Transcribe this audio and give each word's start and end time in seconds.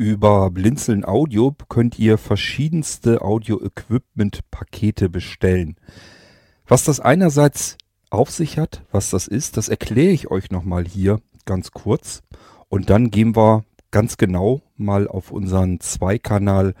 Über 0.00 0.48
Blinzeln 0.52 1.04
Audio 1.04 1.56
könnt 1.68 1.98
ihr 1.98 2.18
verschiedenste 2.18 3.20
Audio-Equipment-Pakete 3.20 5.08
bestellen. 5.08 5.74
Was 6.68 6.84
das 6.84 7.00
einerseits 7.00 7.76
auf 8.08 8.30
sich 8.30 8.58
hat, 8.58 8.84
was 8.92 9.10
das 9.10 9.26
ist, 9.26 9.56
das 9.56 9.68
erkläre 9.68 10.12
ich 10.12 10.30
euch 10.30 10.52
nochmal 10.52 10.86
hier 10.86 11.20
ganz 11.46 11.72
kurz. 11.72 12.22
Und 12.68 12.90
dann 12.90 13.10
gehen 13.10 13.34
wir 13.34 13.64
ganz 13.90 14.18
genau 14.18 14.62
mal 14.76 15.08
auf 15.08 15.32
unseren 15.32 15.80
Zweikanal 15.80 16.76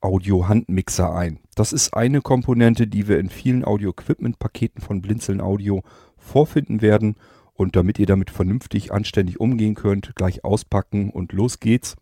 Audio-Handmixer 0.00 1.14
ein. 1.14 1.38
Das 1.54 1.72
ist 1.72 1.94
eine 1.94 2.20
Komponente, 2.20 2.88
die 2.88 3.06
wir 3.06 3.20
in 3.20 3.30
vielen 3.30 3.64
Audio-Equipment-Paketen 3.64 4.82
von 4.82 5.02
Blinzeln 5.02 5.40
Audio 5.40 5.84
vorfinden 6.16 6.82
werden. 6.82 7.14
Und 7.54 7.76
damit 7.76 8.00
ihr 8.00 8.06
damit 8.06 8.30
vernünftig, 8.30 8.92
anständig 8.92 9.38
umgehen 9.38 9.76
könnt, 9.76 10.16
gleich 10.16 10.44
auspacken 10.44 11.10
und 11.10 11.32
los 11.32 11.60
geht's. 11.60 11.94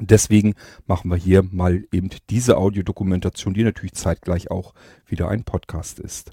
Deswegen 0.00 0.54
machen 0.86 1.10
wir 1.10 1.16
hier 1.16 1.42
mal 1.42 1.84
eben 1.92 2.10
diese 2.30 2.56
Audiodokumentation, 2.56 3.54
die 3.54 3.64
natürlich 3.64 3.94
zeitgleich 3.94 4.50
auch 4.50 4.74
wieder 5.06 5.28
ein 5.28 5.44
Podcast 5.44 5.98
ist. 6.00 6.32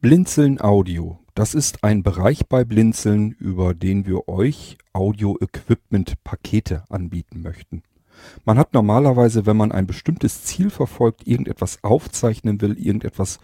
Blinzeln 0.00 0.60
Audio 0.60 1.23
das 1.34 1.54
ist 1.54 1.82
ein 1.82 2.02
Bereich 2.02 2.46
bei 2.46 2.64
Blinzeln, 2.64 3.32
über 3.32 3.74
den 3.74 4.06
wir 4.06 4.28
euch 4.28 4.78
Audio-Equipment-Pakete 4.92 6.84
anbieten 6.88 7.42
möchten. 7.42 7.82
Man 8.44 8.56
hat 8.56 8.72
normalerweise, 8.72 9.44
wenn 9.44 9.56
man 9.56 9.72
ein 9.72 9.88
bestimmtes 9.88 10.44
Ziel 10.44 10.70
verfolgt, 10.70 11.26
irgendetwas 11.26 11.82
aufzeichnen 11.82 12.60
will, 12.60 12.78
irgendetwas 12.78 13.40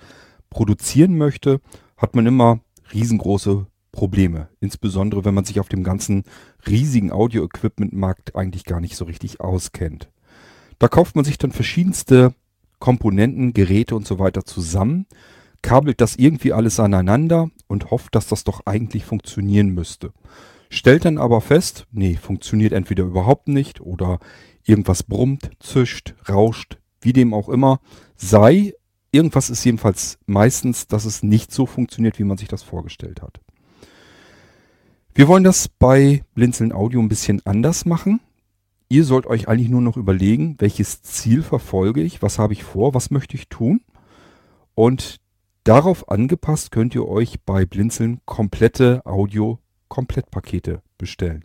produzieren 0.51 1.19
möchte, 1.19 1.61
hat 1.97 2.14
man 2.14 2.27
immer 2.27 2.61
riesengroße 2.95 3.67
Probleme. 3.91 4.48
Insbesondere, 4.61 5.25
wenn 5.25 5.34
man 5.34 5.45
sich 5.45 5.59
auf 5.59 5.69
dem 5.69 5.83
ganzen 5.83 6.23
riesigen 6.69 7.11
Audio-Equipment-Markt 7.11 8.36
eigentlich 8.36 8.64
gar 8.64 8.81
nicht 8.81 8.95
so 8.95 9.05
richtig 9.05 9.41
auskennt. 9.41 10.09
Da 10.79 10.86
kauft 10.86 11.17
man 11.17 11.25
sich 11.25 11.39
dann 11.39 11.51
verschiedenste 11.51 12.34
Komponenten, 12.79 13.53
Geräte 13.53 13.97
und 13.97 14.07
so 14.07 14.20
weiter 14.20 14.45
zusammen 14.45 15.07
kabelt 15.62 16.01
das 16.01 16.17
irgendwie 16.17 16.53
alles 16.53 16.81
aneinander 16.81 17.51
und 17.71 17.93
hofft, 17.93 18.17
dass 18.17 18.27
das 18.27 18.43
doch 18.43 18.67
eigentlich 18.67 19.05
funktionieren 19.05 19.69
müsste. 19.69 20.13
Stellt 20.71 21.05
dann 21.05 21.19
aber 21.19 21.41
fest, 21.41 21.87
nee, 21.93 22.17
funktioniert 22.17 22.73
entweder 22.73 23.05
überhaupt 23.05 23.49
nicht 23.49 23.81
oder 23.81 24.19
irgendwas 24.65 25.05
brummt, 25.05 25.51
zischt, 25.61 26.15
rauscht, 26.29 26.79
wie 27.01 27.13
dem 27.13 27.33
auch 27.33 27.48
immer 27.48 27.81
sei. 28.17 28.75
Irgendwas 29.13 29.51
ist 29.51 29.65
jedenfalls 29.65 30.19
meistens, 30.27 30.89
dass 30.89 31.05
es 31.05 31.23
nicht 31.23 31.53
so 31.53 31.65
funktioniert, 31.65 32.19
wie 32.19 32.25
man 32.25 32.39
sich 32.39 32.48
das 32.48 32.63
vorgestellt 32.65 33.23
hat. 33.23 33.41
Wir 35.15 35.29
wollen 35.29 35.45
das 35.45 35.69
bei 35.69 36.25
Blinzeln 36.35 36.73
Audio 36.73 37.01
ein 37.01 37.09
bisschen 37.09 37.41
anders 37.45 37.85
machen. 37.85 38.21
Ihr 38.89 39.05
sollt 39.05 39.27
euch 39.27 39.47
eigentlich 39.47 39.69
nur 39.69 39.81
noch 39.81 39.97
überlegen, 39.97 40.57
welches 40.59 41.03
Ziel 41.03 41.43
verfolge 41.43 42.03
ich, 42.03 42.21
was 42.21 42.41
habe 42.41 42.53
ich 42.53 42.65
vor, 42.65 42.95
was 42.95 43.11
möchte 43.13 43.37
ich 43.37 43.48
tun. 43.48 43.81
Und 44.75 45.21
Darauf 45.64 46.08
angepasst 46.08 46.70
könnt 46.70 46.94
ihr 46.94 47.06
euch 47.06 47.41
bei 47.44 47.66
Blinzeln 47.66 48.20
komplette 48.25 49.05
Audio-Komplettpakete 49.05 50.83
bestellen. 50.97 51.44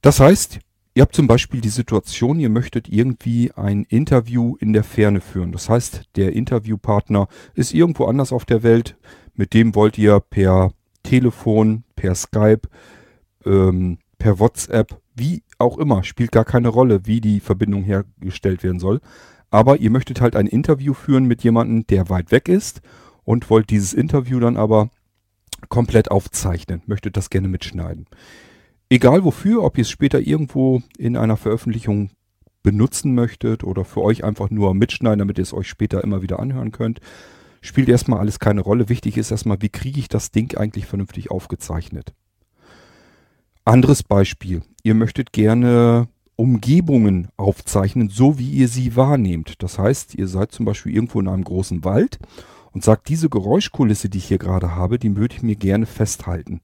Das 0.00 0.20
heißt, 0.20 0.60
ihr 0.94 1.02
habt 1.02 1.14
zum 1.14 1.26
Beispiel 1.26 1.60
die 1.60 1.68
Situation, 1.68 2.38
ihr 2.38 2.50
möchtet 2.50 2.88
irgendwie 2.88 3.52
ein 3.52 3.84
Interview 3.88 4.56
in 4.60 4.72
der 4.72 4.84
Ferne 4.84 5.20
führen. 5.20 5.50
Das 5.50 5.68
heißt, 5.68 6.02
der 6.16 6.34
Interviewpartner 6.34 7.26
ist 7.54 7.74
irgendwo 7.74 8.04
anders 8.04 8.32
auf 8.32 8.44
der 8.44 8.62
Welt. 8.62 8.96
Mit 9.34 9.54
dem 9.54 9.74
wollt 9.74 9.98
ihr 9.98 10.20
per 10.20 10.72
Telefon, 11.02 11.82
per 11.96 12.14
Skype, 12.14 12.68
ähm, 13.44 13.98
per 14.18 14.38
WhatsApp, 14.38 15.00
wie 15.14 15.42
auch 15.58 15.78
immer, 15.78 16.04
spielt 16.04 16.30
gar 16.30 16.44
keine 16.44 16.68
Rolle, 16.68 17.06
wie 17.06 17.20
die 17.20 17.40
Verbindung 17.40 17.82
hergestellt 17.82 18.62
werden 18.62 18.78
soll. 18.78 19.00
Aber 19.52 19.76
ihr 19.76 19.90
möchtet 19.90 20.22
halt 20.22 20.34
ein 20.34 20.46
Interview 20.46 20.94
führen 20.94 21.26
mit 21.26 21.44
jemandem, 21.44 21.86
der 21.86 22.08
weit 22.08 22.32
weg 22.32 22.48
ist 22.48 22.80
und 23.22 23.50
wollt 23.50 23.68
dieses 23.68 23.92
Interview 23.92 24.40
dann 24.40 24.56
aber 24.56 24.88
komplett 25.68 26.10
aufzeichnen, 26.10 26.82
möchtet 26.86 27.18
das 27.18 27.28
gerne 27.28 27.48
mitschneiden. 27.48 28.06
Egal 28.88 29.24
wofür, 29.24 29.62
ob 29.62 29.76
ihr 29.76 29.82
es 29.82 29.90
später 29.90 30.20
irgendwo 30.20 30.82
in 30.96 31.18
einer 31.18 31.36
Veröffentlichung 31.36 32.10
benutzen 32.62 33.14
möchtet 33.14 33.62
oder 33.62 33.84
für 33.84 34.00
euch 34.00 34.24
einfach 34.24 34.48
nur 34.48 34.74
mitschneiden, 34.74 35.18
damit 35.18 35.36
ihr 35.36 35.42
es 35.42 35.52
euch 35.52 35.68
später 35.68 36.02
immer 36.02 36.22
wieder 36.22 36.38
anhören 36.38 36.72
könnt, 36.72 37.00
spielt 37.60 37.90
erstmal 37.90 38.20
alles 38.20 38.38
keine 38.38 38.62
Rolle. 38.62 38.88
Wichtig 38.88 39.18
ist 39.18 39.30
erstmal, 39.30 39.60
wie 39.60 39.68
kriege 39.68 40.00
ich 40.00 40.08
das 40.08 40.30
Ding 40.30 40.56
eigentlich 40.56 40.86
vernünftig 40.86 41.30
aufgezeichnet. 41.30 42.14
Anderes 43.66 44.02
Beispiel. 44.02 44.62
Ihr 44.82 44.94
möchtet 44.94 45.32
gerne 45.32 46.08
Umgebungen 46.36 47.28
aufzeichnen, 47.36 48.08
so 48.08 48.38
wie 48.38 48.50
ihr 48.50 48.68
sie 48.68 48.96
wahrnehmt. 48.96 49.62
Das 49.62 49.78
heißt, 49.78 50.14
ihr 50.14 50.28
seid 50.28 50.52
zum 50.52 50.64
Beispiel 50.64 50.94
irgendwo 50.94 51.20
in 51.20 51.28
einem 51.28 51.44
großen 51.44 51.84
Wald 51.84 52.18
und 52.72 52.82
sagt, 52.82 53.08
diese 53.08 53.28
Geräuschkulisse, 53.28 54.08
die 54.08 54.18
ich 54.18 54.26
hier 54.26 54.38
gerade 54.38 54.74
habe, 54.74 54.98
die 54.98 55.14
würde 55.16 55.36
ich 55.36 55.42
mir 55.42 55.56
gerne 55.56 55.86
festhalten. 55.86 56.60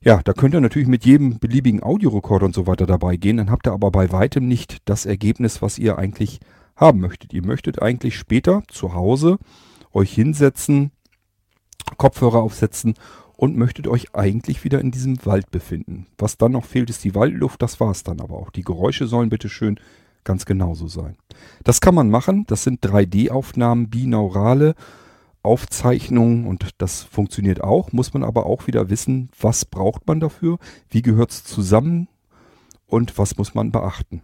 Ja, 0.00 0.20
da 0.22 0.34
könnt 0.34 0.54
ihr 0.54 0.60
natürlich 0.60 0.88
mit 0.88 1.04
jedem 1.04 1.38
beliebigen 1.38 1.82
Audiorekorder 1.82 2.46
und 2.46 2.54
so 2.54 2.66
weiter 2.66 2.86
dabei 2.86 3.16
gehen, 3.16 3.38
dann 3.38 3.50
habt 3.50 3.66
ihr 3.66 3.72
aber 3.72 3.90
bei 3.90 4.12
weitem 4.12 4.46
nicht 4.46 4.78
das 4.84 5.06
Ergebnis, 5.06 5.62
was 5.62 5.78
ihr 5.78 5.98
eigentlich 5.98 6.40
haben 6.76 7.00
möchtet. 7.00 7.32
Ihr 7.32 7.44
möchtet 7.44 7.80
eigentlich 7.80 8.16
später 8.16 8.62
zu 8.68 8.94
Hause 8.94 9.38
euch 9.92 10.12
hinsetzen, 10.12 10.90
Kopfhörer 11.96 12.42
aufsetzen 12.42 12.94
und 13.36 13.56
möchtet 13.56 13.86
euch 13.88 14.14
eigentlich 14.14 14.64
wieder 14.64 14.80
in 14.80 14.90
diesem 14.90 15.24
Wald 15.26 15.50
befinden. 15.50 16.06
Was 16.18 16.38
dann 16.38 16.52
noch 16.52 16.64
fehlt, 16.64 16.90
ist 16.90 17.04
die 17.04 17.14
Waldluft, 17.14 17.62
das 17.62 17.80
war 17.80 17.90
es 17.90 18.02
dann 18.02 18.20
aber 18.20 18.36
auch. 18.36 18.50
Die 18.50 18.64
Geräusche 18.64 19.06
sollen 19.06 19.28
bitte 19.28 19.48
schön 19.48 19.78
ganz 20.24 20.46
genauso 20.46 20.88
sein. 20.88 21.16
Das 21.64 21.80
kann 21.80 21.94
man 21.94 22.10
machen, 22.10 22.44
das 22.46 22.64
sind 22.64 22.84
3D-Aufnahmen, 22.84 23.90
binaurale 23.90 24.74
Aufzeichnungen 25.42 26.46
und 26.46 26.70
das 26.78 27.02
funktioniert 27.02 27.62
auch, 27.62 27.92
muss 27.92 28.14
man 28.14 28.24
aber 28.24 28.46
auch 28.46 28.66
wieder 28.66 28.88
wissen, 28.88 29.28
was 29.38 29.66
braucht 29.66 30.06
man 30.06 30.18
dafür, 30.18 30.58
wie 30.88 31.02
gehört 31.02 31.30
es 31.30 31.44
zusammen 31.44 32.08
und 32.86 33.18
was 33.18 33.36
muss 33.36 33.54
man 33.54 33.70
beachten. 33.70 34.22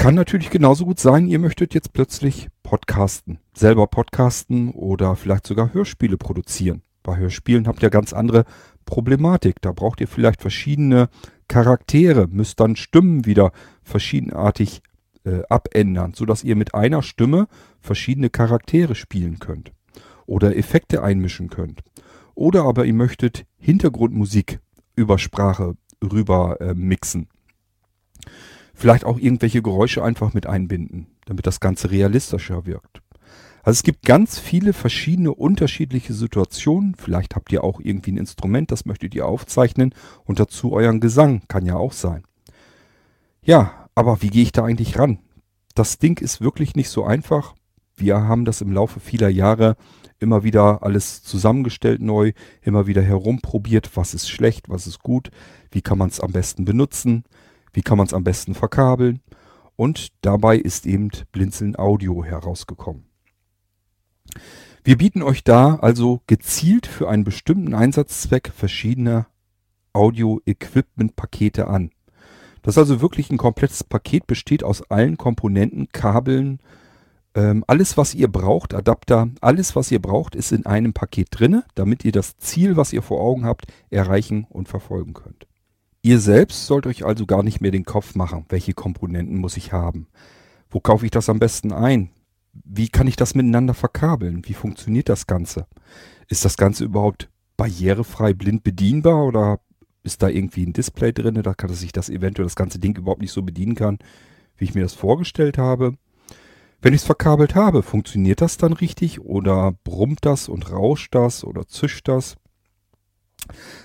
Kann 0.00 0.14
natürlich 0.14 0.48
genauso 0.48 0.86
gut 0.86 0.98
sein, 0.98 1.26
ihr 1.26 1.38
möchtet 1.38 1.74
jetzt 1.74 1.92
plötzlich 1.92 2.48
podcasten, 2.62 3.38
selber 3.52 3.86
podcasten 3.86 4.70
oder 4.70 5.14
vielleicht 5.14 5.46
sogar 5.46 5.74
Hörspiele 5.74 6.16
produzieren. 6.16 6.80
Bei 7.02 7.18
Hörspielen 7.18 7.66
habt 7.66 7.82
ihr 7.82 7.90
ganz 7.90 8.14
andere 8.14 8.46
Problematik. 8.86 9.56
Da 9.60 9.72
braucht 9.72 10.00
ihr 10.00 10.08
vielleicht 10.08 10.40
verschiedene 10.40 11.10
Charaktere, 11.48 12.28
müsst 12.28 12.60
dann 12.60 12.76
Stimmen 12.76 13.26
wieder 13.26 13.52
verschiedenartig 13.82 14.80
äh, 15.24 15.42
abändern, 15.50 16.14
sodass 16.14 16.44
ihr 16.44 16.56
mit 16.56 16.74
einer 16.74 17.02
Stimme 17.02 17.46
verschiedene 17.78 18.30
Charaktere 18.30 18.94
spielen 18.94 19.38
könnt 19.38 19.70
oder 20.24 20.56
Effekte 20.56 21.02
einmischen 21.02 21.50
könnt. 21.50 21.82
Oder 22.34 22.64
aber 22.64 22.86
ihr 22.86 22.94
möchtet 22.94 23.44
Hintergrundmusik 23.58 24.60
über 24.96 25.18
Sprache 25.18 25.74
rüber 26.02 26.58
äh, 26.58 26.72
mixen. 26.72 27.28
Vielleicht 28.80 29.04
auch 29.04 29.18
irgendwelche 29.18 29.60
Geräusche 29.60 30.02
einfach 30.02 30.32
mit 30.32 30.46
einbinden, 30.46 31.06
damit 31.26 31.46
das 31.46 31.60
Ganze 31.60 31.90
realistischer 31.90 32.64
wirkt. 32.64 33.02
Also 33.62 33.76
es 33.76 33.82
gibt 33.82 34.06
ganz 34.06 34.38
viele 34.38 34.72
verschiedene 34.72 35.34
unterschiedliche 35.34 36.14
Situationen. 36.14 36.94
Vielleicht 36.94 37.36
habt 37.36 37.52
ihr 37.52 37.62
auch 37.62 37.78
irgendwie 37.78 38.12
ein 38.12 38.16
Instrument, 38.16 38.70
das 38.70 38.86
möchtet 38.86 39.14
ihr 39.14 39.26
aufzeichnen 39.26 39.94
und 40.24 40.40
dazu 40.40 40.72
euren 40.72 41.00
Gesang. 41.00 41.42
Kann 41.46 41.66
ja 41.66 41.74
auch 41.74 41.92
sein. 41.92 42.24
Ja, 43.42 43.86
aber 43.94 44.22
wie 44.22 44.28
gehe 44.28 44.44
ich 44.44 44.52
da 44.52 44.64
eigentlich 44.64 44.98
ran? 44.98 45.18
Das 45.74 45.98
Ding 45.98 46.18
ist 46.18 46.40
wirklich 46.40 46.74
nicht 46.74 46.88
so 46.88 47.04
einfach. 47.04 47.54
Wir 47.96 48.22
haben 48.22 48.46
das 48.46 48.62
im 48.62 48.72
Laufe 48.72 48.98
vieler 48.98 49.28
Jahre 49.28 49.76
immer 50.20 50.42
wieder 50.42 50.82
alles 50.82 51.22
zusammengestellt 51.22 52.00
neu, 52.00 52.32
immer 52.62 52.86
wieder 52.86 53.02
herumprobiert, 53.02 53.94
was 53.94 54.14
ist 54.14 54.30
schlecht, 54.30 54.70
was 54.70 54.86
ist 54.86 55.02
gut, 55.02 55.30
wie 55.70 55.82
kann 55.82 55.98
man 55.98 56.08
es 56.08 56.20
am 56.20 56.32
besten 56.32 56.64
benutzen, 56.64 57.24
wie 57.72 57.82
kann 57.82 57.98
man 57.98 58.06
es 58.06 58.14
am 58.14 58.24
besten 58.24 58.54
verkabeln. 58.54 59.20
Und 59.76 60.08
dabei 60.22 60.56
ist 60.56 60.86
eben 60.86 61.10
Blinzeln 61.32 61.76
Audio 61.76 62.24
herausgekommen. 62.24 63.06
Wir 64.84 64.96
bieten 64.96 65.22
euch 65.22 65.44
da 65.44 65.76
also 65.76 66.22
gezielt 66.26 66.86
für 66.86 67.08
einen 67.08 67.24
bestimmten 67.24 67.74
Einsatzzweck 67.74 68.52
verschiedene 68.54 69.26
Audio-Equipment-Pakete 69.92 71.66
an. 71.66 71.90
Das 72.62 72.74
ist 72.74 72.78
also 72.78 73.00
wirklich 73.00 73.30
ein 73.30 73.38
komplettes 73.38 73.84
Paket, 73.84 74.26
besteht 74.26 74.64
aus 74.64 74.82
allen 74.90 75.16
Komponenten, 75.16 75.88
Kabeln, 75.92 76.60
ähm, 77.34 77.64
alles 77.66 77.96
was 77.96 78.14
ihr 78.14 78.28
braucht, 78.28 78.74
Adapter, 78.74 79.28
alles 79.40 79.76
was 79.76 79.90
ihr 79.90 80.00
braucht, 80.00 80.34
ist 80.34 80.52
in 80.52 80.66
einem 80.66 80.92
Paket 80.92 81.28
drinne, 81.30 81.64
damit 81.74 82.04
ihr 82.04 82.12
das 82.12 82.36
Ziel, 82.38 82.76
was 82.76 82.92
ihr 82.92 83.02
vor 83.02 83.20
Augen 83.20 83.44
habt, 83.44 83.66
erreichen 83.88 84.46
und 84.48 84.68
verfolgen 84.68 85.14
könnt. 85.14 85.46
Ihr 86.02 86.18
selbst 86.18 86.66
sollt 86.66 86.86
euch 86.86 87.04
also 87.04 87.26
gar 87.26 87.42
nicht 87.42 87.60
mehr 87.60 87.70
den 87.70 87.84
Kopf 87.84 88.14
machen, 88.14 88.46
welche 88.48 88.72
Komponenten 88.72 89.36
muss 89.36 89.58
ich 89.58 89.72
haben. 89.72 90.06
Wo 90.70 90.80
kaufe 90.80 91.04
ich 91.04 91.10
das 91.10 91.28
am 91.28 91.38
besten 91.38 91.72
ein? 91.72 92.10
Wie 92.52 92.88
kann 92.88 93.06
ich 93.06 93.16
das 93.16 93.34
miteinander 93.34 93.74
verkabeln? 93.74 94.46
Wie 94.46 94.54
funktioniert 94.54 95.10
das 95.10 95.26
Ganze? 95.26 95.66
Ist 96.28 96.44
das 96.44 96.56
Ganze 96.56 96.84
überhaupt 96.84 97.28
barrierefrei 97.58 98.32
blind 98.32 98.64
bedienbar 98.64 99.24
oder 99.24 99.60
ist 100.02 100.22
da 100.22 100.28
irgendwie 100.28 100.64
ein 100.64 100.72
Display 100.72 101.12
drin, 101.12 101.42
da 101.42 101.52
kann 101.52 101.68
sich 101.74 101.92
das 101.92 102.08
eventuell 102.08 102.46
das 102.46 102.56
ganze 102.56 102.78
Ding 102.78 102.96
überhaupt 102.96 103.20
nicht 103.20 103.32
so 103.32 103.42
bedienen 103.42 103.74
kann, 103.74 103.98
wie 104.56 104.64
ich 104.64 104.74
mir 104.74 104.82
das 104.82 104.94
vorgestellt 104.94 105.58
habe? 105.58 105.98
Wenn 106.80 106.94
ich 106.94 107.02
es 107.02 107.06
verkabelt 107.06 107.54
habe, 107.54 107.82
funktioniert 107.82 108.40
das 108.40 108.56
dann 108.56 108.72
richtig 108.72 109.20
oder 109.20 109.74
brummt 109.84 110.20
das 110.22 110.48
und 110.48 110.70
rauscht 110.70 111.14
das 111.14 111.44
oder 111.44 111.68
zischt 111.68 112.08
das? 112.08 112.36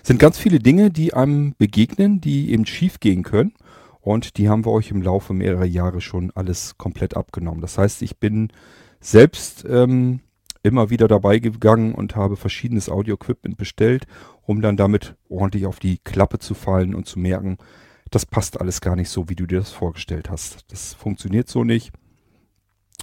Sind 0.03 0.19
ganz 0.19 0.37
viele 0.37 0.59
Dinge, 0.59 0.91
die 0.91 1.13
einem 1.13 1.55
begegnen, 1.57 2.21
die 2.21 2.51
eben 2.51 2.65
schief 2.65 2.99
gehen 2.99 3.23
können. 3.23 3.53
Und 4.01 4.37
die 4.37 4.49
haben 4.49 4.65
wir 4.65 4.71
euch 4.71 4.91
im 4.91 5.01
Laufe 5.01 5.33
mehrerer 5.33 5.65
Jahre 5.65 5.99
schon 5.99 6.31
alles 6.35 6.77
komplett 6.77 7.17
abgenommen. 7.17 7.61
Das 7.61 7.77
heißt, 7.77 8.03
ich 8.03 8.19
bin 8.19 8.49
selbst 8.99 9.65
ähm, 9.67 10.19
immer 10.61 10.89
wieder 10.89 11.07
dabei 11.07 11.39
gegangen 11.39 11.93
und 11.93 12.15
habe 12.15 12.35
verschiedenes 12.35 12.89
Audio-Equipment 12.89 13.57
bestellt, 13.57 14.05
um 14.43 14.61
dann 14.61 14.77
damit 14.77 15.15
ordentlich 15.29 15.65
auf 15.65 15.79
die 15.79 15.99
Klappe 15.99 16.39
zu 16.39 16.53
fallen 16.53 16.95
und 16.95 17.07
zu 17.07 17.19
merken, 17.19 17.57
das 18.11 18.25
passt 18.25 18.59
alles 18.59 18.81
gar 18.81 18.95
nicht 18.95 19.09
so, 19.09 19.29
wie 19.29 19.35
du 19.35 19.45
dir 19.45 19.59
das 19.59 19.71
vorgestellt 19.71 20.29
hast. 20.29 20.71
Das 20.71 20.93
funktioniert 20.93 21.49
so 21.49 21.63
nicht. 21.63 21.91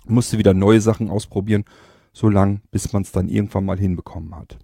Musste 0.05 0.39
wieder 0.39 0.55
neue 0.55 0.81
Sachen 0.81 1.11
ausprobieren, 1.11 1.65
so 2.13 2.29
lang, 2.29 2.63
bis 2.71 2.93
man 2.93 3.03
es 3.03 3.13
dann 3.13 3.29
irgendwann 3.29 3.65
mal 3.65 3.79
hinbekommen 3.79 4.35
hat. 4.35 4.59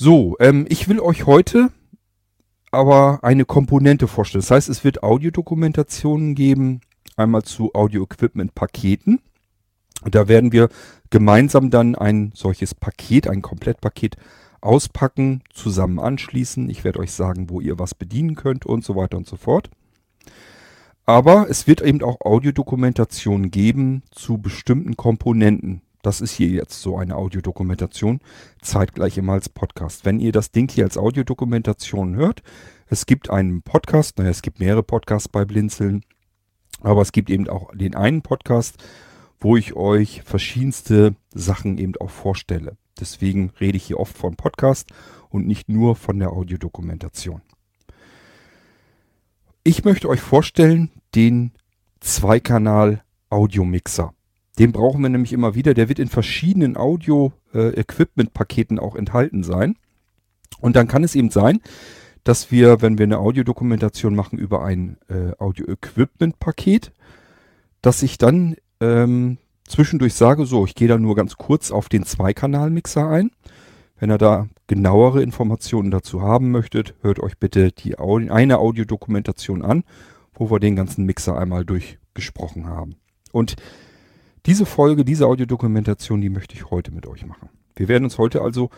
So, 0.00 0.36
ähm, 0.38 0.64
ich 0.68 0.86
will 0.88 1.00
euch 1.00 1.26
heute 1.26 1.70
aber 2.70 3.24
eine 3.24 3.44
Komponente 3.44 4.06
vorstellen. 4.06 4.42
Das 4.42 4.52
heißt, 4.52 4.68
es 4.68 4.84
wird 4.84 5.02
Audiodokumentationen 5.02 6.36
geben, 6.36 6.82
einmal 7.16 7.42
zu 7.42 7.74
Audio-Equipment-Paketen. 7.74 9.20
Da 10.08 10.28
werden 10.28 10.52
wir 10.52 10.68
gemeinsam 11.10 11.70
dann 11.70 11.96
ein 11.96 12.30
solches 12.32 12.76
Paket, 12.76 13.26
ein 13.26 13.42
Komplettpaket 13.42 14.14
auspacken, 14.60 15.42
zusammen 15.52 15.98
anschließen. 15.98 16.70
Ich 16.70 16.84
werde 16.84 17.00
euch 17.00 17.10
sagen, 17.10 17.50
wo 17.50 17.60
ihr 17.60 17.80
was 17.80 17.96
bedienen 17.96 18.36
könnt 18.36 18.66
und 18.66 18.84
so 18.84 18.94
weiter 18.94 19.16
und 19.16 19.26
so 19.26 19.34
fort. 19.34 19.68
Aber 21.06 21.50
es 21.50 21.66
wird 21.66 21.80
eben 21.80 22.04
auch 22.04 22.20
Audiodokumentationen 22.20 23.50
geben 23.50 24.04
zu 24.12 24.38
bestimmten 24.38 24.96
Komponenten. 24.96 25.82
Das 26.08 26.22
ist 26.22 26.32
hier 26.32 26.48
jetzt 26.48 26.80
so 26.80 26.96
eine 26.96 27.16
Audiodokumentation, 27.16 28.20
zeitgleich 28.62 29.18
immer 29.18 29.34
als 29.34 29.50
Podcast. 29.50 30.06
Wenn 30.06 30.20
ihr 30.20 30.32
das 30.32 30.50
Ding 30.50 30.70
hier 30.70 30.84
als 30.84 30.96
Audiodokumentation 30.96 32.16
hört, 32.16 32.42
es 32.86 33.04
gibt 33.04 33.28
einen 33.28 33.60
Podcast, 33.60 34.16
naja, 34.16 34.30
es 34.30 34.40
gibt 34.40 34.58
mehrere 34.58 34.82
Podcasts 34.82 35.28
bei 35.28 35.44
Blinzeln, 35.44 36.00
aber 36.80 37.02
es 37.02 37.12
gibt 37.12 37.28
eben 37.28 37.46
auch 37.50 37.74
den 37.74 37.94
einen 37.94 38.22
Podcast, 38.22 38.82
wo 39.38 39.58
ich 39.58 39.74
euch 39.74 40.22
verschiedenste 40.22 41.14
Sachen 41.34 41.76
eben 41.76 41.94
auch 42.00 42.08
vorstelle. 42.08 42.78
Deswegen 42.98 43.52
rede 43.60 43.76
ich 43.76 43.84
hier 43.84 44.00
oft 44.00 44.16
von 44.16 44.34
Podcast 44.34 44.88
und 45.28 45.46
nicht 45.46 45.68
nur 45.68 45.94
von 45.94 46.18
der 46.18 46.30
Audiodokumentation. 46.32 47.42
Ich 49.62 49.84
möchte 49.84 50.08
euch 50.08 50.22
vorstellen 50.22 50.90
den 51.14 51.52
Zweikanal 52.00 53.04
Audiomixer. 53.28 54.14
Den 54.58 54.72
brauchen 54.72 55.02
wir 55.02 55.08
nämlich 55.08 55.32
immer 55.32 55.54
wieder. 55.54 55.74
Der 55.74 55.88
wird 55.88 55.98
in 55.98 56.08
verschiedenen 56.08 56.76
Audio-Equipment-Paketen 56.76 58.78
auch 58.78 58.96
enthalten 58.96 59.42
sein. 59.42 59.76
Und 60.60 60.76
dann 60.76 60.88
kann 60.88 61.04
es 61.04 61.14
eben 61.14 61.30
sein, 61.30 61.60
dass 62.24 62.50
wir, 62.50 62.82
wenn 62.82 62.98
wir 62.98 63.04
eine 63.04 63.18
Audiodokumentation 63.18 64.14
machen 64.14 64.38
über 64.38 64.64
ein 64.64 64.98
äh, 65.08 65.32
Audio-Equipment-Paket, 65.38 66.92
dass 67.80 68.02
ich 68.02 68.18
dann 68.18 68.56
ähm, 68.80 69.38
zwischendurch 69.66 70.14
sage, 70.14 70.44
so, 70.44 70.64
ich 70.64 70.74
gehe 70.74 70.88
da 70.88 70.98
nur 70.98 71.14
ganz 71.14 71.36
kurz 71.36 71.70
auf 71.70 71.88
den 71.88 72.04
Zweikanal-Mixer 72.04 73.08
ein. 73.08 73.30
Wenn 74.00 74.10
ihr 74.10 74.18
da 74.18 74.48
genauere 74.66 75.22
Informationen 75.22 75.90
dazu 75.90 76.22
haben 76.22 76.50
möchtet, 76.50 76.94
hört 77.02 77.20
euch 77.20 77.38
bitte 77.38 77.72
die 77.72 77.98
Audio, 77.98 78.32
eine 78.32 78.58
Audiodokumentation 78.58 79.62
an, 79.62 79.84
wo 80.34 80.50
wir 80.50 80.60
den 80.60 80.76
ganzen 80.76 81.04
Mixer 81.04 81.38
einmal 81.38 81.64
durchgesprochen 81.64 82.66
haben. 82.66 82.96
Und 83.32 83.56
diese 84.46 84.66
Folge, 84.66 85.04
diese 85.04 85.26
Audiodokumentation, 85.26 86.20
die 86.20 86.30
möchte 86.30 86.54
ich 86.54 86.70
heute 86.70 86.92
mit 86.92 87.06
euch 87.06 87.26
machen. 87.26 87.48
Wir 87.76 87.88
werden 87.88 88.04
uns 88.04 88.18
heute 88.18 88.42
also 88.42 88.70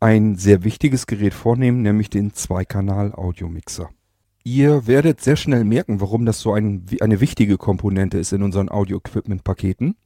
ein 0.00 0.36
sehr 0.36 0.64
wichtiges 0.64 1.06
Gerät 1.06 1.34
vornehmen, 1.34 1.82
nämlich 1.82 2.10
den 2.10 2.34
Zweikanal-Audiomixer. 2.34 3.90
Ihr 4.44 4.86
werdet 4.86 5.20
sehr 5.20 5.36
schnell 5.36 5.64
merken, 5.64 6.00
warum 6.00 6.24
das 6.24 6.40
so 6.40 6.52
ein, 6.52 6.86
eine 7.00 7.20
wichtige 7.20 7.56
Komponente 7.56 8.18
ist 8.18 8.32
in 8.32 8.42
unseren 8.42 8.68
Audio-Equipment-Paketen. 8.68 9.96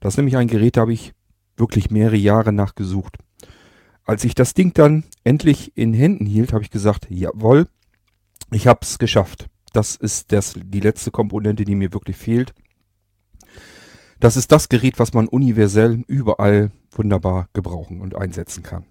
Das 0.00 0.14
ist 0.14 0.16
nämlich 0.16 0.36
ein 0.36 0.48
Gerät, 0.48 0.76
da 0.76 0.82
habe 0.82 0.92
ich 0.92 1.12
wirklich 1.56 1.90
mehrere 1.90 2.16
Jahre 2.16 2.52
nachgesucht. 2.52 3.18
Als 4.04 4.24
ich 4.24 4.34
das 4.34 4.54
Ding 4.54 4.74
dann 4.74 5.04
endlich 5.22 5.76
in 5.76 5.94
Händen 5.94 6.26
hielt, 6.26 6.52
habe 6.52 6.64
ich 6.64 6.70
gesagt, 6.70 7.06
jawohl, 7.08 7.68
ich 8.50 8.66
habe 8.66 8.80
es 8.82 8.98
geschafft. 8.98 9.46
Das 9.72 9.96
ist 9.96 10.32
das, 10.32 10.54
die 10.56 10.80
letzte 10.80 11.10
Komponente, 11.10 11.64
die 11.64 11.74
mir 11.74 11.92
wirklich 11.92 12.16
fehlt. 12.16 12.54
Das 14.20 14.36
ist 14.36 14.52
das 14.52 14.68
Gerät, 14.68 14.98
was 14.98 15.12
man 15.12 15.28
universell 15.28 16.02
überall 16.06 16.70
wunderbar 16.92 17.48
gebrauchen 17.52 18.00
und 18.00 18.14
einsetzen 18.14 18.62
kann. 18.62 18.84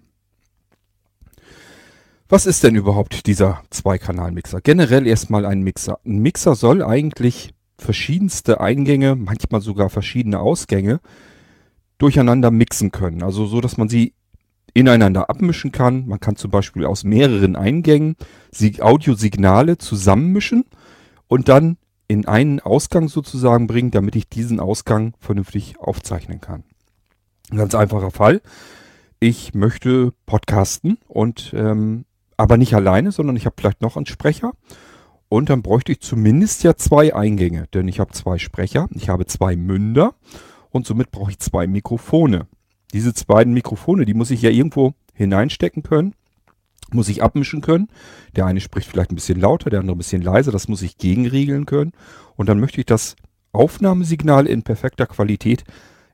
Was 2.28 2.46
ist 2.46 2.64
denn 2.64 2.74
überhaupt 2.74 3.26
dieser 3.26 3.62
Zweikanal-Mixer? 3.70 4.60
Generell 4.60 5.06
erstmal 5.06 5.44
ein 5.44 5.62
Mixer. 5.62 5.98
Ein 6.04 6.18
Mixer 6.18 6.54
soll 6.54 6.82
eigentlich 6.82 7.54
verschiedenste 7.78 8.60
Eingänge, 8.60 9.14
manchmal 9.14 9.60
sogar 9.60 9.90
verschiedene 9.90 10.40
Ausgänge 10.40 11.00
durcheinander 11.98 12.50
mixen 12.50 12.90
können. 12.92 13.22
Also 13.22 13.46
so, 13.46 13.60
dass 13.60 13.76
man 13.76 13.88
sie 13.88 14.14
ineinander 14.72 15.30
abmischen 15.30 15.70
kann. 15.70 16.06
Man 16.06 16.20
kann 16.20 16.36
zum 16.36 16.50
Beispiel 16.50 16.84
aus 16.84 17.04
mehreren 17.04 17.56
Eingängen 17.56 18.16
Audiosignale 18.80 19.78
zusammenmischen 19.78 20.64
und 21.28 21.48
dann 21.48 21.76
in 22.08 22.26
einen 22.26 22.60
Ausgang 22.60 23.08
sozusagen 23.08 23.66
bringen, 23.66 23.90
damit 23.90 24.16
ich 24.16 24.28
diesen 24.28 24.60
Ausgang 24.60 25.14
vernünftig 25.18 25.78
aufzeichnen 25.78 26.40
kann. 26.40 26.64
Ein 27.50 27.58
ganz 27.58 27.74
einfacher 27.74 28.10
Fall. 28.10 28.42
Ich 29.20 29.54
möchte 29.54 30.12
podcasten 30.26 30.98
und 31.08 31.52
ähm, 31.56 32.04
aber 32.36 32.56
nicht 32.56 32.74
alleine, 32.74 33.12
sondern 33.12 33.36
ich 33.36 33.46
habe 33.46 33.56
vielleicht 33.58 33.80
noch 33.80 33.96
einen 33.96 34.06
Sprecher. 34.06 34.52
Und 35.28 35.50
dann 35.50 35.62
bräuchte 35.62 35.92
ich 35.92 36.00
zumindest 36.00 36.62
ja 36.62 36.76
zwei 36.76 37.14
Eingänge, 37.14 37.66
denn 37.72 37.88
ich 37.88 38.00
habe 38.00 38.12
zwei 38.12 38.38
Sprecher, 38.38 38.88
ich 38.94 39.08
habe 39.08 39.26
zwei 39.26 39.56
Münder 39.56 40.14
und 40.70 40.86
somit 40.86 41.10
brauche 41.10 41.30
ich 41.30 41.38
zwei 41.38 41.66
Mikrofone. 41.66 42.46
Diese 42.92 43.12
beiden 43.26 43.54
Mikrofone, 43.54 44.04
die 44.04 44.14
muss 44.14 44.30
ich 44.30 44.42
ja 44.42 44.50
irgendwo 44.50 44.94
hineinstecken 45.14 45.82
können 45.82 46.14
muss 46.92 47.08
ich 47.08 47.22
abmischen 47.22 47.60
können. 47.60 47.88
Der 48.36 48.46
eine 48.46 48.60
spricht 48.60 48.88
vielleicht 48.88 49.10
ein 49.10 49.16
bisschen 49.16 49.40
lauter, 49.40 49.70
der 49.70 49.80
andere 49.80 49.96
ein 49.96 49.98
bisschen 49.98 50.22
leiser. 50.22 50.52
Das 50.52 50.68
muss 50.68 50.82
ich 50.82 50.98
gegenregeln 50.98 51.66
können. 51.66 51.92
Und 52.36 52.48
dann 52.48 52.60
möchte 52.60 52.80
ich 52.80 52.86
das 52.86 53.16
Aufnahmesignal 53.52 54.46
in 54.46 54.62
perfekter 54.62 55.06
Qualität 55.06 55.64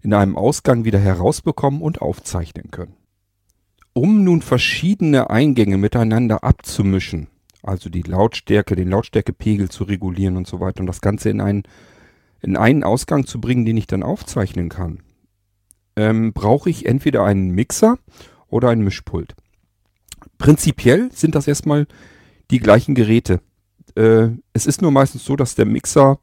in 0.03 0.15
einem 0.15 0.37
Ausgang 0.37 0.85
wieder 0.85 0.99
herausbekommen 0.99 1.83
und 1.83 2.01
aufzeichnen 2.01 2.71
können. 2.71 2.95
Um 3.93 4.25
nun 4.25 4.41
verschiedene 4.41 5.31
Eingänge 5.31 5.77
miteinander 5.77 6.45
abzumischen, 6.45 7.29
also 7.63 7.91
die 7.91 8.03
Lautstärke, 8.03 8.77
den 8.77 8.89
Lautstärkepegel 8.89 9.69
zu 9.69 9.85
regulieren 9.85 10.37
und 10.37 10.47
so 10.47 10.61
weiter 10.61 10.81
und 10.81 10.87
das 10.87 11.01
Ganze 11.01 11.29
in 11.31 11.41
einen, 11.41 11.65
in 12.41 12.57
einen 12.57 12.85
Ausgang 12.85 13.27
zu 13.27 13.41
bringen, 13.41 13.65
den 13.65 13.77
ich 13.77 13.87
dann 13.87 14.03
aufzeichnen 14.03 14.69
kann, 14.69 15.03
ähm, 15.97 16.33
brauche 16.33 16.71
ich 16.71 16.87
entweder 16.87 17.25
einen 17.25 17.51
Mixer 17.51 17.99
oder 18.49 18.71
ein 18.71 18.81
Mischpult. 18.81 19.35
Prinzipiell 20.41 21.11
sind 21.13 21.35
das 21.35 21.47
erstmal 21.47 21.87
die 22.51 22.61
gleichen 22.61 22.95
Geräte. 22.95 23.41
Äh, 23.95 24.29
es 24.55 24.65
ist 24.65 24.81
nur 24.81 24.91
meistens 24.91 25.23
so, 25.23 25.37
dass 25.37 25.55
der 25.55 25.67
Mixer 25.67 26.19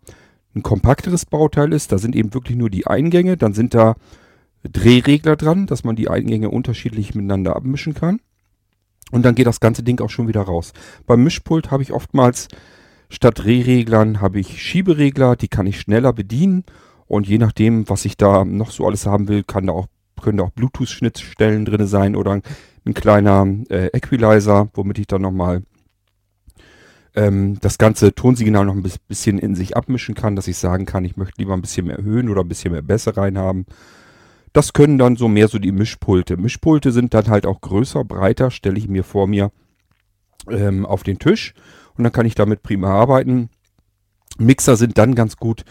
ein 0.55 0.63
kompakteres 0.63 1.27
Bauteil 1.27 1.71
ist. 1.71 1.91
Da 1.91 1.99
sind 1.99 2.15
eben 2.15 2.33
wirklich 2.33 2.57
nur 2.57 2.71
die 2.71 2.87
Eingänge. 2.87 3.37
Dann 3.37 3.53
sind 3.53 3.75
da 3.75 3.95
Drehregler 4.63 5.35
dran, 5.35 5.67
dass 5.67 5.83
man 5.83 5.95
die 5.95 6.09
Eingänge 6.09 6.49
unterschiedlich 6.49 7.13
miteinander 7.13 7.55
abmischen 7.55 7.93
kann. 7.93 8.19
Und 9.11 9.23
dann 9.23 9.35
geht 9.35 9.45
das 9.45 9.59
ganze 9.59 9.83
Ding 9.83 10.01
auch 10.01 10.09
schon 10.09 10.27
wieder 10.27 10.41
raus. 10.41 10.73
Beim 11.05 11.23
Mischpult 11.23 11.69
habe 11.69 11.83
ich 11.83 11.93
oftmals 11.93 12.47
statt 13.09 13.37
Drehreglern 13.37 14.19
habe 14.19 14.39
ich 14.39 14.63
Schieberegler, 14.63 15.35
die 15.35 15.47
kann 15.47 15.67
ich 15.67 15.79
schneller 15.79 16.11
bedienen. 16.11 16.63
Und 17.05 17.27
je 17.27 17.37
nachdem, 17.37 17.87
was 17.87 18.03
ich 18.03 18.17
da 18.17 18.45
noch 18.45 18.71
so 18.71 18.87
alles 18.87 19.05
haben 19.05 19.27
will, 19.27 19.43
kann 19.43 19.67
da 19.67 19.73
auch, 19.73 19.85
können 20.19 20.39
da 20.39 20.45
auch 20.45 20.51
Bluetooth-Schnittstellen 20.51 21.65
drin 21.65 21.85
sein 21.85 22.15
oder 22.15 22.31
ein 22.31 22.41
kleiner 22.93 23.47
äh, 23.69 23.87
Equalizer, 23.87 24.69
womit 24.73 24.99
ich 24.99 25.07
dann 25.07 25.21
nochmal 25.21 25.63
ähm, 27.15 27.57
das 27.61 27.77
ganze 27.77 28.13
Tonsignal 28.13 28.65
noch 28.65 28.75
ein 28.75 28.83
bisschen 29.07 29.39
in 29.39 29.55
sich 29.55 29.75
abmischen 29.75 30.15
kann, 30.15 30.35
dass 30.35 30.47
ich 30.47 30.57
sagen 30.57 30.85
kann, 30.85 31.03
ich 31.03 31.17
möchte 31.17 31.39
lieber 31.39 31.53
ein 31.53 31.61
bisschen 31.61 31.87
mehr 31.87 31.97
erhöhen 31.97 32.29
oder 32.29 32.41
ein 32.41 32.47
bisschen 32.47 32.71
mehr 32.71 32.83
Bässe 32.83 33.17
reinhaben. 33.17 33.65
Das 34.53 34.73
können 34.73 34.97
dann 34.97 35.15
so 35.15 35.27
mehr 35.27 35.47
so 35.47 35.59
die 35.59 35.71
Mischpulte. 35.71 36.37
Mischpulte 36.37 36.91
sind 36.91 37.13
dann 37.13 37.27
halt 37.27 37.45
auch 37.45 37.61
größer, 37.61 38.03
breiter, 38.03 38.51
stelle 38.51 38.77
ich 38.77 38.87
mir 38.87 39.03
vor 39.03 39.27
mir 39.27 39.51
ähm, 40.49 40.85
auf 40.85 41.03
den 41.03 41.19
Tisch 41.19 41.53
und 41.95 42.03
dann 42.03 42.13
kann 42.13 42.25
ich 42.25 42.35
damit 42.35 42.63
prima 42.63 42.89
arbeiten. 42.89 43.49
Mixer 44.37 44.77
sind 44.77 44.97
dann 44.97 45.15
ganz 45.15 45.37
gut, 45.37 45.65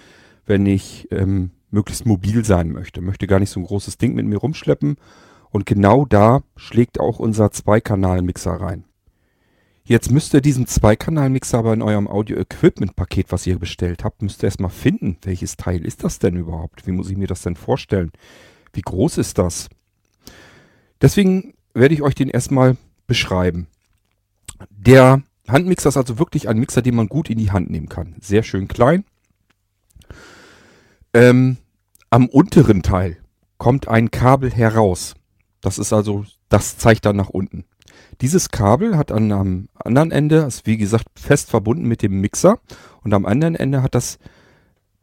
wenn 0.45 0.67
ich 0.67 1.09
ähm, 1.11 1.53
möglichst 1.71 2.07
mobil 2.07 2.45
sein 2.45 2.73
möchte. 2.73 3.01
Möchte 3.01 3.27
gar 3.27 3.39
nicht 3.39 3.51
so 3.51 3.61
ein 3.61 3.67
großes 3.67 3.99
Ding 3.99 4.15
mit 4.15 4.27
mir 4.27 4.39
rumschleppen. 4.39 4.97
Und 5.51 5.67
genau 5.67 6.05
da 6.05 6.43
schlägt 6.57 7.01
auch 7.01 7.19
unser 7.19 7.51
Zweikanal-Mixer 7.51 8.53
rein. 8.53 8.85
Jetzt 9.85 10.11
müsst 10.11 10.35
ihr 10.35 10.41
diesen 10.41 10.67
Zweikanal-Mixer 10.67 11.59
aber 11.59 11.73
in 11.73 11.83
eurem 11.83 12.09
Audio-Equipment-Paket, 12.09 13.31
was 13.31 13.47
ihr 13.47 13.59
bestellt 13.59 14.03
habt, 14.03 14.21
müsst 14.21 14.43
ihr 14.43 14.49
erstmal 14.49 14.71
finden. 14.71 15.17
Welches 15.23 15.57
Teil 15.57 15.85
ist 15.85 16.03
das 16.03 16.19
denn 16.19 16.37
überhaupt? 16.37 16.87
Wie 16.87 16.93
muss 16.93 17.09
ich 17.09 17.17
mir 17.17 17.29
das 17.29 17.43
denn 17.43 17.55
vorstellen? 17.55 18.11
Wie 18.73 18.83
groß 18.83 19.19
ist 19.19 19.39
das? 19.39 19.69
Deswegen 21.01 21.55
werde 21.73 21.95
ich 21.95 22.03
euch 22.03 22.17
den 22.17 22.29
erstmal 22.29 22.77
beschreiben. 23.07 23.69
Der 24.71 25.23
Handmixer 25.47 25.91
ist 25.91 25.97
also 25.97 26.19
wirklich 26.19 26.49
ein 26.49 26.59
Mixer, 26.59 26.83
den 26.83 26.97
man 26.97 27.09
gut 27.09 27.31
in 27.31 27.39
die 27.39 27.53
Hand 27.53 27.71
nehmen 27.71 27.89
kann. 27.89 28.17
Sehr 28.21 28.43
schön 28.43 28.67
klein. 28.67 29.05
Ähm, 31.15 31.59
am 32.11 32.27
unteren 32.27 32.83
Teil 32.83 33.19
kommt 33.59 33.89
ein 33.89 34.11
Kabel 34.11 34.51
heraus. 34.51 35.15
Das 35.67 35.79
ist 35.79 35.93
also, 35.93 36.25
das 36.49 36.79
zeigt 36.79 37.07
dann 37.07 37.17
nach 37.17 37.29
unten. 37.29 37.65
Dieses 38.21 38.51
Kabel 38.51 38.97
hat 38.97 39.11
an, 39.11 39.33
am 39.33 39.69
anderen 39.75 40.13
Ende, 40.13 40.37
ist 40.43 40.65
wie 40.65 40.77
gesagt 40.77 41.09
fest 41.19 41.51
verbunden 41.51 41.89
mit 41.89 42.03
dem 42.03 42.21
Mixer 42.21 42.61
und 43.03 43.13
am 43.13 43.27
anderen 43.27 43.57
Ende 43.57 43.83
hat 43.83 43.97
das 43.97 44.21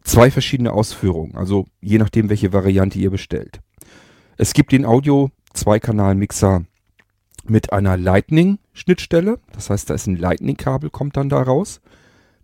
zwei 0.06 0.32
verschiedene 0.32 0.72
Ausführungen, 0.72 1.36
also 1.36 1.66
je 1.82 1.98
nachdem, 1.98 2.30
welche 2.30 2.54
Variante 2.54 2.98
ihr 2.98 3.12
bestellt. 3.12 3.60
Es 4.38 4.54
gibt 4.54 4.72
den 4.72 4.86
Audio 4.86 5.32
Zweikanal-Mixer 5.54 6.64
mit 7.44 7.74
einer 7.74 7.98
Lightning-Schnittstelle, 7.98 9.40
das 9.52 9.70
heißt, 9.70 9.90
da 9.90 9.96
ist 9.96 10.08
ein 10.08 10.16
Lightning-Kabel, 10.16 10.92
kommt 10.92 11.18
dann 11.18 11.28
da 11.28 11.42
raus. 11.42 11.82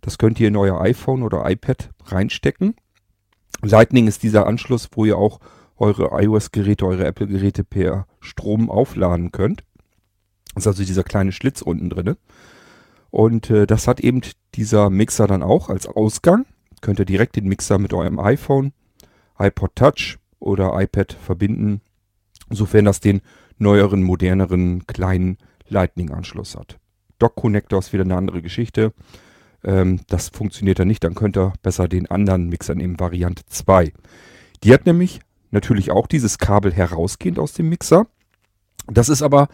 Das 0.02 0.18
könnt 0.18 0.38
ihr 0.40 0.48
in 0.48 0.56
euer 0.56 0.78
iPhone 0.82 1.22
oder 1.22 1.50
iPad 1.50 1.88
reinstecken. 2.04 2.74
Lightning 3.62 4.08
ist 4.08 4.22
dieser 4.22 4.46
Anschluss, 4.46 4.90
wo 4.92 5.06
ihr 5.06 5.16
auch 5.16 5.40
eure 5.80 6.10
iOS-Geräte, 6.22 6.86
eure 6.86 7.06
Apple-Geräte 7.06 7.64
per 7.64 8.06
Strom 8.20 8.70
aufladen 8.70 9.32
könnt. 9.32 9.64
Das 10.54 10.64
ist 10.64 10.66
also 10.68 10.84
dieser 10.84 11.04
kleine 11.04 11.32
Schlitz 11.32 11.62
unten 11.62 11.90
drin. 11.90 12.16
Und 13.10 13.50
äh, 13.50 13.66
das 13.66 13.88
hat 13.88 14.00
eben 14.00 14.20
dieser 14.54 14.90
Mixer 14.90 15.26
dann 15.26 15.42
auch 15.42 15.68
als 15.68 15.86
Ausgang. 15.86 16.46
Könnt 16.80 16.98
ihr 16.98 17.04
direkt 17.04 17.36
den 17.36 17.48
Mixer 17.48 17.78
mit 17.78 17.92
eurem 17.92 18.20
iPhone, 18.20 18.72
iPod 19.38 19.74
Touch 19.74 20.18
oder 20.38 20.80
iPad 20.80 21.12
verbinden, 21.12 21.80
sofern 22.50 22.84
das 22.84 23.00
den 23.00 23.20
neueren, 23.58 24.02
moderneren, 24.02 24.86
kleinen 24.86 25.38
Lightning-Anschluss 25.68 26.56
hat. 26.56 26.78
Dock-Connector 27.18 27.78
ist 27.78 27.92
wieder 27.92 28.04
eine 28.04 28.16
andere 28.16 28.42
Geschichte. 28.42 28.92
Ähm, 29.64 30.00
das 30.08 30.28
funktioniert 30.28 30.78
dann 30.78 30.88
nicht, 30.88 31.04
dann 31.04 31.14
könnt 31.14 31.36
ihr 31.36 31.52
besser 31.62 31.88
den 31.88 32.10
anderen 32.10 32.48
Mixer 32.48 32.74
nehmen, 32.74 32.98
Variante 32.98 33.44
2. 33.46 33.92
Die 34.64 34.72
hat 34.72 34.86
nämlich 34.86 35.20
natürlich 35.50 35.90
auch 35.90 36.06
dieses 36.06 36.38
Kabel 36.38 36.72
herausgehend 36.72 37.38
aus 37.38 37.52
dem 37.52 37.68
Mixer. 37.68 38.06
Das 38.86 39.08
ist 39.08 39.22
aber 39.22 39.48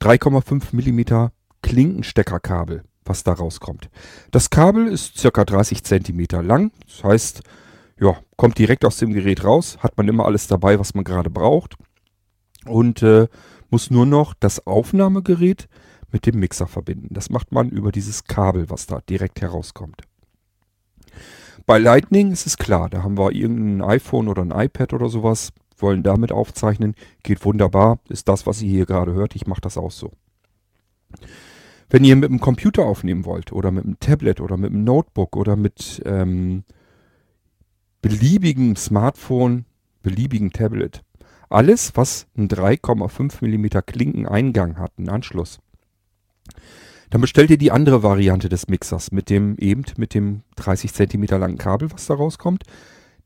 3,5 0.00 0.72
mm 0.72 1.30
Klinkensteckerkabel, 1.62 2.84
was 3.04 3.24
da 3.24 3.32
rauskommt. 3.32 3.90
Das 4.30 4.50
Kabel 4.50 4.86
ist 4.86 5.18
circa 5.18 5.44
30 5.44 5.82
cm 5.82 6.26
lang. 6.42 6.72
Das 6.86 7.04
heißt, 7.04 7.42
ja, 7.98 8.16
kommt 8.36 8.58
direkt 8.58 8.84
aus 8.84 8.98
dem 8.98 9.12
Gerät 9.12 9.44
raus, 9.44 9.78
hat 9.80 9.96
man 9.96 10.06
immer 10.08 10.26
alles 10.26 10.46
dabei, 10.46 10.78
was 10.78 10.94
man 10.94 11.04
gerade 11.04 11.30
braucht. 11.30 11.76
Und 12.66 13.02
äh, 13.02 13.28
muss 13.70 13.90
nur 13.90 14.06
noch 14.06 14.34
das 14.34 14.66
Aufnahmegerät 14.66 15.68
mit 16.12 16.26
dem 16.26 16.38
Mixer 16.38 16.66
verbinden. 16.66 17.08
Das 17.10 17.30
macht 17.30 17.52
man 17.52 17.70
über 17.70 17.92
dieses 17.92 18.24
Kabel, 18.24 18.70
was 18.70 18.86
da 18.86 19.00
direkt 19.08 19.40
herauskommt. 19.40 20.02
Bei 21.66 21.78
Lightning 21.78 22.30
ist 22.30 22.46
es 22.46 22.56
klar, 22.56 22.88
da 22.88 23.02
haben 23.02 23.18
wir 23.18 23.32
irgendein 23.32 23.88
iPhone 23.88 24.28
oder 24.28 24.42
ein 24.42 24.52
iPad 24.52 24.92
oder 24.92 25.08
sowas 25.08 25.52
wollen 25.76 26.04
damit 26.04 26.30
aufzeichnen. 26.30 26.94
Geht 27.24 27.44
wunderbar, 27.44 27.98
ist 28.08 28.28
das, 28.28 28.46
was 28.46 28.62
ihr 28.62 28.70
hier 28.70 28.86
gerade 28.86 29.12
hört. 29.12 29.34
Ich 29.34 29.48
mache 29.48 29.60
das 29.60 29.76
auch 29.76 29.90
so. 29.90 30.12
Wenn 31.90 32.04
ihr 32.04 32.14
mit 32.14 32.30
dem 32.30 32.40
Computer 32.40 32.84
aufnehmen 32.84 33.24
wollt 33.24 33.52
oder 33.52 33.72
mit 33.72 33.84
einem 33.84 33.98
Tablet 33.98 34.40
oder 34.40 34.56
mit 34.56 34.72
einem 34.72 34.84
Notebook 34.84 35.36
oder 35.36 35.56
mit 35.56 36.00
ähm, 36.04 36.62
beliebigem 38.00 38.76
Smartphone, 38.76 39.64
beliebigen 40.02 40.52
Tablet, 40.52 41.02
alles, 41.48 41.96
was 41.96 42.28
einen 42.36 42.48
3,5 42.48 43.44
mm 43.44 43.82
Klinkeneingang 43.86 44.78
hat, 44.78 44.92
einen 44.98 45.08
Anschluss, 45.08 45.58
dann 47.10 47.20
bestellt 47.20 47.50
ihr 47.50 47.58
die 47.58 47.72
andere 47.72 48.02
Variante 48.02 48.48
des 48.48 48.68
Mixers 48.68 49.12
mit 49.12 49.30
dem 49.30 49.56
eben 49.58 49.84
mit 49.96 50.14
dem 50.14 50.42
30 50.56 50.92
cm 50.92 51.24
langen 51.24 51.58
Kabel, 51.58 51.92
was 51.92 52.06
da 52.06 52.14
rauskommt 52.14 52.64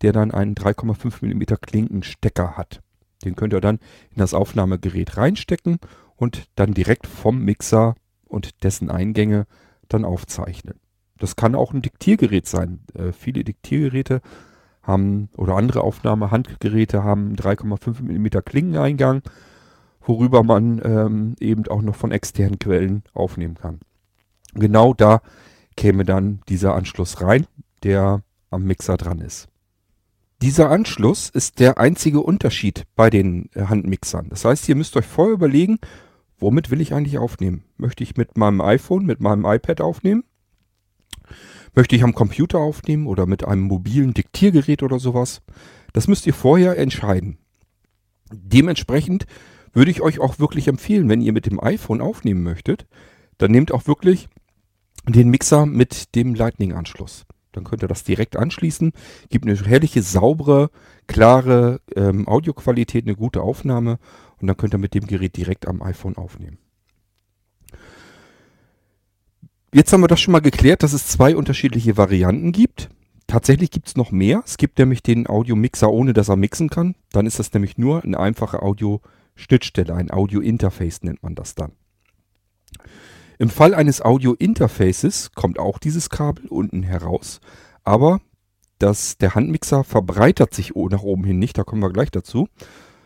der 0.02 0.12
dann 0.12 0.30
einen 0.30 0.54
3,5 0.54 1.24
mm 1.24 1.60
Klinkenstecker 1.60 2.56
hat. 2.56 2.80
Den 3.24 3.36
könnt 3.36 3.52
ihr 3.52 3.60
dann 3.60 3.78
in 4.10 4.18
das 4.18 4.34
Aufnahmegerät 4.34 5.16
reinstecken 5.16 5.78
und 6.16 6.44
dann 6.56 6.74
direkt 6.74 7.06
vom 7.06 7.44
Mixer 7.44 7.94
und 8.26 8.62
dessen 8.62 8.90
Eingänge 8.90 9.46
dann 9.88 10.04
aufzeichnen. 10.04 10.80
Das 11.18 11.36
kann 11.36 11.54
auch 11.54 11.74
ein 11.74 11.82
Diktiergerät 11.82 12.46
sein. 12.46 12.80
Äh, 12.94 13.12
viele 13.12 13.44
Diktiergeräte 13.44 14.22
haben 14.82 15.28
oder 15.36 15.56
andere 15.56 15.82
Aufnahmehandgeräte 15.82 17.04
haben 17.04 17.34
3,5 17.34 18.02
mm 18.02 18.42
Klinkeneingang, 18.42 19.22
worüber 20.00 20.42
man 20.42 20.80
ähm, 20.84 21.36
eben 21.40 21.66
auch 21.68 21.82
noch 21.82 21.96
von 21.96 22.12
externen 22.12 22.58
Quellen 22.58 23.02
aufnehmen 23.12 23.54
kann. 23.54 23.80
Genau 24.54 24.94
da 24.94 25.20
käme 25.76 26.04
dann 26.04 26.40
dieser 26.48 26.74
Anschluss 26.74 27.20
rein, 27.20 27.46
der 27.82 28.22
am 28.50 28.64
Mixer 28.64 28.96
dran 28.96 29.20
ist. 29.20 29.48
Dieser 30.42 30.70
Anschluss 30.70 31.28
ist 31.28 31.60
der 31.60 31.78
einzige 31.78 32.20
Unterschied 32.20 32.84
bei 32.96 33.10
den 33.10 33.50
äh, 33.54 33.66
Handmixern. 33.66 34.28
Das 34.30 34.44
heißt, 34.44 34.68
ihr 34.68 34.74
müsst 34.74 34.96
euch 34.96 35.04
vorher 35.04 35.34
überlegen, 35.34 35.78
womit 36.38 36.70
will 36.70 36.80
ich 36.80 36.94
eigentlich 36.94 37.18
aufnehmen? 37.18 37.64
Möchte 37.76 38.02
ich 38.02 38.16
mit 38.16 38.38
meinem 38.38 38.62
iPhone, 38.62 39.04
mit 39.04 39.20
meinem 39.20 39.44
iPad 39.44 39.82
aufnehmen? 39.82 40.24
Möchte 41.74 41.94
ich 41.94 42.02
am 42.02 42.14
Computer 42.14 42.58
aufnehmen 42.58 43.06
oder 43.06 43.26
mit 43.26 43.44
einem 43.44 43.62
mobilen 43.62 44.14
Diktiergerät 44.14 44.82
oder 44.82 44.98
sowas? 44.98 45.42
Das 45.92 46.08
müsst 46.08 46.26
ihr 46.26 46.34
vorher 46.34 46.78
entscheiden. 46.78 47.38
Dementsprechend 48.32 49.26
würde 49.72 49.90
ich 49.90 50.00
euch 50.00 50.18
auch 50.18 50.38
wirklich 50.38 50.68
empfehlen, 50.68 51.08
wenn 51.08 51.20
ihr 51.20 51.32
mit 51.32 51.46
dem 51.46 51.62
iPhone 51.62 52.00
aufnehmen 52.00 52.42
möchtet, 52.42 52.86
dann 53.38 53.50
nehmt 53.50 53.72
auch 53.72 53.86
wirklich 53.86 54.28
den 55.08 55.30
Mixer 55.30 55.66
mit 55.66 56.14
dem 56.14 56.34
Lightning-Anschluss. 56.34 57.26
Dann 57.52 57.64
könnt 57.64 57.82
ihr 57.82 57.88
das 57.88 58.04
direkt 58.04 58.36
anschließen. 58.36 58.92
Gibt 59.28 59.46
eine 59.46 59.56
herrliche, 59.56 60.02
saubere, 60.02 60.70
klare 61.06 61.80
ähm, 61.96 62.28
Audioqualität, 62.28 63.06
eine 63.06 63.16
gute 63.16 63.42
Aufnahme. 63.42 63.98
Und 64.40 64.46
dann 64.46 64.56
könnt 64.56 64.74
ihr 64.74 64.78
mit 64.78 64.94
dem 64.94 65.06
Gerät 65.06 65.36
direkt 65.36 65.66
am 65.66 65.82
iPhone 65.82 66.16
aufnehmen. 66.16 66.58
Jetzt 69.72 69.92
haben 69.92 70.00
wir 70.00 70.08
das 70.08 70.20
schon 70.20 70.32
mal 70.32 70.40
geklärt, 70.40 70.82
dass 70.82 70.92
es 70.92 71.06
zwei 71.06 71.36
unterschiedliche 71.36 71.96
Varianten 71.96 72.52
gibt. 72.52 72.88
Tatsächlich 73.26 73.70
gibt 73.70 73.86
es 73.86 73.96
noch 73.96 74.10
mehr. 74.10 74.42
Es 74.44 74.56
gibt 74.56 74.78
nämlich 74.78 75.02
den 75.02 75.28
Audio-Mixer, 75.28 75.90
ohne 75.90 76.12
dass 76.12 76.28
er 76.28 76.36
mixen 76.36 76.68
kann. 76.68 76.96
Dann 77.12 77.26
ist 77.26 77.38
das 77.38 77.52
nämlich 77.52 77.78
nur 77.78 78.02
eine 78.02 78.18
einfache 78.18 78.62
Audio-Schnittstelle, 79.40 79.94
ein 79.94 80.10
Audio-Interface 80.10 81.02
nennt 81.02 81.22
man 81.22 81.34
das 81.34 81.54
dann. 81.54 81.72
Im 83.38 83.48
Fall 83.48 83.74
eines 83.74 84.02
Audio-Interfaces 84.02 85.32
kommt 85.32 85.58
auch 85.58 85.78
dieses 85.78 86.10
Kabel 86.10 86.46
unten 86.48 86.82
heraus, 86.82 87.40
aber 87.82 88.20
das, 88.78 89.16
der 89.16 89.34
Handmixer 89.34 89.82
verbreitert 89.82 90.54
sich 90.54 90.74
nach 90.74 91.02
oben 91.02 91.24
hin 91.24 91.38
nicht, 91.38 91.56
da 91.56 91.64
kommen 91.64 91.82
wir 91.82 91.92
gleich 91.92 92.10
dazu, 92.10 92.48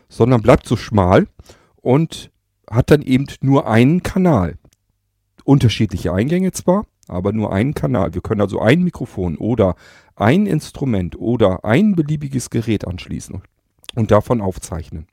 sondern 0.08 0.42
bleibt 0.42 0.66
so 0.66 0.76
schmal 0.76 1.28
und 1.76 2.30
hat 2.68 2.90
dann 2.90 3.02
eben 3.02 3.26
nur 3.40 3.68
einen 3.68 4.02
Kanal. 4.02 4.58
Unterschiedliche 5.44 6.12
Eingänge 6.12 6.52
zwar, 6.52 6.86
aber 7.06 7.32
nur 7.32 7.52
einen 7.52 7.74
Kanal. 7.74 8.14
Wir 8.14 8.22
können 8.22 8.40
also 8.40 8.60
ein 8.60 8.82
Mikrofon 8.82 9.36
oder 9.36 9.76
ein 10.16 10.46
Instrument 10.46 11.16
oder 11.16 11.64
ein 11.64 11.94
beliebiges 11.94 12.50
Gerät 12.50 12.86
anschließen 12.86 13.42
und 13.94 14.10
davon 14.10 14.40
aufzeichnen. 14.40 15.06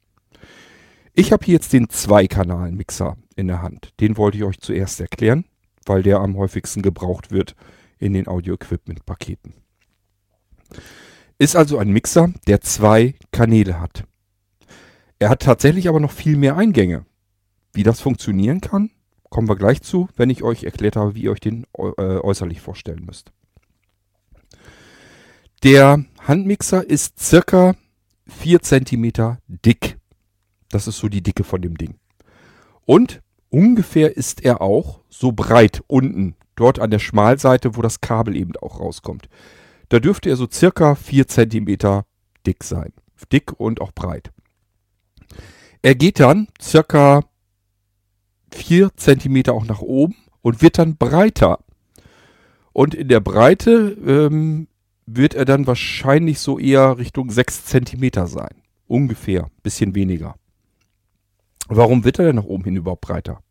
Ich 1.13 1.31
habe 1.31 1.45
hier 1.45 1.55
jetzt 1.55 1.73
den 1.73 1.89
Zweikanal-Mixer 1.89 3.17
in 3.35 3.47
der 3.47 3.61
Hand. 3.61 3.93
Den 3.99 4.17
wollte 4.17 4.37
ich 4.37 4.43
euch 4.43 4.59
zuerst 4.59 4.99
erklären, 5.01 5.45
weil 5.85 6.03
der 6.03 6.19
am 6.19 6.37
häufigsten 6.37 6.81
gebraucht 6.81 7.31
wird 7.31 7.55
in 7.99 8.13
den 8.13 8.27
Audio-Equipment-Paketen. 8.27 9.53
Ist 11.37 11.55
also 11.55 11.77
ein 11.79 11.89
Mixer, 11.89 12.31
der 12.47 12.61
zwei 12.61 13.15
Kanäle 13.31 13.79
hat. 13.79 14.05
Er 15.19 15.29
hat 15.29 15.41
tatsächlich 15.41 15.89
aber 15.89 15.99
noch 15.99 16.11
viel 16.11 16.37
mehr 16.37 16.55
Eingänge. 16.55 17.05
Wie 17.73 17.83
das 17.83 17.99
funktionieren 17.99 18.61
kann, 18.61 18.89
kommen 19.29 19.49
wir 19.49 19.55
gleich 19.55 19.81
zu, 19.81 20.07
wenn 20.15 20.29
ich 20.29 20.43
euch 20.43 20.63
erklärt 20.63 20.95
habe, 20.95 21.15
wie 21.15 21.23
ihr 21.23 21.31
euch 21.31 21.39
den 21.39 21.65
äh, 21.77 22.01
äußerlich 22.01 22.61
vorstellen 22.61 23.05
müsst. 23.05 23.31
Der 25.63 26.03
Handmixer 26.19 26.87
ist 26.89 27.19
circa 27.19 27.75
4 28.27 28.61
cm 28.61 29.37
dick. 29.47 29.97
Das 30.71 30.87
ist 30.87 30.97
so 30.97 31.09
die 31.09 31.21
Dicke 31.21 31.43
von 31.43 31.61
dem 31.61 31.77
Ding. 31.77 31.95
Und 32.85 33.21
ungefähr 33.49 34.15
ist 34.15 34.43
er 34.43 34.61
auch 34.61 35.01
so 35.09 35.31
breit 35.31 35.83
unten, 35.87 36.35
dort 36.55 36.79
an 36.79 36.91
der 36.91 36.99
Schmalseite, 36.99 37.75
wo 37.75 37.81
das 37.81 38.01
Kabel 38.01 38.35
eben 38.35 38.55
auch 38.57 38.79
rauskommt. 38.79 39.29
Da 39.89 39.99
dürfte 39.99 40.29
er 40.29 40.37
so 40.37 40.47
circa 40.51 40.95
4 40.95 41.27
cm 41.27 42.03
dick 42.45 42.63
sein. 42.63 42.93
Dick 43.31 43.53
und 43.59 43.81
auch 43.81 43.91
breit. 43.91 44.31
Er 45.81 45.95
geht 45.95 46.19
dann 46.19 46.47
circa 46.61 47.21
4 48.51 48.89
cm 48.95 49.43
auch 49.49 49.65
nach 49.65 49.81
oben 49.81 50.15
und 50.41 50.61
wird 50.61 50.77
dann 50.77 50.97
breiter. 50.97 51.59
Und 52.73 52.95
in 52.95 53.07
der 53.09 53.19
Breite 53.19 53.97
ähm, 54.05 54.67
wird 55.05 55.33
er 55.33 55.45
dann 55.45 55.67
wahrscheinlich 55.67 56.39
so 56.39 56.57
eher 56.57 56.97
Richtung 56.97 57.29
6 57.29 57.65
cm 57.65 58.27
sein. 58.27 58.61
Ungefähr, 58.87 59.49
bisschen 59.63 59.95
weniger. 59.95 60.35
Warum 61.73 62.03
wird 62.03 62.19
er 62.19 62.25
denn 62.25 62.35
nach 62.35 62.43
oben 62.43 62.65
hin 62.65 62.75
überhaupt 62.75 62.99
breiter? 62.99 63.41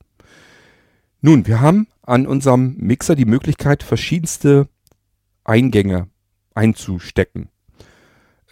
Nun, 1.22 1.46
wir 1.46 1.62
haben 1.62 1.88
an 2.02 2.26
unserem 2.26 2.76
Mixer 2.76 3.14
die 3.14 3.24
Möglichkeit, 3.24 3.82
verschiedenste 3.82 4.68
Eingänge 5.42 6.08
einzustecken. 6.54 7.48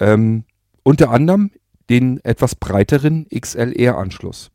Ähm, 0.00 0.44
unter 0.84 1.10
anderem 1.10 1.50
den 1.90 2.18
etwas 2.24 2.54
breiteren 2.54 3.26
XLR-Anschluss. 3.28 4.50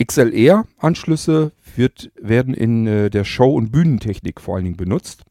XLR-Anschlüsse 0.00 1.50
werden 2.20 2.54
in 2.54 2.86
äh, 2.86 3.10
der 3.10 3.24
Show- 3.24 3.56
und 3.56 3.72
Bühnentechnik 3.72 4.40
vor 4.40 4.54
allen 4.54 4.64
Dingen 4.64 4.76
benutzt. 4.76 5.24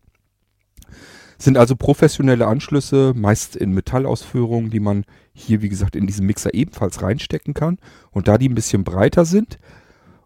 Sind 1.43 1.57
also 1.57 1.75
professionelle 1.75 2.47
Anschlüsse, 2.47 3.11
meist 3.13 3.57
in 3.57 3.73
Metallausführungen, 3.73 4.69
die 4.69 4.79
man 4.79 5.03
hier, 5.33 5.61
wie 5.61 5.67
gesagt, 5.67 5.93
in 5.93 6.07
diesen 6.07 6.25
Mixer 6.25 6.53
ebenfalls 6.53 7.01
reinstecken 7.01 7.53
kann. 7.53 7.79
Und 8.11 8.29
da 8.29 8.37
die 8.37 8.47
ein 8.47 8.55
bisschen 8.55 8.85
breiter 8.85 9.25
sind 9.25 9.59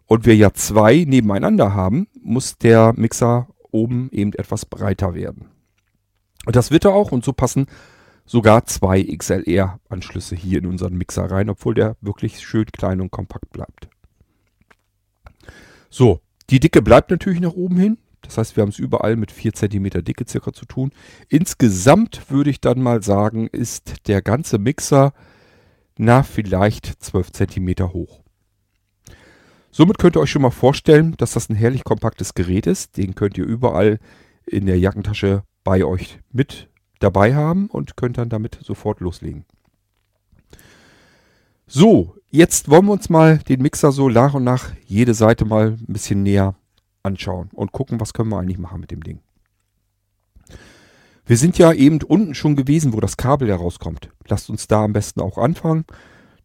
und 0.06 0.26
wir 0.26 0.36
ja 0.36 0.52
zwei 0.52 1.04
nebeneinander 1.04 1.74
haben, 1.74 2.06
muss 2.22 2.56
der 2.56 2.92
Mixer 2.94 3.48
oben 3.72 4.10
eben 4.12 4.32
etwas 4.34 4.64
breiter 4.64 5.16
werden. 5.16 5.46
Und 6.46 6.54
das 6.54 6.70
wird 6.70 6.84
er 6.84 6.94
auch 6.94 7.10
und 7.10 7.24
so 7.24 7.32
passen 7.32 7.66
sogar 8.24 8.66
zwei 8.66 9.02
XLR-Anschlüsse 9.02 10.36
hier 10.36 10.60
in 10.60 10.66
unseren 10.66 10.96
Mixer 10.96 11.28
rein, 11.28 11.50
obwohl 11.50 11.74
der 11.74 11.96
wirklich 12.00 12.46
schön 12.46 12.66
klein 12.66 13.00
und 13.00 13.10
kompakt 13.10 13.50
bleibt. 13.50 13.88
So, 15.90 16.20
die 16.48 16.60
Dicke 16.60 16.80
bleibt 16.80 17.10
natürlich 17.10 17.40
nach 17.40 17.54
oben 17.54 17.76
hin. 17.76 17.98
Das 18.22 18.38
heißt, 18.38 18.56
wir 18.56 18.62
haben 18.62 18.70
es 18.70 18.78
überall 18.78 19.16
mit 19.16 19.30
4 19.30 19.52
cm 19.54 20.04
Dicke 20.04 20.24
circa 20.26 20.52
zu 20.52 20.66
tun. 20.66 20.92
Insgesamt 21.28 22.30
würde 22.30 22.50
ich 22.50 22.60
dann 22.60 22.82
mal 22.82 23.02
sagen, 23.02 23.46
ist 23.48 24.08
der 24.08 24.22
ganze 24.22 24.58
Mixer 24.58 25.12
na 25.98 26.22
vielleicht 26.22 27.02
12 27.02 27.32
cm 27.32 27.92
hoch. 27.92 28.20
Somit 29.70 29.98
könnt 29.98 30.16
ihr 30.16 30.20
euch 30.20 30.30
schon 30.30 30.42
mal 30.42 30.50
vorstellen, 30.50 31.14
dass 31.18 31.32
das 31.32 31.50
ein 31.50 31.56
herrlich 31.56 31.84
kompaktes 31.84 32.34
Gerät 32.34 32.66
ist. 32.66 32.96
Den 32.96 33.14
könnt 33.14 33.36
ihr 33.36 33.44
überall 33.44 33.98
in 34.46 34.66
der 34.66 34.78
Jackentasche 34.78 35.42
bei 35.64 35.84
euch 35.84 36.20
mit 36.32 36.68
dabei 37.00 37.34
haben 37.34 37.66
und 37.66 37.96
könnt 37.96 38.18
dann 38.18 38.28
damit 38.28 38.58
sofort 38.62 39.00
loslegen. 39.00 39.44
So, 41.66 42.16
jetzt 42.30 42.70
wollen 42.70 42.86
wir 42.86 42.92
uns 42.92 43.10
mal 43.10 43.38
den 43.38 43.60
Mixer 43.60 43.92
so 43.92 44.08
nach 44.08 44.34
und 44.34 44.44
nach 44.44 44.72
jede 44.86 45.14
Seite 45.14 45.44
mal 45.44 45.72
ein 45.72 45.92
bisschen 45.92 46.22
näher 46.22 46.54
anschauen 47.08 47.50
und 47.52 47.72
gucken, 47.72 48.00
was 48.00 48.12
können 48.12 48.30
wir 48.30 48.38
eigentlich 48.38 48.58
machen 48.58 48.80
mit 48.80 48.90
dem 48.90 49.02
Ding. 49.02 49.20
Wir 51.26 51.36
sind 51.36 51.58
ja 51.58 51.72
eben 51.72 52.00
unten 52.02 52.34
schon 52.34 52.56
gewesen, 52.56 52.92
wo 52.92 53.00
das 53.00 53.16
Kabel 53.16 53.48
herauskommt. 53.48 54.10
Lasst 54.28 54.48
uns 54.48 54.66
da 54.66 54.84
am 54.84 54.94
besten 54.94 55.20
auch 55.20 55.36
anfangen. 55.36 55.84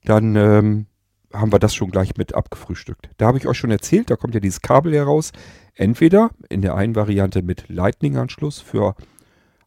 Dann 0.03 0.35
ähm, 0.35 0.87
haben 1.31 1.53
wir 1.53 1.59
das 1.59 1.73
schon 1.73 1.89
gleich 1.89 2.17
mit 2.17 2.35
abgefrühstückt. 2.35 3.09
Da 3.17 3.27
habe 3.27 3.37
ich 3.37 3.47
euch 3.47 3.57
schon 3.57 3.71
erzählt, 3.71 4.09
da 4.09 4.17
kommt 4.17 4.33
ja 4.33 4.41
dieses 4.41 4.61
Kabel 4.61 4.93
heraus. 4.93 5.31
Entweder 5.75 6.31
in 6.49 6.61
der 6.61 6.75
einen 6.75 6.95
Variante 6.95 7.41
mit 7.41 7.69
Lightning-Anschluss 7.69 8.59
für 8.59 8.95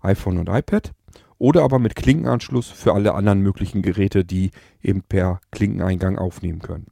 iPhone 0.01 0.39
und 0.39 0.49
iPad 0.49 0.93
oder 1.39 1.63
aber 1.63 1.79
mit 1.79 1.97
Klinkenanschluss 1.97 2.71
für 2.71 2.95
alle 2.95 3.15
anderen 3.15 3.41
möglichen 3.41 3.83
Geräte, 3.83 4.25
die 4.25 4.51
eben 4.83 5.03
per 5.03 5.41
Klinkeneingang 5.51 6.19
aufnehmen 6.19 6.61
können. 6.61 6.87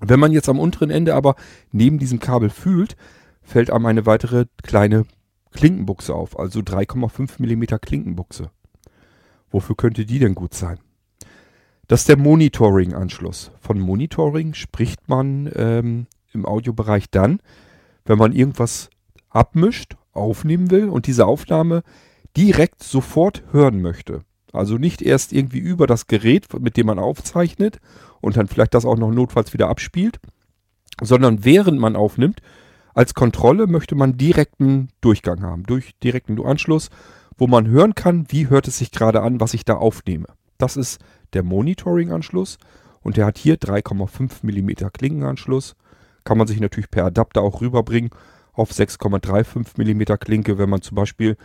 Wenn 0.00 0.20
man 0.20 0.32
jetzt 0.32 0.48
am 0.48 0.58
unteren 0.58 0.90
Ende 0.90 1.14
aber 1.14 1.36
neben 1.72 1.98
diesem 1.98 2.20
Kabel 2.20 2.50
fühlt, 2.50 2.96
fällt 3.42 3.70
einem 3.70 3.86
eine 3.86 4.06
weitere 4.06 4.46
kleine 4.62 5.06
Klinkenbuchse 5.52 6.14
auf, 6.14 6.38
also 6.38 6.60
3,5 6.60 7.40
mm 7.40 7.78
Klinkenbuchse. 7.80 8.50
Wofür 9.50 9.76
könnte 9.76 10.04
die 10.04 10.18
denn 10.18 10.34
gut 10.34 10.54
sein? 10.54 10.78
Das 11.88 12.00
ist 12.00 12.08
der 12.08 12.18
Monitoring-Anschluss. 12.18 13.52
Von 13.60 13.78
Monitoring 13.78 14.54
spricht 14.54 15.08
man 15.08 15.50
ähm, 15.54 16.06
im 16.32 16.44
Audiobereich 16.44 17.10
dann, 17.10 17.40
wenn 18.04 18.18
man 18.18 18.32
irgendwas 18.32 18.90
abmischt, 19.30 19.96
aufnehmen 20.12 20.70
will 20.70 20.88
und 20.88 21.06
diese 21.06 21.26
Aufnahme 21.26 21.82
direkt 22.36 22.82
sofort 22.82 23.44
hören 23.52 23.82
möchte. 23.82 24.22
Also 24.52 24.78
nicht 24.78 25.02
erst 25.02 25.32
irgendwie 25.32 25.58
über 25.58 25.86
das 25.86 26.06
Gerät, 26.06 26.46
mit 26.58 26.76
dem 26.76 26.86
man 26.86 26.98
aufzeichnet 26.98 27.78
und 28.26 28.36
dann 28.36 28.48
vielleicht 28.48 28.74
das 28.74 28.84
auch 28.84 28.96
noch 28.96 29.12
notfalls 29.12 29.52
wieder 29.52 29.68
abspielt, 29.68 30.18
sondern 31.00 31.44
während 31.44 31.78
man 31.78 31.94
aufnimmt, 31.94 32.40
als 32.92 33.14
Kontrolle 33.14 33.68
möchte 33.68 33.94
man 33.94 34.18
direkten 34.18 34.88
Durchgang 35.00 35.42
haben, 35.42 35.62
durch 35.62 35.96
direkten 36.02 36.44
Anschluss, 36.44 36.90
wo 37.38 37.46
man 37.46 37.68
hören 37.68 37.94
kann, 37.94 38.26
wie 38.30 38.48
hört 38.48 38.66
es 38.66 38.78
sich 38.78 38.90
gerade 38.90 39.22
an, 39.22 39.38
was 39.38 39.54
ich 39.54 39.64
da 39.64 39.74
aufnehme. 39.74 40.26
Das 40.58 40.76
ist 40.76 41.00
der 41.34 41.44
Monitoring-Anschluss 41.44 42.58
und 43.00 43.16
der 43.16 43.26
hat 43.26 43.38
hier 43.38 43.58
3,5 43.58 44.42
mm 44.42 44.90
Klinkenanschluss. 44.92 45.76
Kann 46.24 46.36
man 46.36 46.48
sich 46.48 46.58
natürlich 46.58 46.90
per 46.90 47.04
Adapter 47.04 47.42
auch 47.42 47.60
rüberbringen 47.60 48.10
auf 48.52 48.72
6,35 48.72 49.76
mm 49.76 50.18
Klinke, 50.18 50.58
wenn 50.58 50.70
man 50.70 50.82
zum 50.82 50.96
Beispiel 50.96 51.36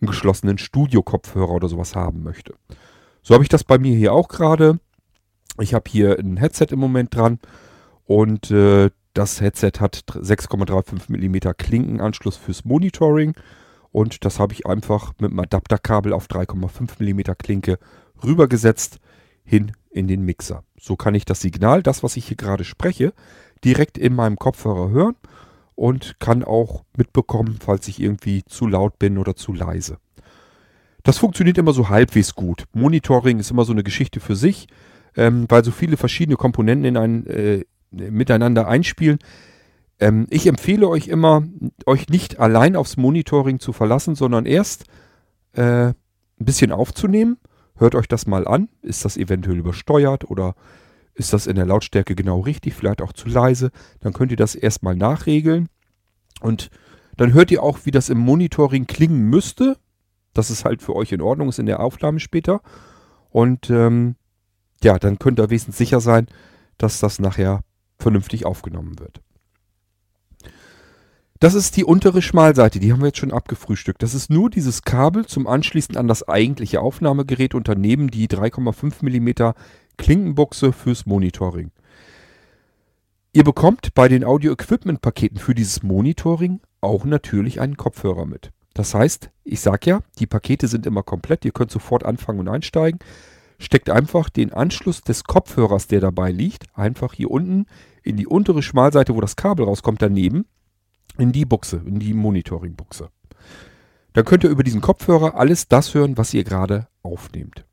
einen 0.00 0.06
geschlossenen 0.06 0.58
Studio-Kopfhörer 0.58 1.50
oder 1.50 1.68
sowas 1.68 1.96
haben 1.96 2.22
möchte. 2.22 2.54
So 3.24 3.34
habe 3.34 3.42
ich 3.42 3.48
das 3.48 3.64
bei 3.64 3.78
mir 3.78 3.96
hier 3.96 4.12
auch 4.12 4.28
gerade. 4.28 4.78
Ich 5.60 5.74
habe 5.74 5.90
hier 5.90 6.18
ein 6.18 6.36
Headset 6.36 6.66
im 6.70 6.78
Moment 6.78 7.14
dran 7.14 7.38
und 8.06 8.50
äh, 8.50 8.90
das 9.14 9.40
Headset 9.40 9.72
hat 9.80 10.04
6,35 10.08 11.08
mm 11.08 11.52
Klinkenanschluss 11.56 12.36
fürs 12.36 12.64
Monitoring 12.64 13.34
und 13.90 14.24
das 14.24 14.38
habe 14.38 14.52
ich 14.52 14.66
einfach 14.66 15.12
mit 15.18 15.30
einem 15.30 15.40
Adapterkabel 15.40 16.12
auf 16.12 16.26
3,5 16.26 17.02
mm 17.02 17.34
Klinke 17.38 17.78
rübergesetzt 18.22 18.98
hin 19.44 19.72
in 19.90 20.06
den 20.06 20.22
Mixer. 20.22 20.62
So 20.78 20.94
kann 20.94 21.14
ich 21.14 21.24
das 21.24 21.40
Signal, 21.40 21.82
das 21.82 22.02
was 22.02 22.16
ich 22.16 22.28
hier 22.28 22.36
gerade 22.36 22.64
spreche, 22.64 23.12
direkt 23.64 23.98
in 23.98 24.14
meinem 24.14 24.36
Kopfhörer 24.36 24.90
hören 24.90 25.16
und 25.74 26.20
kann 26.20 26.44
auch 26.44 26.84
mitbekommen, 26.96 27.58
falls 27.60 27.88
ich 27.88 28.00
irgendwie 28.00 28.44
zu 28.44 28.68
laut 28.68 28.98
bin 28.98 29.18
oder 29.18 29.34
zu 29.34 29.52
leise. 29.52 29.98
Das 31.02 31.18
funktioniert 31.18 31.58
immer 31.58 31.72
so 31.72 31.88
halbwegs 31.88 32.34
gut. 32.34 32.64
Monitoring 32.72 33.38
ist 33.38 33.50
immer 33.50 33.64
so 33.64 33.72
eine 33.72 33.82
Geschichte 33.82 34.20
für 34.20 34.36
sich, 34.36 34.68
ähm, 35.18 35.46
weil 35.48 35.64
so 35.64 35.72
viele 35.72 35.96
verschiedene 35.96 36.36
Komponenten 36.36 36.84
in 36.84 36.96
ein, 36.96 37.26
äh, 37.26 37.64
miteinander 37.90 38.68
einspielen. 38.68 39.18
Ähm, 39.98 40.28
ich 40.30 40.46
empfehle 40.46 40.88
euch 40.88 41.08
immer, 41.08 41.42
euch 41.86 42.08
nicht 42.08 42.38
allein 42.38 42.76
aufs 42.76 42.96
Monitoring 42.96 43.58
zu 43.58 43.72
verlassen, 43.72 44.14
sondern 44.14 44.46
erst 44.46 44.84
äh, 45.54 45.88
ein 45.88 45.94
bisschen 46.38 46.70
aufzunehmen. 46.70 47.38
Hört 47.76 47.96
euch 47.96 48.06
das 48.06 48.28
mal 48.28 48.46
an. 48.46 48.68
Ist 48.80 49.04
das 49.04 49.16
eventuell 49.16 49.58
übersteuert 49.58 50.30
oder 50.30 50.54
ist 51.14 51.32
das 51.32 51.48
in 51.48 51.56
der 51.56 51.66
Lautstärke 51.66 52.14
genau 52.14 52.38
richtig, 52.38 52.74
vielleicht 52.74 53.02
auch 53.02 53.12
zu 53.12 53.28
leise. 53.28 53.72
Dann 53.98 54.12
könnt 54.12 54.30
ihr 54.30 54.36
das 54.36 54.54
erstmal 54.54 54.94
nachregeln. 54.94 55.68
Und 56.40 56.70
dann 57.16 57.32
hört 57.32 57.50
ihr 57.50 57.64
auch, 57.64 57.80
wie 57.82 57.90
das 57.90 58.08
im 58.08 58.18
Monitoring 58.18 58.86
klingen 58.86 59.22
müsste. 59.28 59.78
Dass 60.32 60.50
es 60.50 60.64
halt 60.64 60.80
für 60.80 60.94
euch 60.94 61.10
in 61.10 61.22
Ordnung 61.22 61.48
ist 61.48 61.58
in 61.58 61.66
der 61.66 61.80
Aufnahme 61.80 62.20
später. 62.20 62.60
Und 63.30 63.68
ähm, 63.70 64.14
ja, 64.82 64.98
dann 64.98 65.18
könnt 65.18 65.40
ihr 65.40 65.50
wesentlich 65.50 65.76
sicher 65.76 66.00
sein, 66.00 66.26
dass 66.76 67.00
das 67.00 67.18
nachher 67.18 67.60
vernünftig 67.98 68.46
aufgenommen 68.46 68.98
wird. 68.98 69.20
Das 71.40 71.54
ist 71.54 71.76
die 71.76 71.84
untere 71.84 72.20
Schmalseite, 72.20 72.80
die 72.80 72.92
haben 72.92 73.00
wir 73.00 73.08
jetzt 73.08 73.18
schon 73.18 73.32
abgefrühstückt. 73.32 74.02
Das 74.02 74.12
ist 74.12 74.28
nur 74.28 74.50
dieses 74.50 74.82
Kabel 74.82 75.24
zum 75.26 75.46
Anschließen 75.46 75.96
an 75.96 76.08
das 76.08 76.26
eigentliche 76.26 76.80
Aufnahmegerät 76.80 77.54
und 77.54 77.68
daneben 77.68 78.10
die 78.10 78.26
3,5 78.26 79.04
mm 79.04 79.54
Klinkenbuchse 79.98 80.72
fürs 80.72 81.06
Monitoring. 81.06 81.70
Ihr 83.32 83.44
bekommt 83.44 83.94
bei 83.94 84.08
den 84.08 84.24
Audio-Equipment-Paketen 84.24 85.38
für 85.38 85.54
dieses 85.54 85.84
Monitoring 85.84 86.60
auch 86.80 87.04
natürlich 87.04 87.60
einen 87.60 87.76
Kopfhörer 87.76 88.26
mit. 88.26 88.50
Das 88.74 88.94
heißt, 88.94 89.30
ich 89.44 89.60
sage 89.60 89.90
ja, 89.90 90.00
die 90.18 90.26
Pakete 90.26 90.66
sind 90.66 90.86
immer 90.86 91.04
komplett, 91.04 91.44
ihr 91.44 91.52
könnt 91.52 91.70
sofort 91.70 92.04
anfangen 92.04 92.40
und 92.40 92.48
einsteigen. 92.48 92.98
Steckt 93.58 93.90
einfach 93.90 94.28
den 94.28 94.52
Anschluss 94.52 95.02
des 95.02 95.24
Kopfhörers, 95.24 95.88
der 95.88 96.00
dabei 96.00 96.30
liegt, 96.30 96.66
einfach 96.76 97.12
hier 97.12 97.30
unten 97.30 97.66
in 98.02 98.16
die 98.16 98.26
untere 98.26 98.62
Schmalseite, 98.62 99.14
wo 99.14 99.20
das 99.20 99.36
Kabel 99.36 99.64
rauskommt, 99.66 100.00
daneben, 100.00 100.46
in 101.18 101.32
die 101.32 101.44
Buchse, 101.44 101.82
in 101.84 101.98
die 101.98 102.14
Monitoring-Buchse. 102.14 103.10
Dann 104.12 104.24
könnt 104.24 104.44
ihr 104.44 104.50
über 104.50 104.62
diesen 104.62 104.80
Kopfhörer 104.80 105.34
alles 105.34 105.68
das 105.68 105.94
hören, 105.94 106.16
was 106.16 106.32
ihr 106.34 106.44
gerade 106.44 106.88
aufnehmt. 107.02 107.64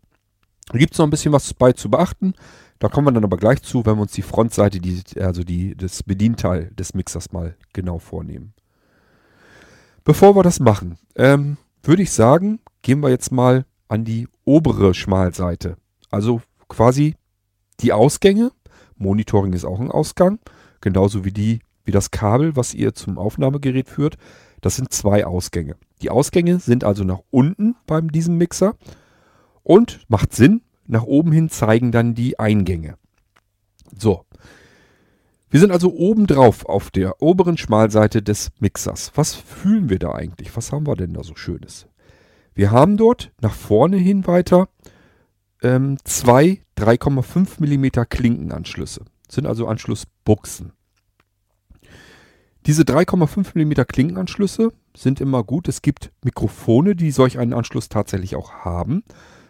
Da 0.68 0.78
gibt 0.80 0.94
es 0.94 1.00
noch 1.00 1.06
ein 1.06 1.12
bisschen 1.12 1.32
was 1.32 1.54
bei 1.54 1.72
zu 1.72 1.90
beachten. 1.90 2.34
Da 2.80 2.90
kommen 2.90 3.08
wir 3.08 3.12
dann 3.12 3.24
aber 3.24 3.38
gleich 3.38 3.62
zu, 3.62 3.86
wenn 3.86 3.96
wir 3.96 4.02
uns 4.02 4.12
die 4.12 4.22
Frontseite, 4.22 4.80
die, 4.80 5.02
also 5.20 5.44
die, 5.44 5.76
das 5.76 6.04
Bedienteil 6.04 6.72
des 6.72 6.94
Mixers 6.94 7.32
mal 7.32 7.56
genau 7.74 8.00
vornehmen. 8.00 8.54
Bevor 10.04 10.36
wir 10.36 10.44
das 10.44 10.60
machen, 10.60 10.98
ähm, 11.16 11.58
würde 11.84 12.04
ich 12.04 12.12
sagen, 12.12 12.60
gehen 12.82 13.00
wir 13.02 13.10
jetzt 13.10 13.32
mal 13.32 13.66
an 13.88 14.06
die 14.06 14.28
obere 14.44 14.94
Schmalseite. 14.94 15.78
Also 16.10 16.42
quasi 16.68 17.16
die 17.80 17.94
Ausgänge. 17.94 18.52
Monitoring 18.98 19.54
ist 19.54 19.66
auch 19.66 19.80
ein 19.80 19.92
Ausgang. 19.92 20.40
Genauso 20.82 21.26
wie 21.26 21.32
die, 21.32 21.60
wie 21.84 21.92
das 21.92 22.12
Kabel, 22.12 22.56
was 22.56 22.74
ihr 22.74 22.94
zum 22.94 23.18
Aufnahmegerät 23.18 23.90
führt. 23.90 24.18
Das 24.62 24.76
sind 24.76 24.92
zwei 24.92 25.26
Ausgänge. 25.26 25.76
Die 26.02 26.10
Ausgänge 26.10 26.60
sind 26.60 26.84
also 26.84 27.04
nach 27.04 27.20
unten 27.30 27.76
bei 27.86 28.02
diesem 28.02 28.38
Mixer. 28.38 28.76
Und 29.64 30.06
macht 30.08 30.34
Sinn, 30.34 30.62
nach 30.88 31.04
oben 31.04 31.32
hin 31.32 31.50
zeigen 31.50 31.92
dann 31.92 32.14
die 32.14 32.40
Eingänge. 32.40 32.98
So. 33.98 34.26
Wir 35.50 35.60
sind 35.60 35.72
also 35.72 35.94
oben 35.94 36.28
drauf 36.28 36.66
auf 36.66 36.92
der 36.92 37.22
oberen 37.22 37.58
Schmalseite 37.58 38.22
des 38.22 38.52
Mixers. 38.60 39.12
Was 39.16 39.36
fühlen 39.36 39.90
wir 39.90 40.00
da 40.00 40.12
eigentlich? 40.14 40.56
Was 40.56 40.72
haben 40.72 40.86
wir 40.86 40.96
denn 40.96 41.14
da 41.14 41.24
so 41.24 41.36
Schönes? 41.36 41.88
Wir 42.56 42.72
haben 42.72 42.96
dort 42.96 43.32
nach 43.42 43.54
vorne 43.54 43.98
hin 43.98 44.26
weiter 44.26 44.70
ähm, 45.62 45.98
zwei 46.06 46.62
3,5 46.78 47.60
mm 47.60 48.08
Klinkenanschlüsse. 48.10 49.02
Das 49.28 49.36
sind 49.36 49.46
also 49.46 49.68
Anschlussbuchsen. 49.68 50.72
Diese 52.66 52.84
3,5 52.84 53.56
mm 53.56 53.86
Klinkenanschlüsse 53.88 54.72
sind 54.96 55.20
immer 55.20 55.44
gut. 55.44 55.68
Es 55.68 55.82
gibt 55.82 56.12
Mikrofone, 56.24 56.96
die 56.96 57.12
solch 57.12 57.38
einen 57.38 57.54
Anschluss 57.54 57.90
tatsächlich 57.90 58.36
auch 58.36 58.52
haben. 58.52 59.04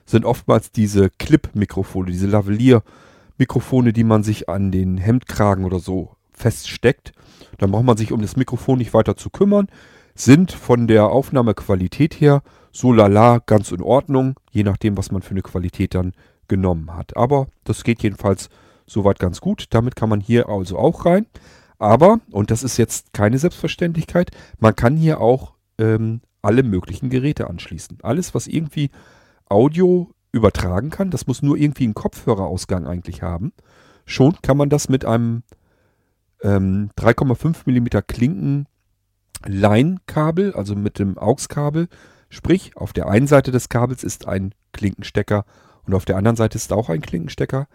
Sind 0.06 0.26
oftmals 0.26 0.72
diese 0.72 1.10
Clip-Mikrofone, 1.12 2.12
diese 2.12 2.28
Lavalier-Mikrofone, 2.28 3.94
die 3.94 4.04
man 4.04 4.24
sich 4.24 4.50
an 4.50 4.72
den 4.72 4.98
Hemdkragen 4.98 5.64
oder 5.64 5.80
so 5.80 6.16
feststeckt. 6.34 7.14
Dann 7.60 7.72
braucht 7.72 7.86
man 7.86 7.98
sich 7.98 8.12
um 8.12 8.22
das 8.22 8.36
Mikrofon 8.36 8.80
nicht 8.80 8.94
weiter 8.94 9.16
zu 9.16 9.30
kümmern. 9.30 9.68
Sind 10.16 10.52
von 10.52 10.88
der 10.88 11.08
Aufnahmequalität 11.08 12.20
her 12.20 12.42
so 12.76 12.92
lala 12.92 13.40
ganz 13.46 13.72
in 13.72 13.82
Ordnung, 13.82 14.38
je 14.52 14.64
nachdem, 14.64 14.98
was 14.98 15.10
man 15.10 15.22
für 15.22 15.32
eine 15.32 15.42
Qualität 15.42 15.96
dann 15.96 16.12
genommen 16.50 16.94
hat. 16.94 17.16
Aber 17.16 17.48
das 17.64 17.86
geht 17.86 18.04
jedenfalls 18.04 18.50
soweit 18.86 19.18
ganz 19.18 19.40
gut. 19.40 19.68
Damit 19.70 19.96
kann 19.96 20.10
man 20.10 20.20
hier 20.20 20.50
also 20.50 20.78
auch 20.78 21.06
rein. 21.06 21.26
Aber, 21.80 22.20
und 22.32 22.52
das 22.52 22.64
ist 22.64 22.78
jetzt 22.78 23.14
keine 23.14 23.38
Selbstverständlichkeit, 23.38 24.32
man 24.60 24.76
kann 24.76 24.98
hier 24.98 25.22
auch 25.22 25.54
ähm, 25.78 26.22
alle 26.42 26.64
möglichen 26.64 27.10
Geräte 27.10 27.50
anschließen. 27.50 28.00
Alles, 28.04 28.36
was 28.36 28.48
irgendwie 28.48 28.92
Audio 29.48 30.12
übertragen 30.34 30.90
kann, 30.90 31.12
das 31.12 31.28
muss 31.28 31.42
nur 31.42 31.58
irgendwie 31.58 31.86
einen 31.86 31.94
Kopfhörerausgang 31.94 32.88
eigentlich 32.88 33.22
haben. 33.22 33.54
Schon 34.06 34.36
kann 34.42 34.58
man 34.58 34.70
das 34.70 34.90
mit 34.90 35.06
einem 35.06 35.44
ähm, 36.44 36.90
3,5 36.98 37.56
mm 37.66 38.04
Klinken 38.06 38.68
Line-Kabel, 39.46 40.54
also 40.54 40.76
mit 40.76 41.00
dem 41.00 41.18
AUX-Kabel, 41.18 41.88
Sprich, 42.36 42.76
auf 42.76 42.92
der 42.92 43.08
einen 43.08 43.28
Seite 43.28 43.52
des 43.52 43.70
Kabels 43.70 44.04
ist 44.04 44.28
ein 44.28 44.54
Klinkenstecker 44.74 45.46
und 45.86 45.94
auf 45.94 46.04
der 46.04 46.18
anderen 46.18 46.36
Seite 46.36 46.58
ist 46.58 46.74
auch 46.74 46.90
ein 46.90 47.00
Klinkenstecker. 47.00 47.70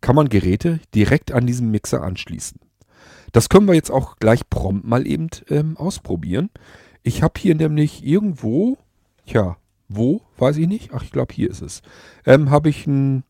Kann 0.00 0.14
man 0.14 0.28
Geräte 0.28 0.78
direkt 0.94 1.32
an 1.32 1.48
diesem 1.48 1.72
Mixer 1.72 2.00
anschließen. 2.00 2.60
Das 3.32 3.48
können 3.48 3.66
wir 3.66 3.74
jetzt 3.74 3.90
auch 3.90 4.14
gleich 4.20 4.48
prompt 4.48 4.86
mal 4.86 5.04
eben 5.04 5.30
ähm, 5.48 5.76
ausprobieren. 5.76 6.50
Ich 7.02 7.24
habe 7.24 7.40
hier 7.40 7.56
nämlich 7.56 8.06
irgendwo, 8.06 8.78
tja, 9.26 9.56
wo, 9.88 10.22
weiß 10.38 10.58
ich 10.58 10.68
nicht. 10.68 10.92
Ach, 10.94 11.02
ich 11.02 11.10
glaube, 11.10 11.34
hier 11.34 11.50
ist 11.50 11.62
es. 11.62 11.82
Ähm, 12.24 12.52
habe 12.52 12.68
ich 12.68 12.86
einen 12.86 13.24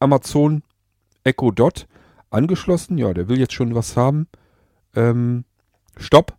Amazon 0.00 0.64
Echo 1.22 1.52
Dot 1.52 1.86
angeschlossen. 2.30 2.98
Ja, 2.98 3.14
der 3.14 3.28
will 3.28 3.38
jetzt 3.38 3.54
schon 3.54 3.76
was 3.76 3.96
haben. 3.96 4.26
Ähm, 4.96 5.44
Stopp. 5.96 6.36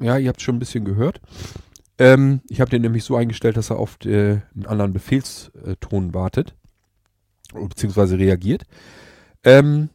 Ja, 0.00 0.18
ihr 0.18 0.28
habt 0.28 0.42
schon 0.42 0.56
ein 0.56 0.60
bisschen 0.60 0.84
gehört. 0.84 1.20
Ähm, 1.98 2.40
ich 2.48 2.60
habe 2.60 2.70
den 2.70 2.82
nämlich 2.82 3.04
so 3.04 3.16
eingestellt, 3.16 3.56
dass 3.56 3.70
er 3.70 3.78
auf 3.78 3.98
äh, 4.04 4.40
einen 4.54 4.66
anderen 4.66 4.92
Befehlston 4.92 6.14
wartet. 6.14 6.54
Beziehungsweise 7.52 8.18
reagiert. 8.18 8.64
Ähm, 9.44 9.90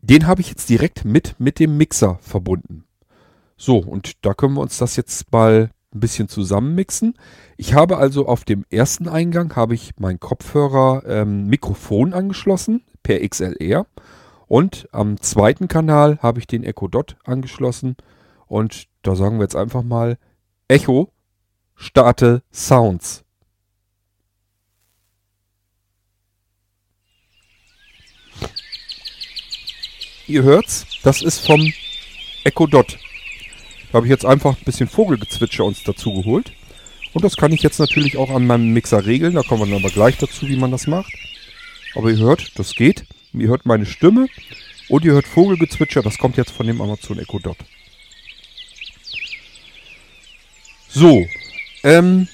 den 0.00 0.26
habe 0.26 0.40
ich 0.40 0.48
jetzt 0.48 0.68
direkt 0.68 1.04
mit, 1.04 1.38
mit 1.38 1.60
dem 1.60 1.76
Mixer 1.76 2.18
verbunden. 2.20 2.84
So, 3.56 3.78
und 3.78 4.24
da 4.24 4.34
können 4.34 4.54
wir 4.54 4.60
uns 4.60 4.78
das 4.78 4.96
jetzt 4.96 5.30
mal 5.30 5.70
ein 5.94 6.00
bisschen 6.00 6.28
zusammenmixen. 6.28 7.14
Ich 7.56 7.74
habe 7.74 7.98
also 7.98 8.26
auf 8.26 8.44
dem 8.44 8.64
ersten 8.70 9.08
Eingang 9.08 9.54
habe 9.54 9.74
ich 9.74 9.92
mein 9.98 10.18
Kopfhörer 10.18 11.04
ähm, 11.06 11.46
Mikrofon 11.46 12.14
angeschlossen 12.14 12.82
per 13.02 13.20
XLR 13.20 13.86
und 14.48 14.88
am 14.90 15.20
zweiten 15.20 15.68
Kanal 15.68 16.18
habe 16.18 16.40
ich 16.40 16.46
den 16.46 16.64
Echo 16.64 16.88
Dot 16.88 17.16
angeschlossen 17.24 17.96
und 18.52 18.86
da 19.00 19.16
sagen 19.16 19.38
wir 19.38 19.44
jetzt 19.44 19.56
einfach 19.56 19.82
mal 19.82 20.18
Echo, 20.68 21.10
starte 21.74 22.42
Sounds. 22.52 23.24
Ihr 30.26 30.42
hört's, 30.42 30.86
das 31.02 31.22
ist 31.22 31.46
vom 31.46 31.72
Echo 32.44 32.66
Dot. 32.66 32.98
Da 33.90 33.94
habe 33.96 34.06
ich 34.06 34.10
jetzt 34.10 34.26
einfach 34.26 34.58
ein 34.58 34.64
bisschen 34.64 34.86
Vogelgezwitscher 34.86 35.64
uns 35.64 35.82
dazu 35.82 36.12
geholt. 36.12 36.52
Und 37.14 37.24
das 37.24 37.38
kann 37.38 37.52
ich 37.52 37.62
jetzt 37.62 37.78
natürlich 37.78 38.18
auch 38.18 38.28
an 38.28 38.46
meinem 38.46 38.74
Mixer 38.74 39.06
regeln. 39.06 39.34
Da 39.34 39.42
kommen 39.42 39.62
wir 39.62 39.66
dann 39.74 39.82
aber 39.82 39.94
gleich 39.94 40.18
dazu, 40.18 40.46
wie 40.46 40.56
man 40.56 40.70
das 40.70 40.86
macht. 40.86 41.14
Aber 41.94 42.10
ihr 42.10 42.18
hört, 42.18 42.58
das 42.58 42.74
geht. 42.74 43.06
Ihr 43.32 43.48
hört 43.48 43.64
meine 43.64 43.86
Stimme 43.86 44.26
und 44.90 45.06
ihr 45.06 45.14
hört 45.14 45.26
Vogelgezwitscher. 45.26 46.02
Das 46.02 46.18
kommt 46.18 46.36
jetzt 46.36 46.50
von 46.50 46.66
dem 46.66 46.82
Amazon 46.82 47.18
Echo 47.18 47.38
Dot. 47.38 47.56
So. 50.92 51.26
Ähm. 51.84 52.28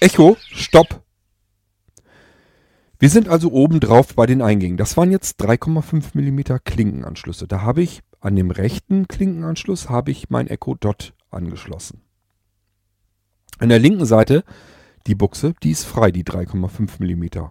Echo, 0.00 0.36
stopp. 0.52 1.02
Wir 3.00 3.10
sind 3.10 3.28
also 3.28 3.50
oben 3.50 3.80
drauf 3.80 4.14
bei 4.14 4.26
den 4.26 4.42
Eingängen. 4.42 4.76
Das 4.76 4.96
waren 4.96 5.10
jetzt 5.10 5.40
3,5 5.40 6.14
mm 6.14 6.60
Klinkenanschlüsse. 6.64 7.48
Da 7.48 7.62
habe 7.62 7.82
ich 7.82 8.02
an 8.20 8.36
dem 8.36 8.50
rechten 8.50 9.08
Klinkenanschluss 9.08 9.88
habe 9.88 10.10
ich 10.10 10.30
mein 10.30 10.48
Echo 10.48 10.74
Dot 10.74 11.14
angeschlossen. 11.30 12.02
An 13.58 13.68
der 13.68 13.78
linken 13.78 14.06
Seite 14.06 14.44
die 15.06 15.14
Buchse, 15.14 15.54
die 15.62 15.70
ist 15.70 15.84
frei, 15.84 16.10
die 16.10 16.24
3,5 16.24 17.00
mm. 17.00 17.48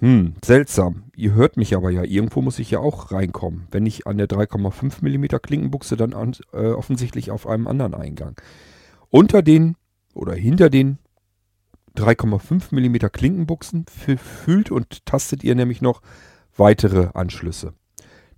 Hm, 0.00 0.34
seltsam. 0.42 1.04
Ihr 1.14 1.34
hört 1.34 1.56
mich 1.56 1.76
aber 1.76 1.90
ja. 1.90 2.02
Irgendwo 2.02 2.40
muss 2.40 2.58
ich 2.58 2.70
ja 2.70 2.78
auch 2.78 3.12
reinkommen. 3.12 3.66
Wenn 3.70 3.84
ich 3.84 4.06
an 4.06 4.16
der 4.18 4.28
3,5 4.28 5.02
mm 5.02 5.40
Klinkenbuchse, 5.42 5.96
dann 5.96 6.14
an, 6.14 6.34
äh, 6.52 6.70
offensichtlich 6.70 7.30
auf 7.30 7.46
einem 7.46 7.66
anderen 7.66 7.94
Eingang. 7.94 8.40
Unter 9.10 9.42
den 9.42 9.76
oder 10.14 10.34
hinter 10.34 10.70
den 10.70 10.98
3,5 11.96 12.72
mm 12.72 13.10
Klinkenbuchsen 13.12 13.84
fühlt 13.86 14.70
und 14.70 15.04
tastet 15.04 15.44
ihr 15.44 15.54
nämlich 15.54 15.82
noch 15.82 16.00
weitere 16.56 17.08
Anschlüsse. 17.14 17.74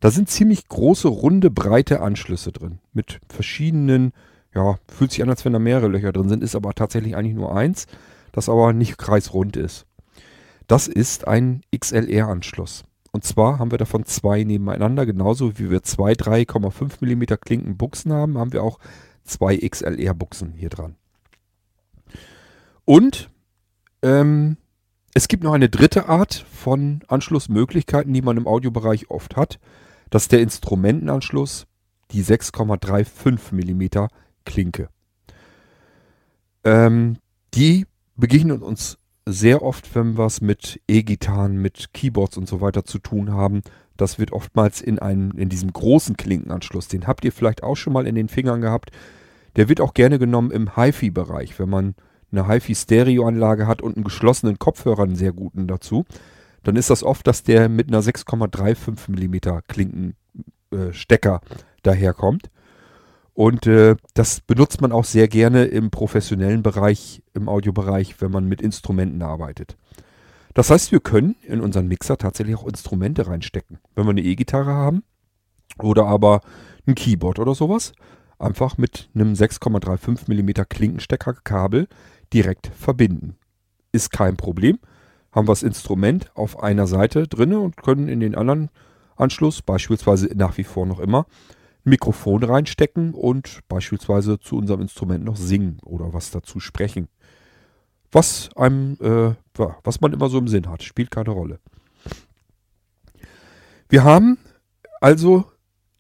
Da 0.01 0.11
sind 0.11 0.29
ziemlich 0.29 0.67
große, 0.67 1.07
runde, 1.07 1.51
breite 1.51 2.01
Anschlüsse 2.01 2.51
drin. 2.51 2.81
Mit 2.93 3.21
verschiedenen, 3.29 4.13
ja, 4.53 4.79
fühlt 4.89 5.13
sich 5.13 5.23
an, 5.23 5.31
als 5.31 5.45
wenn 5.45 5.53
da 5.53 5.61
mehrere 5.61 5.87
Löcher 5.87 6.13
drin 6.13 6.29
sind, 6.29 6.43
ist 6.43 6.57
aber 6.57 6.75
tatsächlich 6.75 7.15
eigentlich 7.15 7.37
nur 7.37 7.55
eins, 7.55 7.87
das 8.33 8.49
aber 8.49 8.73
nicht 8.73 8.99
kreisrund 8.99 9.57
ist. 9.57 9.87
Das 10.67 10.89
ist 10.89 11.27
ein 11.27 11.63
XLR-Anschluss. 11.77 12.85
Und 13.13 13.25
zwar 13.25 13.59
haben 13.59 13.71
wir 13.71 13.79
davon 13.79 14.07
zwei 14.07 14.43
nebeneinander, 14.43 15.05
genauso 15.05 15.59
wie 15.59 15.71
wir 15.71 15.83
zwei 15.83 16.13
3,5 16.13 17.05
mm 17.05 17.39
Klinkenbuchsen 17.41 18.13
haben, 18.13 18.39
haben 18.39 18.53
wir 18.53 18.63
auch 18.63 18.79
zwei 19.25 19.57
XLR-Buchsen 19.57 20.55
hier 20.55 20.71
dran. 20.71 20.97
Und 22.85 23.31
ähm, 24.03 24.57
es 25.15 25.29
gibt 25.29 25.45
noch 25.45 25.53
eine 25.53 25.69
dritte 25.69 26.09
Art 26.09 26.47
von 26.53 27.03
Anschlussmöglichkeiten, 27.07 28.13
die 28.13 28.23
man 28.23 28.39
im 28.39 28.47
Audiobereich 28.47 29.11
oft 29.11 29.37
hat. 29.37 29.59
Das 30.09 30.23
ist 30.25 30.33
der 30.33 30.41
Instrumentenanschluss, 30.41 31.67
die 32.13 32.25
6,35 32.25 33.53
mm 33.53 34.09
Klinke. 34.45 34.89
Ähm, 36.65 37.19
die 37.55 37.87
begegnen 38.17 38.63
uns 38.63 38.99
sehr 39.27 39.63
oft, 39.63 39.95
wenn 39.95 40.19
wir 40.19 40.27
es 40.27 40.41
mit 40.41 40.81
E-Gitarren, 40.89 41.57
mit 41.57 41.93
Keyboards 41.93 42.37
und 42.37 42.49
so 42.49 42.61
weiter 42.61 42.85
zu 42.85 42.99
tun 42.99 43.33
haben. 43.33 43.63
Das 43.97 44.19
wird 44.19 44.33
oftmals 44.33 44.81
in, 44.81 44.99
einem, 44.99 45.33
in 45.33 45.49
diesem 45.49 45.73
großen 45.73 46.17
Klinkenanschluss, 46.17 46.89
den 46.89 47.07
habt 47.07 47.25
ihr 47.25 47.33
vielleicht 47.33 47.63
auch 47.63 47.77
schon 47.77 47.93
mal 47.93 48.07
in 48.07 48.15
den 48.15 48.29
Fingern 48.29 48.61
gehabt. 48.61 48.91
Der 49.57 49.69
wird 49.69 49.81
auch 49.81 49.95
gerne 49.95 50.19
genommen 50.19 50.51
im 50.51 50.77
HiFi-Bereich, 50.77 51.59
wenn 51.59 51.69
man 51.69 51.95
eine 52.33 52.49
HiFi-Stereoanlage 52.49 53.67
hat 53.67 53.83
und 53.83 53.97
einen 53.97 54.05
geschlossenen 54.05 54.59
Kopfhörer, 54.59 55.03
einen 55.03 55.17
sehr 55.17 55.33
guten 55.33 55.67
dazu. 55.67 56.05
Dann 56.63 56.77
ist 56.77 56.91
das 56.91 57.03
oft, 57.03 57.27
dass 57.27 57.43
der 57.43 57.69
mit 57.69 57.89
einer 57.89 58.03
6,35 58.03 59.11
mm 59.11 59.61
Klinkenstecker 59.69 61.41
äh, 61.45 61.57
daherkommt. 61.83 62.51
Und 63.35 63.67
äh, 63.67 63.97
das 64.15 64.41
benutzt 64.41 64.81
man 64.81 64.93
auch 64.93 65.05
sehr 65.05 65.27
gerne 65.29 65.65
im 65.65 65.91
professionellen 65.91 66.63
Bereich, 66.63 67.23
im 67.35 67.49
Audiobereich, 67.49 68.21
wenn 68.21 68.31
man 68.31 68.47
mit 68.47 68.61
Instrumenten 68.61 69.23
arbeitet. 69.23 69.77
Das 70.55 70.69
heißt, 70.69 70.93
wir 70.93 71.01
können 71.01 71.37
in 71.47 71.63
unseren 71.63 71.89
Mixer 71.89 72.19
tatsächlich 72.19 72.57
auch 72.57 72.67
Instrumente 72.67 73.27
reinstecken. 73.27 73.79
Wenn 73.95 74.05
wir 74.05 74.11
eine 74.11 74.21
E-Gitarre 74.21 74.73
haben 74.73 75.03
oder 75.79 76.07
aber 76.07 76.43
ein 76.87 76.95
Keyboard 76.95 77.39
oder 77.39 77.55
sowas, 77.55 77.93
einfach 78.39 78.77
mit 78.77 79.09
einem 79.15 79.33
6,35 79.33 80.29
mm 80.29 80.65
Klinkensteckerkabel 80.69 81.89
direkt 82.33 82.67
verbinden. 82.67 83.37
Ist 83.93 84.11
kein 84.11 84.37
Problem. 84.37 84.79
Haben 85.31 85.49
wir 85.49 85.53
das 85.53 85.63
Instrument 85.63 86.31
auf 86.35 86.63
einer 86.63 86.87
Seite 86.87 87.27
drinne 87.27 87.59
und 87.61 87.79
können 87.79 88.09
in 88.09 88.21
den 88.21 88.35
anderen 88.35 88.69
Anschluss, 89.17 89.63
beispielsweise 89.63 90.29
nach 90.35 90.59
wie 90.59 90.65
vor 90.65 90.85
noch 90.85 91.01
immer, 91.01 91.27
Mikrofon 91.85 92.43
reinstecken 92.43 93.15
und 93.15 93.61
beispielsweise 93.69 94.39
zu 94.39 94.57
unserem 94.57 94.81
Instrument 94.83 95.25
noch 95.25 95.37
singen 95.37 95.79
oder 95.85 96.13
was 96.13 96.31
dazu 96.31 96.61
sprechen. 96.61 97.09
Was 98.11 98.51
einem, 98.57 98.97
äh, 99.01 99.35
was 99.85 100.01
man 100.01 100.13
immer 100.13 100.29
so 100.29 100.39
im 100.39 100.49
Sinn 100.49 100.69
hat, 100.69 100.83
spielt 100.83 101.11
keine 101.11 101.31
Rolle. 101.31 101.59
Wir 103.89 104.05
haben 104.05 104.39
also 105.01 105.45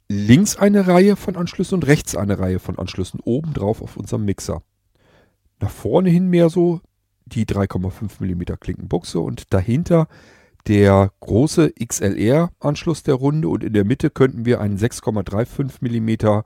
links 0.08 0.56
eine 0.56 0.86
Reihe 0.86 1.16
von 1.16 1.36
Anschlüssen 1.36 1.76
und 1.76 1.86
rechts 1.86 2.14
eine 2.14 2.38
Reihe 2.38 2.58
von 2.58 2.78
Anschlüssen 2.78 3.20
oben 3.24 3.54
drauf 3.54 3.82
auf 3.82 3.96
unserem 3.96 4.24
Mixer. 4.24 4.62
Nach 5.60 5.70
vorne 5.70 6.10
hin 6.10 6.28
mehr 6.28 6.50
so 6.50 6.80
die 7.24 7.46
3,5 7.46 8.20
mm 8.20 8.58
Klinkenbuchse 8.60 9.20
und 9.20 9.52
dahinter 9.52 10.08
der 10.68 11.10
große 11.20 11.72
XLR-Anschluss 11.72 13.02
der 13.02 13.14
Runde 13.14 13.48
und 13.48 13.64
in 13.64 13.72
der 13.72 13.84
Mitte 13.84 14.10
könnten 14.10 14.44
wir 14.44 14.60
einen 14.60 14.78
6,35 14.78 15.80
mm 15.80 16.42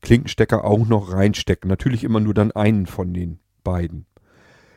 Klinkenstecker 0.00 0.64
auch 0.64 0.86
noch 0.86 1.12
reinstecken. 1.12 1.68
Natürlich 1.68 2.04
immer 2.04 2.20
nur 2.20 2.34
dann 2.34 2.52
einen 2.52 2.86
von 2.86 3.14
den 3.14 3.38
beiden. 3.64 4.06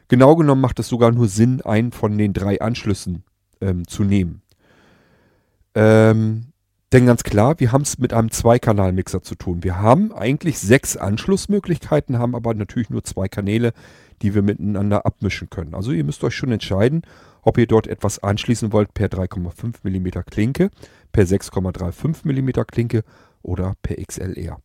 Genau 0.08 0.36
genommen 0.36 0.62
macht 0.62 0.80
es 0.80 0.88
sogar 0.88 1.12
nur 1.12 1.28
Sinn, 1.28 1.62
einen 1.62 1.92
von 1.92 2.18
den 2.18 2.34
drei 2.34 2.60
Anschlüssen 2.62 3.24
ähm, 3.62 3.88
zu 3.88 4.04
nehmen. 4.04 4.42
Ähm, 5.76 6.49
denn 6.92 7.06
ganz 7.06 7.24
klar, 7.24 7.60
wir 7.60 7.72
haben 7.72 7.84
es 7.84 7.98
mit 7.98 8.14
einem 8.14 8.32
Zweikanal-Mixer 8.32 9.22
zu 9.22 9.36
tun. 9.36 9.64
Wir 9.64 9.80
haben 9.80 10.12
eigentlich 10.12 10.60
sechs 10.60 10.98
Anschlussmöglichkeiten, 10.98 12.20
haben 12.20 12.36
aber 12.36 12.54
natürlich 12.54 12.90
nur 12.90 13.04
zwei 13.04 13.28
Kanäle, 13.28 13.74
die 14.22 14.34
wir 14.34 14.42
miteinander 14.42 15.06
abmischen 15.06 15.50
können. 15.50 15.76
Also 15.76 15.92
ihr 15.92 16.04
müsst 16.04 16.24
euch 16.24 16.36
schon 16.36 16.52
entscheiden, 16.52 17.04
ob 17.42 17.58
ihr 17.58 17.68
dort 17.68 17.88
etwas 17.88 18.22
anschließen 18.22 18.74
wollt 18.74 18.94
per 18.94 19.08
3,5 19.08 19.76
mm 19.84 20.24
Klinke, 20.30 20.72
per 21.12 21.26
6,35 21.26 22.26
mm 22.26 22.66
Klinke 22.68 23.04
oder 23.42 23.76
per 23.82 23.96
XLR. 23.98 24.60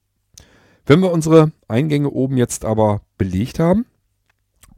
Wenn 0.87 1.01
wir 1.01 1.13
unsere 1.13 1.53
Eingänge 1.69 2.11
oben 2.11 2.37
jetzt 2.37 2.65
aber 2.65 3.01
belegt 3.17 3.59
haben, 3.59 3.87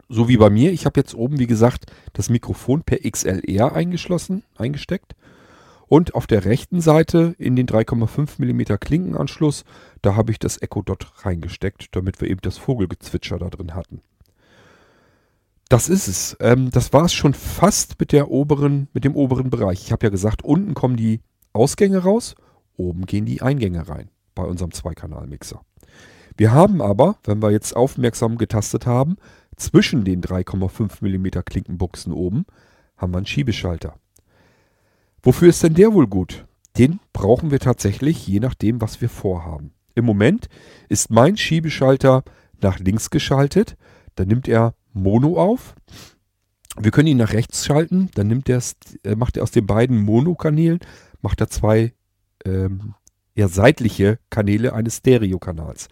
so 0.08 0.28
wie 0.28 0.36
bei 0.36 0.50
mir, 0.50 0.72
ich 0.72 0.86
habe 0.86 1.00
jetzt 1.00 1.14
oben, 1.14 1.38
wie 1.38 1.48
gesagt, 1.48 1.86
das 2.12 2.30
Mikrofon 2.30 2.82
per 2.82 2.98
XLR 2.98 3.72
eingeschlossen, 3.74 4.44
eingesteckt. 4.56 5.16
Und 5.88 6.14
auf 6.14 6.26
der 6.26 6.44
rechten 6.44 6.80
Seite 6.80 7.34
in 7.38 7.54
den 7.54 7.66
3,5 7.66 8.40
mm 8.40 8.78
Klinkenanschluss, 8.80 9.64
da 10.02 10.16
habe 10.16 10.32
ich 10.32 10.38
das 10.38 10.60
Echo 10.60 10.82
Dot 10.82 11.12
reingesteckt, 11.24 11.94
damit 11.94 12.20
wir 12.20 12.28
eben 12.28 12.40
das 12.42 12.58
Vogelgezwitscher 12.58 13.38
da 13.38 13.48
drin 13.50 13.74
hatten. 13.74 14.00
Das 15.68 15.88
ist 15.88 16.06
es. 16.08 16.36
Ähm, 16.40 16.70
das 16.70 16.92
war 16.92 17.04
es 17.04 17.12
schon 17.12 17.34
fast 17.34 17.98
mit 17.98 18.12
der 18.12 18.30
oberen, 18.30 18.88
mit 18.92 19.04
dem 19.04 19.16
oberen 19.16 19.50
Bereich. 19.50 19.82
Ich 19.82 19.92
habe 19.92 20.06
ja 20.06 20.10
gesagt, 20.10 20.42
unten 20.42 20.74
kommen 20.74 20.96
die 20.96 21.20
Ausgänge 21.52 21.98
raus, 21.98 22.34
oben 22.76 23.06
gehen 23.06 23.26
die 23.26 23.42
Eingänge 23.42 23.88
rein 23.88 24.10
bei 24.34 24.44
unserem 24.44 24.72
Zweikanal-Mixer. 24.72 25.60
Wir 26.36 26.52
haben 26.52 26.82
aber, 26.82 27.16
wenn 27.24 27.40
wir 27.42 27.50
jetzt 27.50 27.74
aufmerksam 27.74 28.36
getastet 28.36 28.86
haben, 28.86 29.16
zwischen 29.56 30.04
den 30.04 30.20
3,5 30.20 30.98
mm 31.00 31.42
Klinkenbuchsen 31.44 32.12
oben 32.12 32.44
haben 32.96 33.12
wir 33.12 33.18
einen 33.18 33.26
Schiebeschalter. 33.26 33.94
Wofür 35.26 35.48
ist 35.48 35.60
denn 35.64 35.74
der 35.74 35.92
wohl 35.92 36.06
gut? 36.06 36.46
Den 36.78 37.00
brauchen 37.12 37.50
wir 37.50 37.58
tatsächlich, 37.58 38.28
je 38.28 38.38
nachdem, 38.38 38.80
was 38.80 39.00
wir 39.00 39.08
vorhaben. 39.08 39.72
Im 39.96 40.04
Moment 40.04 40.46
ist 40.88 41.10
mein 41.10 41.36
Schiebeschalter 41.36 42.22
nach 42.60 42.78
links 42.78 43.10
geschaltet. 43.10 43.76
Dann 44.14 44.28
nimmt 44.28 44.46
er 44.46 44.76
Mono 44.92 45.36
auf. 45.36 45.74
Wir 46.78 46.92
können 46.92 47.08
ihn 47.08 47.16
nach 47.16 47.32
rechts 47.32 47.66
schalten, 47.66 48.08
dann 48.14 48.28
nimmt 48.28 48.48
er's, 48.48 48.76
äh, 49.02 49.16
macht 49.16 49.36
er 49.36 49.42
aus 49.42 49.50
den 49.50 49.66
beiden 49.66 49.98
Mono-Kanälen, 49.98 50.78
macht 51.22 51.40
er 51.40 51.48
zwei 51.48 51.92
ähm, 52.44 52.94
eher 53.34 53.48
seitliche 53.48 54.20
Kanäle 54.30 54.74
eines 54.74 54.98
Stereokanals. 54.98 55.88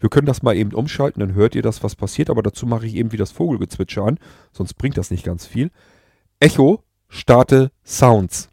Wir 0.00 0.10
können 0.10 0.26
das 0.26 0.42
mal 0.42 0.56
eben 0.56 0.74
umschalten, 0.74 1.20
dann 1.20 1.34
hört 1.34 1.54
ihr 1.54 1.62
das, 1.62 1.84
was 1.84 1.94
passiert, 1.94 2.30
aber 2.30 2.42
dazu 2.42 2.66
mache 2.66 2.86
ich 2.86 2.96
eben 2.96 3.12
wie 3.12 3.16
das 3.16 3.30
Vogelgezwitscher 3.30 4.02
an, 4.02 4.18
sonst 4.52 4.74
bringt 4.74 4.98
das 4.98 5.12
nicht 5.12 5.24
ganz 5.24 5.46
viel. 5.46 5.70
Echo, 6.40 6.82
starte 7.08 7.70
Sounds. 7.84 8.51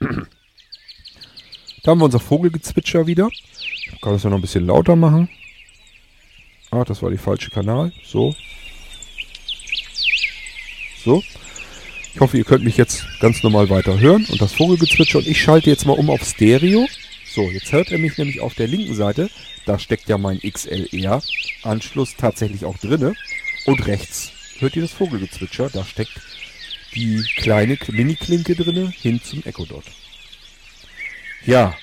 Da 0.00 1.90
haben 1.90 2.00
wir 2.00 2.04
unser 2.04 2.20
Vogelgezwitscher 2.20 3.06
wieder. 3.06 3.28
Ich 3.32 4.00
kann 4.00 4.12
das 4.12 4.22
ja 4.22 4.30
noch 4.30 4.38
ein 4.38 4.42
bisschen 4.42 4.66
lauter 4.66 4.96
machen. 4.96 5.28
Ah, 6.70 6.84
das 6.84 7.02
war 7.02 7.10
die 7.10 7.18
falsche 7.18 7.50
Kanal. 7.50 7.92
So. 8.04 8.34
So. 11.04 11.22
Ich 12.14 12.20
hoffe, 12.20 12.36
ihr 12.36 12.44
könnt 12.44 12.64
mich 12.64 12.76
jetzt 12.76 13.06
ganz 13.20 13.42
normal 13.42 13.70
weiter 13.70 13.98
hören 13.98 14.26
und 14.30 14.40
das 14.40 14.52
Vogelgezwitscher. 14.52 15.18
Und 15.18 15.26
ich 15.26 15.40
schalte 15.40 15.70
jetzt 15.70 15.86
mal 15.86 15.96
um 15.96 16.10
auf 16.10 16.22
Stereo. 16.24 16.86
So, 17.32 17.50
jetzt 17.50 17.72
hört 17.72 17.90
er 17.90 17.98
mich 17.98 18.18
nämlich 18.18 18.40
auf 18.40 18.54
der 18.54 18.66
linken 18.66 18.94
Seite. 18.94 19.30
Da 19.66 19.78
steckt 19.78 20.08
ja 20.08 20.18
mein 20.18 20.40
XLR-Anschluss 20.40 22.16
tatsächlich 22.16 22.64
auch 22.64 22.78
drinne. 22.78 23.14
Und 23.66 23.86
rechts 23.86 24.32
hört 24.58 24.76
ihr 24.76 24.82
das 24.82 24.92
Vogelgezwitscher. 24.92 25.70
Da 25.70 25.84
steckt 25.84 26.20
die 26.94 27.22
kleine 27.36 27.78
Mini-Klinke 27.88 28.54
drinne 28.54 28.88
hin 28.90 29.20
zum 29.22 29.42
Echo 29.44 29.64
Dot. 29.64 29.84
Ja, 31.44 31.74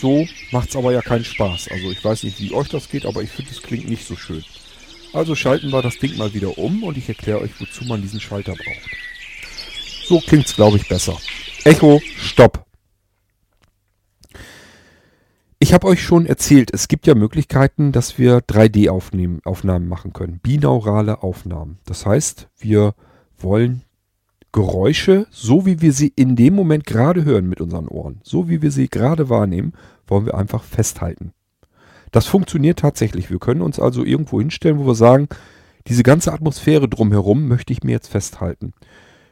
so 0.00 0.26
macht 0.52 0.70
es 0.70 0.76
aber 0.76 0.92
ja 0.92 1.02
keinen 1.02 1.24
Spaß. 1.24 1.68
Also 1.70 1.90
ich 1.90 2.04
weiß 2.04 2.22
nicht, 2.24 2.40
wie 2.40 2.52
euch 2.52 2.68
das 2.68 2.88
geht, 2.88 3.06
aber 3.06 3.22
ich 3.22 3.30
finde, 3.30 3.50
es 3.50 3.62
klingt 3.62 3.88
nicht 3.88 4.06
so 4.06 4.16
schön. 4.16 4.44
Also 5.12 5.34
schalten 5.34 5.70
wir 5.70 5.82
das 5.82 5.98
Ding 5.98 6.16
mal 6.16 6.34
wieder 6.34 6.58
um 6.58 6.82
und 6.82 6.98
ich 6.98 7.08
erkläre 7.08 7.40
euch, 7.40 7.50
wozu 7.58 7.84
man 7.84 8.02
diesen 8.02 8.20
Schalter 8.20 8.52
braucht. 8.52 8.90
So 10.04 10.20
klingt 10.20 10.46
es, 10.46 10.54
glaube 10.54 10.76
ich, 10.76 10.88
besser. 10.88 11.18
Echo, 11.64 12.00
Stopp. 12.18 12.64
Ich 15.58 15.72
habe 15.72 15.88
euch 15.88 16.02
schon 16.02 16.24
erzählt, 16.24 16.72
es 16.72 16.86
gibt 16.86 17.06
ja 17.06 17.14
Möglichkeiten, 17.14 17.90
dass 17.90 18.16
wir 18.16 18.38
3D-Aufnahmen 18.38 19.88
machen 19.88 20.12
können. 20.12 20.38
Binaurale 20.38 21.22
Aufnahmen. 21.22 21.78
Das 21.84 22.06
heißt, 22.06 22.48
wir 22.58 22.94
wollen 23.38 23.82
Geräusche, 24.52 25.26
so 25.30 25.66
wie 25.66 25.82
wir 25.82 25.92
sie 25.92 26.12
in 26.16 26.34
dem 26.34 26.54
Moment 26.54 26.86
gerade 26.86 27.24
hören 27.24 27.48
mit 27.48 27.60
unseren 27.60 27.86
Ohren, 27.86 28.20
so 28.22 28.48
wie 28.48 28.62
wir 28.62 28.70
sie 28.70 28.88
gerade 28.88 29.28
wahrnehmen, 29.28 29.74
wollen 30.06 30.26
wir 30.26 30.36
einfach 30.36 30.64
festhalten. 30.64 31.32
Das 32.12 32.26
funktioniert 32.26 32.78
tatsächlich. 32.78 33.30
Wir 33.30 33.38
können 33.38 33.60
uns 33.60 33.78
also 33.78 34.04
irgendwo 34.04 34.40
hinstellen, 34.40 34.78
wo 34.78 34.86
wir 34.86 34.94
sagen, 34.94 35.28
diese 35.86 36.02
ganze 36.02 36.32
Atmosphäre 36.32 36.88
drumherum 36.88 37.46
möchte 37.46 37.74
ich 37.74 37.82
mir 37.82 37.92
jetzt 37.92 38.08
festhalten. 38.08 38.72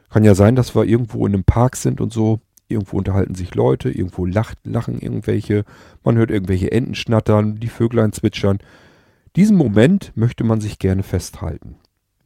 Kann 0.09 0.23
ja 0.23 0.35
sein, 0.35 0.55
dass 0.55 0.75
wir 0.75 0.85
irgendwo 0.85 1.25
in 1.25 1.33
einem 1.33 1.43
Park 1.43 1.75
sind 1.75 1.99
und 1.99 2.13
so. 2.13 2.39
Irgendwo 2.67 2.97
unterhalten 2.97 3.33
sich 3.33 3.55
Leute, 3.55 3.89
irgendwo 3.89 4.25
lacht, 4.25 4.59
lachen 4.65 4.99
irgendwelche, 4.99 5.63
man 6.03 6.17
hört 6.17 6.29
irgendwelche 6.29 6.71
Enten 6.71 6.95
schnattern, 6.95 7.55
die 7.55 7.69
Vöglein 7.69 8.11
zwitschern. 8.11 8.59
Diesen 9.35 9.57
Moment 9.57 10.11
möchte 10.15 10.43
man 10.43 10.61
sich 10.61 10.77
gerne 10.77 11.03
festhalten 11.03 11.77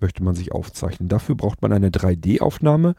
möchte 0.02 0.24
man 0.24 0.36
sich 0.36 0.52
aufzeichnen. 0.52 1.10
Dafür 1.10 1.36
braucht 1.36 1.62
man 1.62 1.72
eine 1.72 1.90
3D-Aufnahme, 1.90 2.96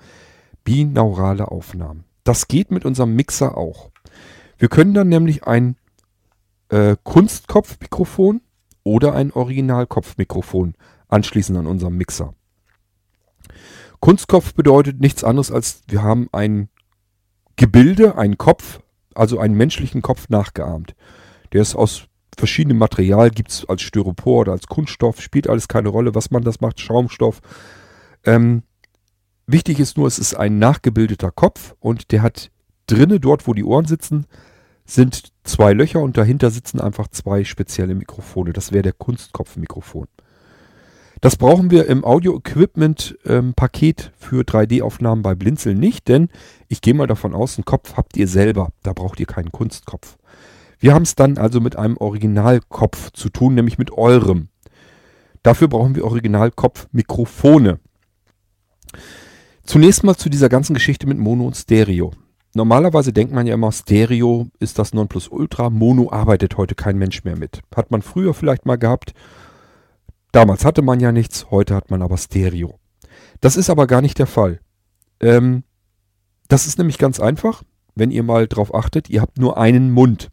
binaurale 0.64 1.48
Aufnahmen. 1.48 2.04
Das 2.24 2.48
geht 2.48 2.70
mit 2.70 2.84
unserem 2.84 3.14
Mixer 3.14 3.56
auch. 3.56 3.90
Wir 4.58 4.68
können 4.68 4.94
dann 4.94 5.08
nämlich 5.08 5.44
ein 5.44 5.76
äh, 6.68 6.96
Kunstkopfmikrofon 7.02 8.40
oder 8.84 9.14
ein 9.14 9.32
Originalkopfmikrofon 9.32 10.74
anschließen 11.08 11.56
an 11.56 11.66
unserem 11.66 11.96
Mixer. 11.96 12.34
Kunstkopf 14.00 14.54
bedeutet 14.54 15.00
nichts 15.00 15.22
anderes 15.22 15.50
als 15.50 15.82
wir 15.88 16.02
haben 16.02 16.28
ein 16.32 16.68
Gebilde, 17.56 18.16
einen 18.16 18.38
Kopf, 18.38 18.80
also 19.14 19.38
einen 19.38 19.54
menschlichen 19.56 20.02
Kopf 20.02 20.28
nachgeahmt. 20.28 20.94
Der 21.52 21.62
ist 21.62 21.74
aus 21.74 22.08
verschiedene 22.36 22.74
Material 22.74 23.30
gibt 23.30 23.50
es 23.50 23.68
als 23.68 23.82
Styropor 23.82 24.40
oder 24.40 24.52
als 24.52 24.66
Kunststoff, 24.66 25.20
spielt 25.20 25.48
alles 25.48 25.68
keine 25.68 25.88
Rolle, 25.88 26.14
was 26.14 26.30
man 26.30 26.42
das 26.42 26.60
macht, 26.60 26.80
Schaumstoff. 26.80 27.40
Ähm, 28.24 28.62
wichtig 29.46 29.80
ist 29.80 29.96
nur, 29.96 30.06
es 30.06 30.18
ist 30.18 30.34
ein 30.34 30.58
nachgebildeter 30.58 31.30
Kopf 31.30 31.74
und 31.80 32.10
der 32.12 32.22
hat 32.22 32.50
drinne, 32.86 33.20
dort 33.20 33.46
wo 33.46 33.54
die 33.54 33.64
Ohren 33.64 33.86
sitzen, 33.86 34.26
sind 34.84 35.32
zwei 35.44 35.72
Löcher 35.72 36.00
und 36.00 36.16
dahinter 36.16 36.50
sitzen 36.50 36.80
einfach 36.80 37.08
zwei 37.08 37.44
spezielle 37.44 37.94
Mikrofone. 37.94 38.52
Das 38.52 38.72
wäre 38.72 38.82
der 38.82 38.92
Kunstkopfmikrofon. 38.92 40.08
Das 41.20 41.36
brauchen 41.36 41.70
wir 41.70 41.86
im 41.86 42.04
Audio-Equipment-Paket 42.04 44.02
ähm, 44.04 44.10
für 44.18 44.42
3D-Aufnahmen 44.42 45.22
bei 45.22 45.36
Blinzeln 45.36 45.78
nicht, 45.78 46.08
denn 46.08 46.30
ich 46.66 46.80
gehe 46.80 46.94
mal 46.94 47.06
davon 47.06 47.32
aus, 47.32 47.56
einen 47.56 47.64
Kopf 47.64 47.96
habt 47.96 48.16
ihr 48.16 48.26
selber. 48.26 48.70
Da 48.82 48.92
braucht 48.92 49.20
ihr 49.20 49.26
keinen 49.26 49.52
Kunstkopf. 49.52 50.18
Wir 50.82 50.94
haben 50.94 51.04
es 51.04 51.14
dann 51.14 51.38
also 51.38 51.60
mit 51.60 51.76
einem 51.76 51.96
Originalkopf 51.96 53.12
zu 53.12 53.28
tun, 53.28 53.54
nämlich 53.54 53.78
mit 53.78 53.92
eurem. 53.92 54.48
Dafür 55.44 55.68
brauchen 55.68 55.94
wir 55.94 56.04
Originalkopfmikrofone. 56.04 57.78
Zunächst 59.62 60.02
mal 60.02 60.16
zu 60.16 60.28
dieser 60.28 60.48
ganzen 60.48 60.74
Geschichte 60.74 61.06
mit 61.06 61.18
Mono 61.18 61.46
und 61.46 61.56
Stereo. 61.56 62.10
Normalerweise 62.54 63.12
denkt 63.12 63.32
man 63.32 63.46
ja 63.46 63.54
immer, 63.54 63.70
Stereo 63.70 64.48
ist 64.58 64.76
das 64.80 64.92
Nonplusultra, 64.92 65.70
Mono 65.70 66.10
arbeitet 66.10 66.56
heute 66.56 66.74
kein 66.74 66.98
Mensch 66.98 67.22
mehr 67.22 67.38
mit. 67.38 67.60
Hat 67.72 67.92
man 67.92 68.02
früher 68.02 68.34
vielleicht 68.34 68.66
mal 68.66 68.76
gehabt. 68.76 69.14
Damals 70.32 70.64
hatte 70.64 70.82
man 70.82 70.98
ja 70.98 71.12
nichts, 71.12 71.48
heute 71.52 71.76
hat 71.76 71.92
man 71.92 72.02
aber 72.02 72.16
Stereo. 72.16 72.80
Das 73.40 73.56
ist 73.56 73.70
aber 73.70 73.86
gar 73.86 74.02
nicht 74.02 74.18
der 74.18 74.26
Fall. 74.26 74.58
Ähm, 75.20 75.62
das 76.48 76.66
ist 76.66 76.76
nämlich 76.76 76.98
ganz 76.98 77.20
einfach, 77.20 77.62
wenn 77.94 78.10
ihr 78.10 78.24
mal 78.24 78.48
drauf 78.48 78.74
achtet, 78.74 79.08
ihr 79.10 79.20
habt 79.20 79.38
nur 79.38 79.58
einen 79.58 79.92
Mund. 79.92 80.28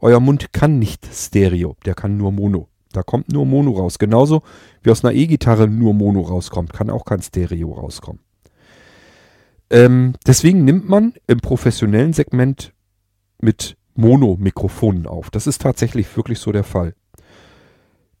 Euer 0.00 0.20
Mund 0.20 0.52
kann 0.52 0.78
nicht 0.78 1.06
Stereo, 1.12 1.76
der 1.84 1.94
kann 1.94 2.16
nur 2.16 2.32
Mono. 2.32 2.68
Da 2.92 3.02
kommt 3.02 3.32
nur 3.32 3.46
Mono 3.46 3.72
raus. 3.72 3.98
Genauso 3.98 4.42
wie 4.82 4.90
aus 4.90 5.04
einer 5.04 5.14
E-Gitarre 5.14 5.68
nur 5.68 5.94
Mono 5.94 6.22
rauskommt, 6.22 6.72
kann 6.72 6.90
auch 6.90 7.04
kein 7.04 7.22
Stereo 7.22 7.72
rauskommen. 7.72 8.20
Ähm, 9.70 10.14
deswegen 10.26 10.64
nimmt 10.64 10.88
man 10.88 11.14
im 11.28 11.38
professionellen 11.38 12.12
Segment 12.12 12.72
mit 13.40 13.76
Mono-Mikrofonen 13.94 15.06
auf. 15.06 15.30
Das 15.30 15.46
ist 15.46 15.62
tatsächlich 15.62 16.16
wirklich 16.16 16.40
so 16.40 16.50
der 16.50 16.64
Fall. 16.64 16.94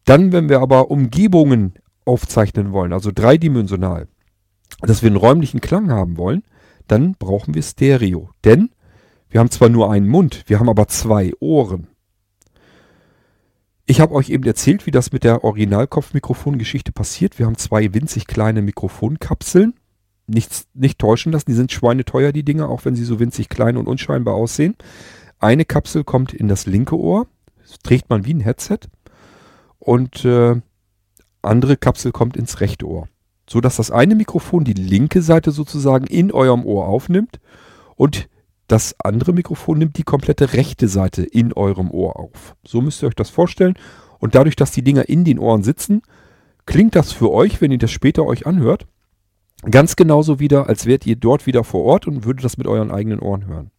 Dann, 0.04 0.32
wenn 0.32 0.48
wir 0.48 0.60
aber 0.60 0.90
Umgebungen 0.90 1.74
aufzeichnen 2.04 2.72
wollen, 2.72 2.92
also 2.92 3.10
dreidimensional, 3.12 4.06
dass 4.82 5.02
wir 5.02 5.08
einen 5.08 5.16
räumlichen 5.16 5.60
Klang 5.60 5.90
haben 5.90 6.16
wollen, 6.16 6.42
dann 6.86 7.14
brauchen 7.18 7.54
wir 7.54 7.62
Stereo. 7.62 8.30
Denn 8.44 8.70
wir 9.30 9.40
haben 9.40 9.50
zwar 9.50 9.68
nur 9.68 9.90
einen 9.90 10.08
Mund, 10.08 10.44
wir 10.46 10.60
haben 10.60 10.68
aber 10.68 10.88
zwei 10.88 11.32
Ohren. 11.40 11.86
Ich 13.86 14.00
habe 14.00 14.14
euch 14.14 14.30
eben 14.30 14.44
erzählt, 14.44 14.86
wie 14.86 14.92
das 14.92 15.10
mit 15.10 15.24
der 15.24 15.42
Originalkopfmikrofongeschichte 15.42 16.92
passiert. 16.92 17.38
Wir 17.38 17.46
haben 17.46 17.56
zwei 17.56 17.92
winzig 17.92 18.26
kleine 18.26 18.62
Mikrofonkapseln 18.62 19.74
nichts, 20.30 20.68
nicht 20.74 20.98
täuschen 20.98 21.32
lassen. 21.32 21.50
Die 21.50 21.56
sind 21.56 21.72
schweineteuer, 21.72 22.32
die 22.32 22.44
Dinger, 22.44 22.68
auch 22.68 22.84
wenn 22.84 22.94
sie 22.94 23.04
so 23.04 23.20
winzig 23.20 23.48
klein 23.48 23.76
und 23.76 23.86
unscheinbar 23.86 24.34
aussehen. 24.34 24.76
Eine 25.38 25.64
Kapsel 25.64 26.04
kommt 26.04 26.32
in 26.32 26.48
das 26.48 26.66
linke 26.66 26.96
Ohr. 26.98 27.26
Das 27.60 27.78
trägt 27.80 28.08
man 28.10 28.24
wie 28.24 28.34
ein 28.34 28.40
Headset. 28.40 28.80
Und 29.78 30.24
äh, 30.24 30.60
andere 31.42 31.76
Kapsel 31.76 32.12
kommt 32.12 32.36
ins 32.36 32.60
rechte 32.60 32.86
Ohr. 32.86 33.08
So 33.48 33.60
dass 33.60 33.76
das 33.76 33.90
eine 33.90 34.14
Mikrofon 34.14 34.64
die 34.64 34.74
linke 34.74 35.22
Seite 35.22 35.50
sozusagen 35.50 36.06
in 36.06 36.30
eurem 36.30 36.64
Ohr 36.64 36.86
aufnimmt 36.86 37.40
und 37.96 38.28
das 38.70 38.94
andere 38.98 39.32
Mikrofon 39.32 39.78
nimmt 39.78 39.96
die 39.96 40.02
komplette 40.02 40.52
rechte 40.52 40.88
Seite 40.88 41.22
in 41.22 41.52
eurem 41.52 41.90
Ohr 41.90 42.18
auf. 42.18 42.56
So 42.64 42.80
müsst 42.80 43.02
ihr 43.02 43.08
euch 43.08 43.14
das 43.14 43.30
vorstellen. 43.30 43.74
Und 44.18 44.34
dadurch, 44.34 44.56
dass 44.56 44.70
die 44.70 44.82
Dinger 44.84 45.08
in 45.08 45.24
den 45.24 45.38
Ohren 45.38 45.62
sitzen, 45.62 46.02
klingt 46.66 46.94
das 46.94 47.12
für 47.12 47.30
euch, 47.30 47.60
wenn 47.60 47.72
ihr 47.72 47.78
das 47.78 47.90
später 47.90 48.24
euch 48.26 48.46
anhört, 48.46 48.86
Ganz 49.68 49.96
genauso 49.96 50.40
wieder, 50.40 50.68
als 50.68 50.86
wärt 50.86 51.06
ihr 51.06 51.16
dort 51.16 51.46
wieder 51.46 51.64
vor 51.64 51.84
Ort 51.84 52.06
und 52.06 52.24
würdet 52.24 52.44
das 52.44 52.56
mit 52.56 52.66
euren 52.66 52.90
eigenen 52.90 53.20
Ohren 53.20 53.46
hören. 53.46 53.70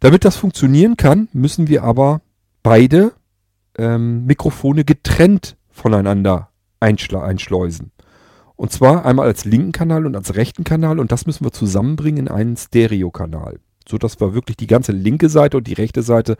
Damit 0.00 0.24
das 0.24 0.36
funktionieren 0.36 0.96
kann, 0.96 1.28
müssen 1.32 1.68
wir 1.68 1.84
aber 1.84 2.20
beide 2.62 3.12
ähm, 3.76 4.26
Mikrofone 4.26 4.84
getrennt 4.84 5.56
voneinander 5.70 6.50
einschleusen. 6.80 7.92
Und 8.58 8.72
zwar 8.72 9.06
einmal 9.06 9.28
als 9.28 9.44
linken 9.44 9.70
Kanal 9.70 10.04
und 10.04 10.16
als 10.16 10.34
rechten 10.34 10.64
Kanal 10.64 10.98
und 10.98 11.12
das 11.12 11.26
müssen 11.26 11.44
wir 11.44 11.52
zusammenbringen 11.52 12.26
in 12.26 12.28
einen 12.28 12.56
Stereokanal. 12.56 13.60
So 13.88 13.98
dass 13.98 14.20
wir 14.20 14.34
wirklich 14.34 14.56
die 14.56 14.66
ganze 14.66 14.90
linke 14.90 15.28
Seite 15.28 15.56
und 15.58 15.68
die 15.68 15.74
rechte 15.74 16.02
Seite 16.02 16.36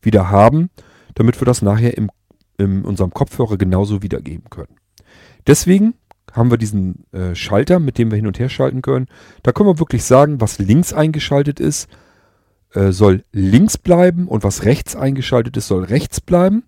wieder 0.00 0.30
haben, 0.30 0.70
damit 1.16 1.40
wir 1.40 1.44
das 1.44 1.62
nachher 1.62 1.98
im, 1.98 2.08
in 2.56 2.84
unserem 2.84 3.12
Kopfhörer 3.12 3.58
genauso 3.58 4.00
wiedergeben 4.00 4.48
können. 4.48 4.76
Deswegen 5.48 5.94
haben 6.32 6.52
wir 6.52 6.56
diesen 6.56 7.04
äh, 7.10 7.34
Schalter, 7.34 7.80
mit 7.80 7.98
dem 7.98 8.12
wir 8.12 8.16
hin 8.16 8.28
und 8.28 8.38
her 8.38 8.48
schalten 8.48 8.80
können. 8.80 9.08
Da 9.42 9.50
können 9.50 9.68
wir 9.68 9.80
wirklich 9.80 10.04
sagen, 10.04 10.40
was 10.40 10.60
links 10.60 10.92
eingeschaltet 10.92 11.58
ist, 11.58 11.88
äh, 12.74 12.92
soll 12.92 13.24
links 13.32 13.76
bleiben 13.76 14.28
und 14.28 14.44
was 14.44 14.64
rechts 14.64 14.94
eingeschaltet 14.94 15.56
ist, 15.56 15.66
soll 15.66 15.82
rechts 15.82 16.20
bleiben. 16.20 16.62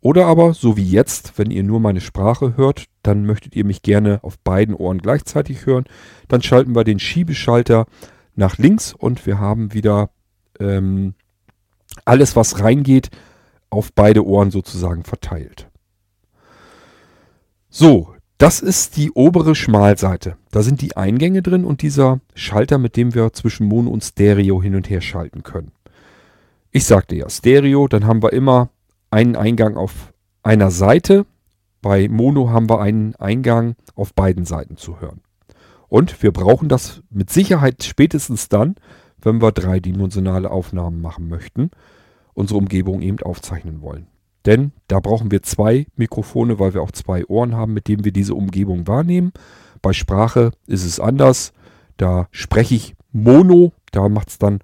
Oder 0.00 0.26
aber, 0.26 0.54
so 0.54 0.76
wie 0.76 0.88
jetzt, 0.88 1.38
wenn 1.38 1.50
ihr 1.50 1.64
nur 1.64 1.80
meine 1.80 2.00
Sprache 2.00 2.56
hört, 2.56 2.84
dann 3.02 3.26
möchtet 3.26 3.56
ihr 3.56 3.64
mich 3.64 3.82
gerne 3.82 4.20
auf 4.22 4.38
beiden 4.38 4.74
Ohren 4.74 4.98
gleichzeitig 4.98 5.66
hören. 5.66 5.84
Dann 6.28 6.42
schalten 6.42 6.74
wir 6.74 6.84
den 6.84 7.00
Schiebeschalter 7.00 7.86
nach 8.36 8.58
links 8.58 8.92
und 8.92 9.26
wir 9.26 9.40
haben 9.40 9.74
wieder 9.74 10.10
ähm, 10.60 11.14
alles, 12.04 12.36
was 12.36 12.60
reingeht, 12.60 13.10
auf 13.70 13.92
beide 13.92 14.24
Ohren 14.24 14.50
sozusagen 14.50 15.02
verteilt. 15.02 15.68
So, 17.68 18.14
das 18.38 18.60
ist 18.60 18.96
die 18.96 19.10
obere 19.10 19.56
Schmalseite. 19.56 20.36
Da 20.52 20.62
sind 20.62 20.80
die 20.80 20.96
Eingänge 20.96 21.42
drin 21.42 21.64
und 21.64 21.82
dieser 21.82 22.20
Schalter, 22.34 22.78
mit 22.78 22.96
dem 22.96 23.14
wir 23.14 23.32
zwischen 23.32 23.66
Mono 23.66 23.90
und 23.90 24.04
Stereo 24.04 24.62
hin 24.62 24.76
und 24.76 24.88
her 24.88 25.00
schalten 25.00 25.42
können. 25.42 25.72
Ich 26.70 26.84
sagte 26.84 27.16
ja 27.16 27.28
Stereo, 27.28 27.88
dann 27.88 28.06
haben 28.06 28.22
wir 28.22 28.32
immer 28.32 28.70
einen 29.10 29.36
Eingang 29.36 29.76
auf 29.76 30.12
einer 30.42 30.70
Seite. 30.70 31.26
Bei 31.80 32.08
Mono 32.08 32.50
haben 32.50 32.68
wir 32.68 32.80
einen 32.80 33.14
Eingang 33.16 33.76
auf 33.94 34.14
beiden 34.14 34.44
Seiten 34.44 34.76
zu 34.76 35.00
hören. 35.00 35.20
Und 35.88 36.22
wir 36.22 36.32
brauchen 36.32 36.68
das 36.68 37.02
mit 37.10 37.30
Sicherheit 37.30 37.82
spätestens 37.82 38.48
dann, 38.48 38.76
wenn 39.20 39.40
wir 39.40 39.52
dreidimensionale 39.52 40.50
Aufnahmen 40.50 41.00
machen 41.00 41.28
möchten, 41.28 41.70
unsere 42.34 42.58
Umgebung 42.58 43.00
eben 43.00 43.20
aufzeichnen 43.20 43.80
wollen. 43.80 44.06
Denn 44.46 44.72
da 44.86 45.00
brauchen 45.00 45.30
wir 45.30 45.42
zwei 45.42 45.86
Mikrofone, 45.96 46.58
weil 46.58 46.74
wir 46.74 46.82
auch 46.82 46.92
zwei 46.92 47.26
Ohren 47.26 47.56
haben, 47.56 47.74
mit 47.74 47.88
denen 47.88 48.04
wir 48.04 48.12
diese 48.12 48.34
Umgebung 48.34 48.86
wahrnehmen. 48.86 49.32
Bei 49.82 49.92
Sprache 49.92 50.52
ist 50.66 50.84
es 50.84 51.00
anders. 51.00 51.52
Da 51.96 52.28
spreche 52.30 52.74
ich 52.74 52.94
Mono. 53.12 53.72
Da 53.90 54.08
macht 54.08 54.28
es 54.28 54.38
dann 54.38 54.60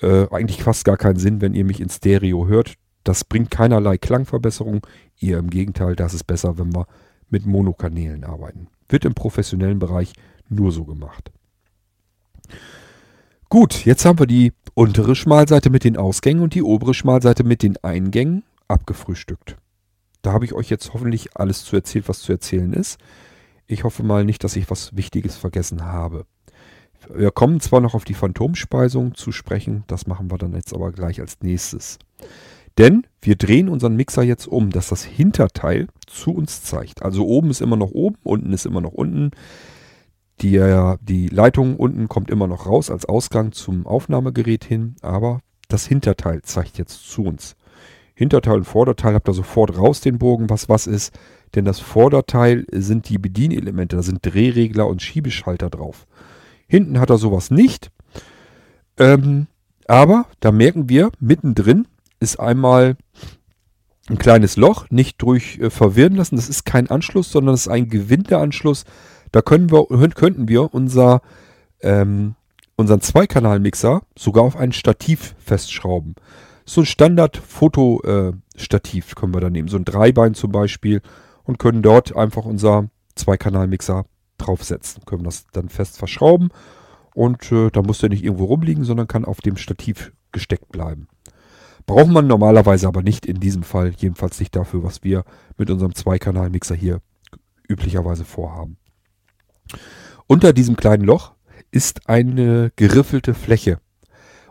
äh, 0.00 0.26
eigentlich 0.30 0.62
fast 0.62 0.84
gar 0.84 0.96
keinen 0.96 1.18
Sinn, 1.18 1.40
wenn 1.40 1.54
ihr 1.54 1.64
mich 1.64 1.80
in 1.80 1.90
Stereo 1.90 2.46
hört. 2.46 2.74
Das 3.10 3.24
bringt 3.24 3.50
keinerlei 3.50 3.98
Klangverbesserung. 3.98 4.86
Ihr 5.18 5.38
im 5.38 5.50
Gegenteil, 5.50 5.96
das 5.96 6.14
ist 6.14 6.28
besser, 6.28 6.58
wenn 6.58 6.72
wir 6.72 6.86
mit 7.28 7.44
Monokanälen 7.44 8.22
arbeiten. 8.22 8.68
Wird 8.88 9.04
im 9.04 9.14
professionellen 9.14 9.80
Bereich 9.80 10.12
nur 10.48 10.70
so 10.70 10.84
gemacht. 10.84 11.32
Gut, 13.48 13.84
jetzt 13.84 14.04
haben 14.04 14.20
wir 14.20 14.28
die 14.28 14.52
untere 14.74 15.16
Schmalseite 15.16 15.70
mit 15.70 15.82
den 15.82 15.96
Ausgängen 15.96 16.40
und 16.40 16.54
die 16.54 16.62
obere 16.62 16.94
Schmalseite 16.94 17.42
mit 17.42 17.64
den 17.64 17.82
Eingängen 17.82 18.44
abgefrühstückt. 18.68 19.56
Da 20.22 20.32
habe 20.32 20.44
ich 20.44 20.52
euch 20.52 20.70
jetzt 20.70 20.94
hoffentlich 20.94 21.36
alles 21.36 21.64
zu 21.64 21.74
erzählt, 21.74 22.08
was 22.08 22.20
zu 22.20 22.30
erzählen 22.30 22.72
ist. 22.72 23.00
Ich 23.66 23.82
hoffe 23.82 24.04
mal 24.04 24.24
nicht, 24.24 24.44
dass 24.44 24.54
ich 24.54 24.70
was 24.70 24.94
Wichtiges 24.96 25.36
vergessen 25.36 25.82
habe. 25.84 26.26
Wir 27.12 27.32
kommen 27.32 27.58
zwar 27.58 27.80
noch 27.80 27.94
auf 27.94 28.04
die 28.04 28.14
Phantomspeisung 28.14 29.16
zu 29.16 29.32
sprechen, 29.32 29.82
das 29.88 30.06
machen 30.06 30.30
wir 30.30 30.38
dann 30.38 30.54
jetzt 30.54 30.72
aber 30.72 30.92
gleich 30.92 31.20
als 31.20 31.38
nächstes. 31.40 31.98
Denn 32.78 33.06
wir 33.20 33.36
drehen 33.36 33.68
unseren 33.68 33.96
Mixer 33.96 34.22
jetzt 34.22 34.46
um, 34.46 34.70
dass 34.70 34.88
das 34.88 35.04
Hinterteil 35.04 35.88
zu 36.06 36.32
uns 36.32 36.62
zeigt. 36.62 37.02
Also 37.02 37.26
oben 37.26 37.50
ist 37.50 37.60
immer 37.60 37.76
noch 37.76 37.90
oben, 37.90 38.16
unten 38.22 38.52
ist 38.52 38.66
immer 38.66 38.80
noch 38.80 38.92
unten. 38.92 39.30
Die, 40.40 40.58
die 41.02 41.28
Leitung 41.28 41.76
unten 41.76 42.08
kommt 42.08 42.30
immer 42.30 42.46
noch 42.46 42.66
raus 42.66 42.90
als 42.90 43.04
Ausgang 43.04 43.52
zum 43.52 43.86
Aufnahmegerät 43.86 44.64
hin, 44.64 44.96
aber 45.02 45.40
das 45.68 45.86
Hinterteil 45.86 46.40
zeigt 46.42 46.78
jetzt 46.78 47.10
zu 47.10 47.24
uns. 47.24 47.56
Hinterteil 48.14 48.58
und 48.58 48.64
Vorderteil 48.64 49.14
habt 49.14 49.28
ihr 49.28 49.34
sofort 49.34 49.76
raus 49.76 50.00
den 50.00 50.18
Bogen, 50.18 50.50
was 50.50 50.68
was 50.68 50.86
ist. 50.86 51.18
Denn 51.54 51.64
das 51.64 51.80
Vorderteil 51.80 52.66
sind 52.70 53.08
die 53.08 53.18
Bedienelemente, 53.18 53.96
da 53.96 54.02
sind 54.02 54.20
Drehregler 54.22 54.86
und 54.86 55.02
Schiebeschalter 55.02 55.68
drauf. 55.68 56.06
Hinten 56.68 57.00
hat 57.00 57.10
er 57.10 57.18
sowas 57.18 57.50
nicht. 57.50 57.90
Ähm, 58.98 59.46
aber 59.86 60.26
da 60.40 60.52
merken 60.52 60.88
wir, 60.88 61.10
mittendrin 61.18 61.88
ist 62.20 62.38
einmal 62.38 62.96
ein 64.08 64.18
kleines 64.18 64.56
Loch, 64.56 64.86
nicht 64.90 65.20
durch 65.22 65.58
äh, 65.58 65.70
verwirren 65.70 66.16
lassen. 66.16 66.36
Das 66.36 66.48
ist 66.48 66.64
kein 66.64 66.90
Anschluss, 66.90 67.32
sondern 67.32 67.54
das 67.54 67.62
ist 67.62 67.72
ein 67.72 67.88
Gewindeanschluss. 67.88 68.84
Da 69.32 69.42
können 69.42 69.70
wir, 69.70 69.86
könnten 70.10 70.48
wir 70.48 70.72
unser, 70.72 71.22
ähm, 71.80 72.34
unseren 72.76 73.00
Zweikanalmixer 73.00 74.02
sogar 74.16 74.44
auf 74.44 74.56
ein 74.56 74.72
Stativ 74.72 75.34
festschrauben 75.38 76.14
so 76.70 76.82
ein 76.82 76.86
Standard-Fotostativ 76.86 79.16
können 79.16 79.34
wir 79.34 79.40
da 79.40 79.50
nehmen. 79.50 79.66
So 79.68 79.76
ein 79.76 79.84
Dreibein 79.84 80.34
zum 80.34 80.52
Beispiel 80.52 81.02
und 81.42 81.58
können 81.58 81.82
dort 81.82 82.14
einfach 82.14 82.44
unser 82.44 82.88
Zweikanal-Mixer 83.16 84.04
draufsetzen. 84.38 85.04
Können 85.04 85.24
das 85.24 85.46
dann 85.52 85.68
fest 85.68 85.98
verschrauben 85.98 86.50
und 87.14 87.50
äh, 87.50 87.70
da 87.70 87.82
muss 87.82 87.98
der 87.98 88.10
nicht 88.10 88.22
irgendwo 88.22 88.44
rumliegen, 88.44 88.84
sondern 88.84 89.08
kann 89.08 89.24
auf 89.24 89.40
dem 89.40 89.56
Stativ 89.56 90.12
gesteckt 90.30 90.70
bleiben. 90.70 91.08
Braucht 91.90 92.10
man 92.10 92.28
normalerweise 92.28 92.86
aber 92.86 93.02
nicht 93.02 93.26
in 93.26 93.40
diesem 93.40 93.64
Fall, 93.64 93.92
jedenfalls 93.98 94.38
nicht 94.38 94.54
dafür, 94.54 94.84
was 94.84 95.02
wir 95.02 95.24
mit 95.58 95.70
unserem 95.70 95.92
Zweikanal-Mixer 95.92 96.76
hier 96.76 97.00
üblicherweise 97.68 98.24
vorhaben. 98.24 98.76
Unter 100.28 100.52
diesem 100.52 100.76
kleinen 100.76 101.02
Loch 101.02 101.32
ist 101.72 102.08
eine 102.08 102.70
geriffelte 102.76 103.34
Fläche. 103.34 103.80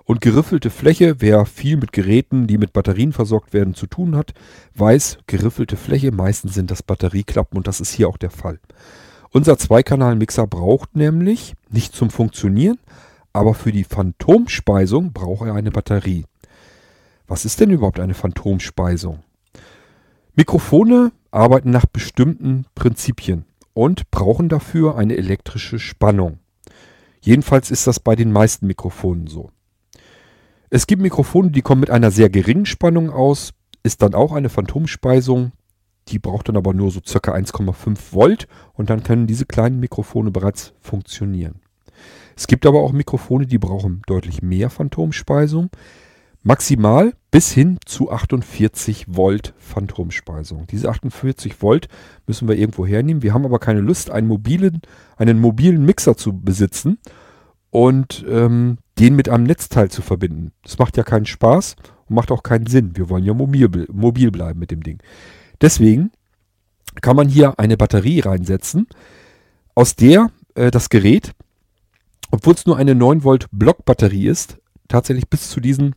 Und 0.03 0.19
geriffelte 0.19 0.69
Fläche, 0.69 1.21
wer 1.21 1.45
viel 1.45 1.77
mit 1.77 1.93
Geräten, 1.93 2.45
die 2.45 2.57
mit 2.57 2.73
Batterien 2.73 3.13
versorgt 3.13 3.53
werden, 3.53 3.73
zu 3.73 3.87
tun 3.87 4.17
hat, 4.17 4.33
weiß, 4.75 5.19
geriffelte 5.25 5.77
Fläche, 5.77 6.11
meistens 6.11 6.55
sind 6.55 6.69
das 6.71 6.83
Batterieklappen 6.83 7.57
und 7.57 7.67
das 7.67 7.79
ist 7.79 7.93
hier 7.93 8.09
auch 8.09 8.17
der 8.17 8.31
Fall. 8.31 8.59
Unser 9.31 9.57
Zweikanal-Mixer 9.57 10.45
braucht 10.45 10.97
nämlich, 10.97 11.53
nicht 11.69 11.95
zum 11.95 12.09
Funktionieren, 12.09 12.79
aber 13.31 13.53
für 13.53 13.71
die 13.71 13.85
Phantomspeisung 13.85 15.13
braucht 15.13 15.47
er 15.47 15.53
eine 15.53 15.71
Batterie. 15.71 16.25
Was 17.29 17.45
ist 17.45 17.59
denn 17.59 17.69
überhaupt 17.69 17.99
eine 17.99 18.15
Phantomspeisung? 18.15 19.19
Mikrofone 20.35 21.11
arbeiten 21.29 21.69
nach 21.69 21.85
bestimmten 21.85 22.65
Prinzipien 22.73 23.45
und 23.75 24.09
brauchen 24.09 24.49
dafür 24.49 24.97
eine 24.97 25.15
elektrische 25.15 25.77
Spannung. 25.77 26.39
Jedenfalls 27.21 27.69
ist 27.69 27.85
das 27.85 27.99
bei 27.99 28.15
den 28.15 28.31
meisten 28.31 28.65
Mikrofonen 28.65 29.27
so. 29.27 29.51
Es 30.71 30.87
gibt 30.87 31.03
Mikrofone, 31.03 31.51
die 31.51 31.61
kommen 31.61 31.81
mit 31.81 31.91
einer 31.91 32.09
sehr 32.09 32.31
geringen 32.31 32.65
Spannung 32.65 33.11
aus, 33.11 33.51
ist 33.83 34.01
dann 34.01 34.15
auch 34.15 34.33
eine 34.33 34.49
Phantomspeisung. 34.49 35.51
Die 36.07 36.17
braucht 36.17 36.49
dann 36.49 36.57
aber 36.57 36.73
nur 36.73 36.89
so 36.89 36.99
circa 37.05 37.33
1,5 37.33 38.11
Volt 38.11 38.47
und 38.73 38.89
dann 38.89 39.03
können 39.03 39.27
diese 39.27 39.45
kleinen 39.45 39.79
Mikrofone 39.79 40.31
bereits 40.31 40.73
funktionieren. 40.81 41.61
Es 42.35 42.47
gibt 42.47 42.65
aber 42.65 42.79
auch 42.79 42.91
Mikrofone, 42.91 43.45
die 43.45 43.59
brauchen 43.59 44.01
deutlich 44.07 44.41
mehr 44.41 44.71
Phantomspeisung. 44.71 45.69
Maximal 46.41 47.13
bis 47.31 47.51
hin 47.51 47.77
zu 47.85 48.11
48 48.11 49.05
Volt 49.09 49.53
Phantomspeisung. 49.57 50.67
Diese 50.67 50.89
48 50.89 51.61
Volt 51.61 51.87
müssen 52.27 52.47
wir 52.47 52.57
irgendwo 52.57 52.85
hernehmen. 52.85 53.21
Wir 53.21 53.33
haben 53.33 53.45
aber 53.45 53.59
keine 53.59 53.81
Lust, 53.81 54.09
einen 54.09 54.27
mobilen, 54.27 54.81
einen 55.17 55.39
mobilen 55.39 55.85
Mixer 55.85 56.15
zu 56.15 56.39
besitzen 56.39 56.97
und 57.69 58.25
ähm, 58.27 58.77
den 58.97 59.15
mit 59.15 59.29
einem 59.29 59.43
Netzteil 59.43 59.91
zu 59.91 60.01
verbinden. 60.01 60.51
Das 60.63 60.79
macht 60.79 60.97
ja 60.97 61.03
keinen 61.03 61.25
Spaß 61.25 61.75
und 62.07 62.15
macht 62.15 62.31
auch 62.31 62.43
keinen 62.43 62.65
Sinn. 62.65 62.95
Wir 62.95 63.09
wollen 63.09 63.25
ja 63.25 63.33
mobil, 63.33 63.87
mobil 63.91 64.31
bleiben 64.31 64.59
mit 64.59 64.71
dem 64.71 64.81
Ding. 64.81 65.01
Deswegen 65.61 66.11
kann 67.01 67.15
man 67.15 67.29
hier 67.29 67.59
eine 67.59 67.77
Batterie 67.77 68.21
reinsetzen, 68.21 68.87
aus 69.75 69.95
der 69.95 70.31
äh, 70.55 70.71
das 70.71 70.89
Gerät, 70.89 71.33
obwohl 72.31 72.53
es 72.53 72.65
nur 72.65 72.77
eine 72.77 72.95
9 72.95 73.23
Volt 73.23 73.47
Blockbatterie 73.51 74.27
ist, 74.27 74.57
tatsächlich 74.87 75.29
bis 75.29 75.49
zu 75.49 75.59
diesen 75.59 75.95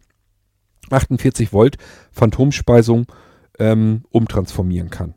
48 0.92 1.52
Volt 1.52 1.76
Phantomspeisung 2.10 3.06
ähm, 3.58 4.04
umtransformieren 4.10 4.90
kann. 4.90 5.14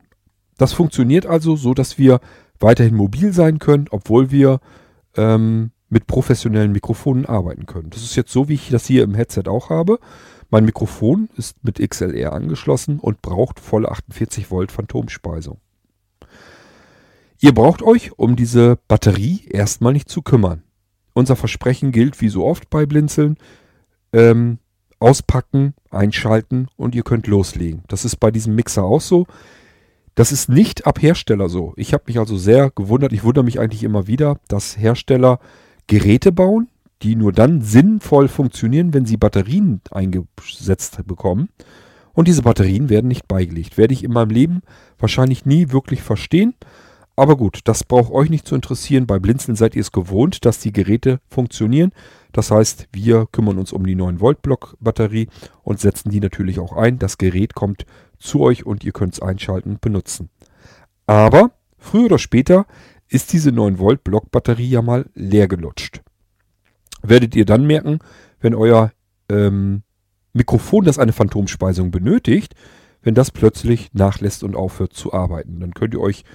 Das 0.58 0.74
funktioniert 0.74 1.26
also 1.26 1.56
so, 1.56 1.74
dass 1.74 1.98
wir 1.98 2.20
weiterhin 2.60 2.96
mobil 2.96 3.34
sein 3.34 3.60
können, 3.60 3.88
obwohl 3.92 4.32
wir 4.32 4.60
ähm, 5.16 5.72
mit 5.90 6.08
professionellen 6.08 6.72
Mikrofonen 6.72 7.26
arbeiten 7.26 7.66
können. 7.66 7.90
Das 7.90 8.04
ist 8.04 8.16
jetzt 8.16 8.32
so, 8.32 8.48
wie 8.50 8.56
ich 8.56 8.70
das 8.70 8.86
hier 8.86 9.04
im 9.04 9.16
Headset 9.16 9.44
auch 9.48 9.70
habe. 9.70 10.00
Mein 10.50 10.66
Mikrofon 10.66 11.30
ist 11.38 11.64
mit 11.64 11.80
XLR 11.80 12.34
angeschlossen 12.34 13.00
und 13.00 13.22
braucht 13.22 13.60
volle 13.60 13.92
48 13.92 14.52
Volt 14.52 14.72
Phantomspeisung. 14.72 15.60
Ihr 17.40 17.54
braucht 17.54 17.82
euch 17.82 18.18
um 18.18 18.36
diese 18.36 18.78
Batterie 18.88 19.46
erstmal 19.50 19.94
nicht 19.94 20.10
zu 20.10 20.22
kümmern. 20.22 20.64
Unser 21.14 21.36
Versprechen 21.36 21.92
gilt 21.92 22.22
wie 22.22 22.30
so 22.30 22.46
oft 22.46 22.70
bei 22.70 22.86
Blinzeln. 22.86 23.38
Ähm, 24.14 24.60
auspacken, 25.00 25.74
einschalten 25.92 26.68
und 26.78 26.96
ihr 26.96 27.04
könnt 27.04 27.28
loslegen. 27.28 27.84
Das 27.88 28.06
ist 28.06 28.18
bei 28.18 28.32
diesem 28.32 28.56
Mixer 28.56 28.84
auch 28.84 29.02
so. 29.02 29.28
Das 30.16 30.32
ist 30.32 30.48
nicht 30.48 30.88
ab 30.88 31.02
Hersteller 31.02 31.50
so. 31.50 31.74
Ich 31.76 31.94
habe 31.94 32.06
mich 32.08 32.20
also 32.20 32.38
sehr 32.38 32.72
gewundert. 32.72 33.12
Ich 33.12 33.24
wundere 33.24 33.44
mich 33.44 33.60
eigentlich 33.60 33.84
immer 33.84 34.08
wieder, 34.08 34.40
dass 34.48 34.78
Hersteller 34.78 35.40
Geräte 35.88 36.32
bauen, 36.32 36.70
die 37.02 37.16
nur 37.16 37.34
dann 37.34 37.62
sinnvoll 37.62 38.30
funktionieren, 38.30 38.94
wenn 38.94 39.06
sie 39.06 39.18
Batterien 39.18 39.82
eingesetzt 39.92 41.06
bekommen. 41.06 41.50
Und 42.14 42.30
diese 42.30 42.44
Batterien 42.44 42.90
werden 42.90 43.10
nicht 43.10 43.28
beigelegt. 43.28 43.78
Werde 43.78 43.94
ich 43.94 44.06
in 44.06 44.14
meinem 44.14 44.30
Leben 44.30 44.62
wahrscheinlich 44.98 45.46
nie 45.46 45.72
wirklich 45.72 46.02
verstehen. 46.02 46.54
Aber 47.18 47.38
gut, 47.38 47.60
das 47.66 47.84
braucht 47.84 48.12
euch 48.12 48.30
nicht 48.30 48.48
zu 48.48 48.56
interessieren. 48.56 49.08
Bei 49.08 49.20
Blinzeln 49.20 49.56
seid 49.56 49.76
ihr 49.76 49.82
es 49.82 49.92
gewohnt, 49.92 50.46
dass 50.46 50.60
die 50.60 50.74
Geräte 50.74 51.20
funktionieren. 51.30 51.92
Das 52.36 52.52
heißt, 52.52 52.90
wir 52.92 53.28
kümmern 53.32 53.58
uns 53.58 53.72
um 53.72 53.86
die 53.86 53.96
9 53.96 54.20
Volt 54.20 54.42
Block 54.42 54.76
Batterie 54.82 55.30
und 55.64 55.80
setzen 55.80 56.10
die 56.10 56.20
natürlich 56.20 56.60
auch 56.60 56.74
ein. 56.74 57.00
Das 57.00 57.18
Gerät 57.18 57.56
kommt 57.56 57.86
zu 58.20 58.42
euch 58.42 58.66
und 58.66 58.84
ihr 58.84 58.92
könnt 58.92 59.14
es 59.14 59.22
einschalten 59.22 59.70
und 59.70 59.80
benutzen. 59.80 60.28
Aber 61.08 61.52
früher 61.78 62.08
oder 62.08 62.20
später 62.20 62.66
ist 63.08 63.32
diese 63.32 63.54
9 63.54 63.80
Volt 63.80 64.04
Blockbatterie 64.04 64.68
ja 64.68 64.82
mal 64.82 65.10
leer 65.14 65.48
gelutscht. 65.48 66.02
Werdet 67.02 67.38
ihr 67.38 67.46
dann 67.46 67.66
merken, 67.66 68.00
wenn 68.42 68.54
euer 68.54 68.92
ähm, 69.30 69.84
Mikrofon, 70.34 70.84
das 70.84 71.00
eine 71.00 71.14
Phantomspeisung 71.14 71.90
benötigt, 71.90 72.54
wenn 73.02 73.16
das 73.16 73.32
plötzlich 73.32 73.94
nachlässt 73.94 74.44
und 74.44 74.58
aufhört 74.58 74.92
zu 74.92 75.14
arbeiten. 75.14 75.62
Dann 75.62 75.74
könnt 75.74 75.94
ihr 75.94 76.02
euch 76.02 76.26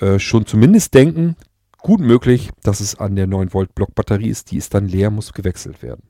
äh, 0.00 0.18
schon 0.18 0.46
zumindest 0.46 0.94
denken, 0.94 1.36
gut 1.84 2.00
möglich, 2.00 2.50
dass 2.62 2.80
es 2.80 2.98
an 2.98 3.14
der 3.14 3.26
9 3.26 3.52
Volt 3.52 3.74
Blockbatterie 3.74 4.30
ist, 4.30 4.50
die 4.50 4.56
ist 4.56 4.74
dann 4.74 4.88
leer, 4.88 5.10
muss 5.10 5.34
gewechselt 5.34 5.82
werden. 5.82 6.02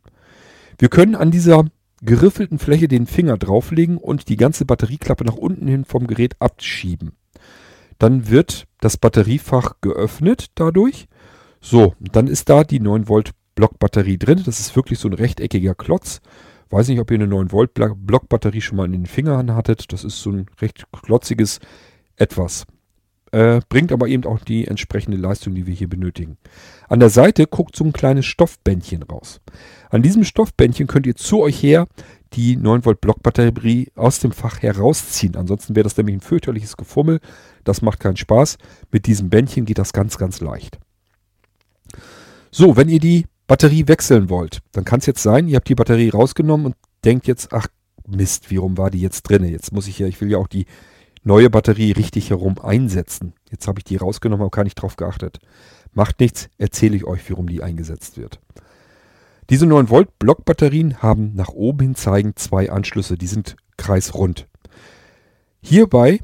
Wir 0.79 0.89
können 0.89 1.17
an 1.17 1.33
dieser 1.33 1.65
geriffelten 2.01 2.59
Fläche 2.59 2.87
den 2.87 3.07
Finger 3.07 3.37
drauflegen 3.37 3.99
und 3.99 4.29
die 4.29 4.37
ganze 4.37 4.65
Batterieklappe 4.65 5.25
nach 5.25 5.35
unten 5.35 5.67
hin 5.67 5.85
vom 5.85 6.07
Gerät 6.07 6.37
abschieben. 6.39 7.13
Dann 7.99 8.31
wird 8.31 8.67
das 8.81 8.97
Batteriefach 8.97 9.75
geöffnet 9.81 10.47
dadurch. 10.55 11.09
So, 11.61 11.95
dann 11.99 12.29
ist 12.29 12.49
da 12.49 12.63
die 12.63 12.81
9 12.81 13.09
Volt 13.09 13.33
Blockbatterie 13.57 14.19
drin. 14.19 14.43
Das 14.47 14.61
ist 14.61 14.77
wirklich 14.77 15.01
so 15.01 15.09
ein 15.09 15.15
rechteckiger 15.15 15.75
Klotz. 15.75 16.21
Weiß 16.71 16.87
nicht, 16.89 17.01
ob 17.01 17.11
ihr 17.11 17.17
eine 17.17 17.27
9 17.27 17.51
Volt 17.51 17.73
Blockbatterie 17.75 18.61
schon 18.61 18.77
mal 18.77 18.87
in 18.87 18.93
den 18.93 19.07
Fingern 19.07 19.55
hattet. 19.55 19.93
Das 19.93 20.05
ist 20.05 20.21
so 20.21 20.31
ein 20.31 20.47
recht 20.61 20.87
klotziges 20.93 21.59
Etwas. 22.17 22.65
Äh, 23.35 23.63
bringt 23.69 23.91
aber 23.91 24.07
eben 24.07 24.27
auch 24.27 24.39
die 24.39 24.69
entsprechende 24.69 25.17
Leistung, 25.17 25.57
die 25.57 25.67
wir 25.67 25.75
hier 25.75 25.89
benötigen. 25.89 26.39
An 26.89 27.01
der 27.01 27.11
Seite 27.11 27.49
guckt 27.49 27.75
so 27.75 27.83
ein 27.83 27.93
kleines 27.93 28.27
Stoffbändchen 28.27 29.03
raus. 29.03 29.41
An 29.91 30.03
diesem 30.03 30.23
Stoffbändchen 30.23 30.87
könnt 30.87 31.05
ihr 31.05 31.17
zu 31.17 31.41
euch 31.41 31.61
her 31.61 31.89
die 32.35 32.57
9 32.57 32.85
Volt 32.85 33.01
Blockbatterie 33.01 33.89
aus 33.97 34.21
dem 34.21 34.31
Fach 34.31 34.63
herausziehen. 34.63 35.35
Ansonsten 35.35 35.75
wäre 35.75 35.83
das 35.83 35.97
nämlich 35.97 36.15
ein 36.15 36.21
fürchterliches 36.21 36.77
Gefummel. 36.77 37.19
Das 37.65 37.83
macht 37.83 37.99
keinen 37.99 38.17
Spaß. 38.17 38.57
Mit 38.93 39.07
diesem 39.07 39.31
Bändchen 39.31 39.65
geht 39.65 39.79
das 39.79 39.93
ganz, 39.93 40.17
ganz 40.17 40.41
leicht. 40.41 40.79
So, 42.53 42.77
wenn 42.77 42.89
ihr 42.89 43.01
die 43.01 43.27
Batterie 43.49 43.89
wechseln 43.89 44.29
wollt, 44.29 44.61
dann 44.71 44.85
kann 44.85 45.01
es 45.01 45.07
jetzt 45.07 45.25
sein, 45.25 45.49
ihr 45.49 45.57
habt 45.57 45.69
die 45.69 45.75
Batterie 45.75 46.11
rausgenommen 46.11 46.67
und 46.67 46.77
denkt 47.05 47.27
jetzt, 47.27 47.53
ach 47.53 47.67
Mist, 48.07 48.53
wie 48.53 48.59
rum 48.59 48.79
war 48.79 48.93
die 48.93 49.01
jetzt 49.01 49.23
drin? 49.23 49.45
Jetzt 49.45 49.73
muss 49.73 49.89
ich 49.89 49.99
ja, 49.99 50.07
ich 50.07 50.21
will 50.21 50.31
ja 50.31 50.39
auch 50.39 50.47
die 50.47 50.67
neue 51.25 51.51
Batterie 51.51 51.93
richtig 51.93 52.31
herum 52.31 52.59
einsetzen. 52.59 53.33
Jetzt 53.51 53.67
habe 53.67 53.81
ich 53.81 53.85
die 53.85 53.97
rausgenommen, 53.97 54.43
aber 54.43 54.51
gar 54.51 54.65
nicht 54.65 54.77
drauf 54.77 54.97
geachtet. 54.97 55.41
Macht 55.93 56.21
nichts, 56.21 56.49
erzähle 56.59 56.97
ich 56.97 57.05
euch, 57.05 57.29
warum 57.31 57.49
die 57.49 57.63
eingesetzt 57.63 58.19
wird. 58.19 58.41
Diese 59.51 59.67
9 59.67 59.91
Volt 59.91 60.19
Blockbatterien 60.19 61.03
haben 61.03 61.33
nach 61.35 61.51
oben 61.51 61.81
hin 61.81 61.95
zeigen 61.95 62.35
zwei 62.37 62.71
Anschlüsse, 62.71 63.19
die 63.19 63.27
sind 63.27 63.57
kreisrund. 63.77 64.47
Hierbei, 65.61 66.21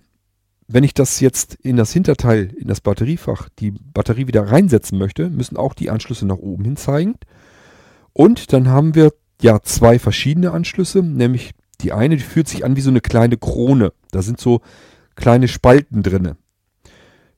wenn 0.68 0.84
ich 0.84 0.94
das 0.94 1.20
jetzt 1.20 1.54
in 1.54 1.76
das 1.76 1.92
Hinterteil, 1.92 2.54
in 2.56 2.68
das 2.68 2.80
Batteriefach, 2.80 3.48
die 3.58 3.72
Batterie 3.72 4.26
wieder 4.26 4.50
reinsetzen 4.50 4.98
möchte, 4.98 5.28
müssen 5.28 5.56
auch 5.56 5.74
die 5.74 5.90
Anschlüsse 5.90 6.26
nach 6.26 6.36
oben 6.36 6.64
hin 6.64 6.76
zeigen. 6.76 7.16
Und 8.12 8.52
dann 8.52 8.68
haben 8.68 8.94
wir 8.94 9.12
ja 9.42 9.60
zwei 9.62 9.98
verschiedene 9.98 10.52
Anschlüsse, 10.52 11.02
nämlich 11.02 11.52
die 11.80 11.92
eine, 11.92 12.16
die 12.16 12.22
fühlt 12.22 12.48
sich 12.48 12.64
an 12.64 12.76
wie 12.76 12.82
so 12.82 12.90
eine 12.90 13.00
kleine 13.00 13.36
Krone. 13.36 13.92
Da 14.10 14.22
sind 14.22 14.40
so 14.40 14.60
kleine 15.14 15.48
Spalten 15.48 16.02
drinne. 16.02 16.36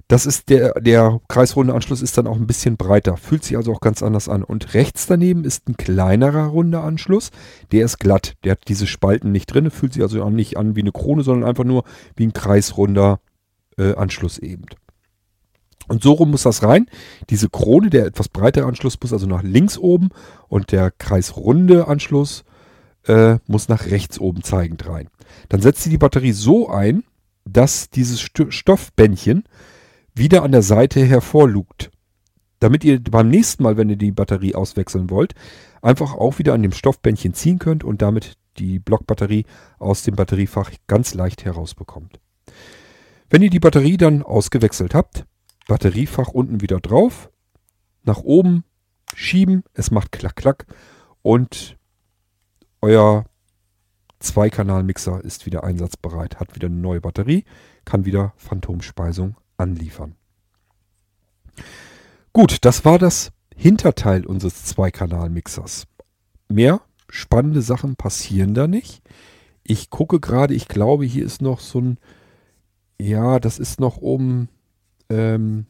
Das 0.09 0.27
ist 0.27 0.51
der, 0.51 0.75
der 0.75 1.21
kreisrunde 1.29 1.73
Anschluss 1.73 2.03
ist 2.03 2.19
dann 2.19 2.27
auch 2.27 2.37
ein 2.37 2.47
bisschen 2.47 2.77
breiter, 2.77 3.17
fühlt 3.17 3.45
sich 3.45 3.57
also 3.57 3.73
auch 3.73 3.81
ganz 3.81 4.03
anders 4.03 4.29
an. 4.29 4.45
Und 4.45 4.75
rechts 4.75 5.07
daneben 5.07 5.45
ist 5.45 5.69
ein 5.69 5.77
kleinerer 5.79 6.49
runder 6.49 6.85
Anschluss, 6.85 7.31
der 7.71 7.87
ist 7.87 7.99
glatt, 7.99 8.35
der 8.45 8.53
hat 8.53 8.69
diese 8.69 8.87
Spalten 8.87 9.33
nicht 9.33 9.47
drin, 9.47 9.71
fühlt 9.71 9.95
sich 9.95 10.03
also 10.03 10.29
nicht 10.29 10.59
an 10.59 10.77
wie 10.77 10.81
eine 10.81 10.93
Krone, 10.93 11.23
sondern 11.23 11.49
einfach 11.49 11.65
nur 11.65 11.85
wie 12.15 12.27
ein 12.27 12.35
kreisrunder 12.35 13.21
äh, 13.79 13.95
Anschluss 13.95 14.39
eben. 14.39 14.67
Und 15.89 16.03
so 16.03 16.13
rum 16.13 16.31
muss 16.31 16.43
das 16.43 16.63
rein. 16.63 16.87
Diese 17.31 17.49
Krone, 17.49 17.91
der 17.91 18.07
etwas 18.07 18.29
breitere 18.29 18.67
Anschluss, 18.67 18.99
muss 19.01 19.13
also 19.13 19.27
nach 19.27 19.43
links 19.43 19.79
oben 19.79 20.11
und 20.49 20.73
der 20.73 20.91
kreisrunde 20.91 21.89
Anschluss 21.89 22.45
äh, 23.07 23.39
muss 23.47 23.69
nach 23.69 23.87
rechts 23.87 24.19
oben 24.19 24.43
zeigend 24.43 24.87
rein. 24.89 25.09
Dann 25.49 25.61
setzt 25.61 25.87
ihr 25.87 25.91
die 25.91 25.99
Batterie 25.99 26.33
so 26.33 26.69
ein, 26.69 27.05
dass 27.45 27.91
dieses 27.91 28.21
Stoffbändchen 28.21 29.45
wieder 30.15 30.43
an 30.43 30.53
der 30.53 30.63
Seite 30.63 31.05
hervorlugt. 31.05 31.91
Damit 32.61 32.85
ihr 32.85 33.03
beim 33.03 33.29
nächsten 33.29 33.63
Mal, 33.65 33.77
wenn 33.77 33.91
ihr 33.91 33.97
die 33.97 34.13
Batterie 34.13 34.55
auswechseln 34.55 35.11
wollt, 35.11 35.35
einfach 35.81 36.15
auch 36.15 36.39
wieder 36.39 36.55
an 36.55 36.63
dem 36.63 36.73
Stoffbändchen 36.73 37.35
ziehen 37.35 37.59
könnt 37.59 37.83
und 37.83 38.03
damit 38.03 38.37
die 38.59 38.79
Blockbatterie 38.79 39.47
aus 39.79 40.03
dem 40.03 40.15
Batteriefach 40.15 40.71
ganz 40.87 41.15
leicht 41.15 41.45
herausbekommt. 41.45 42.21
Wenn 43.31 43.43
ihr 43.43 43.51
die 43.51 43.61
Batterie 43.61 43.97
dann 43.97 44.23
ausgewechselt 44.23 44.95
habt, 44.95 45.25
Batteriefach 45.67 46.29
unten 46.29 46.61
wieder 46.61 46.81
drauf, 46.81 47.31
nach 48.05 48.19
oben 48.19 48.65
schieben, 49.15 49.65
es 49.75 49.91
macht 49.91 50.13
klack 50.13 50.37
klack 50.37 50.67
und 51.23 51.77
euer 52.83 53.25
Zweikanal-Mixer 54.19 55.25
ist 55.25 55.47
wieder 55.47 55.65
einsatzbereit, 55.65 56.39
hat 56.39 56.55
wieder 56.55 56.67
eine 56.67 56.77
neue 56.77 57.01
Batterie, 57.01 57.45
kann 57.85 58.05
wieder 58.05 58.33
Phantomspeisung 58.37 59.37
anliefern. 59.57 60.17
Gut, 62.33 62.59
das 62.65 62.85
war 62.85 62.99
das 62.99 63.33
Hinterteil 63.55 64.27
unseres 64.27 64.65
Zweikanal-Mixers. 64.65 65.87
Mehr 66.49 66.83
spannende 67.09 67.63
Sachen 67.63 67.97
passieren 67.97 68.55
da 68.55 68.67
nicht. 68.67 69.03
Ich 69.65 69.91
gucke 69.91 70.19
gerade, 70.19 70.55
ich 70.55 70.67
glaube, 70.67 71.05
hier 71.05 71.25
ist 71.25 71.43
noch 71.43 71.61
so 71.61 71.81
ein, 71.81 71.99
ja, 73.01 73.39
das 73.39 73.59
ist 73.59 73.81
noch 73.81 73.99
oben, 73.99 74.49
ähm, 75.09 75.67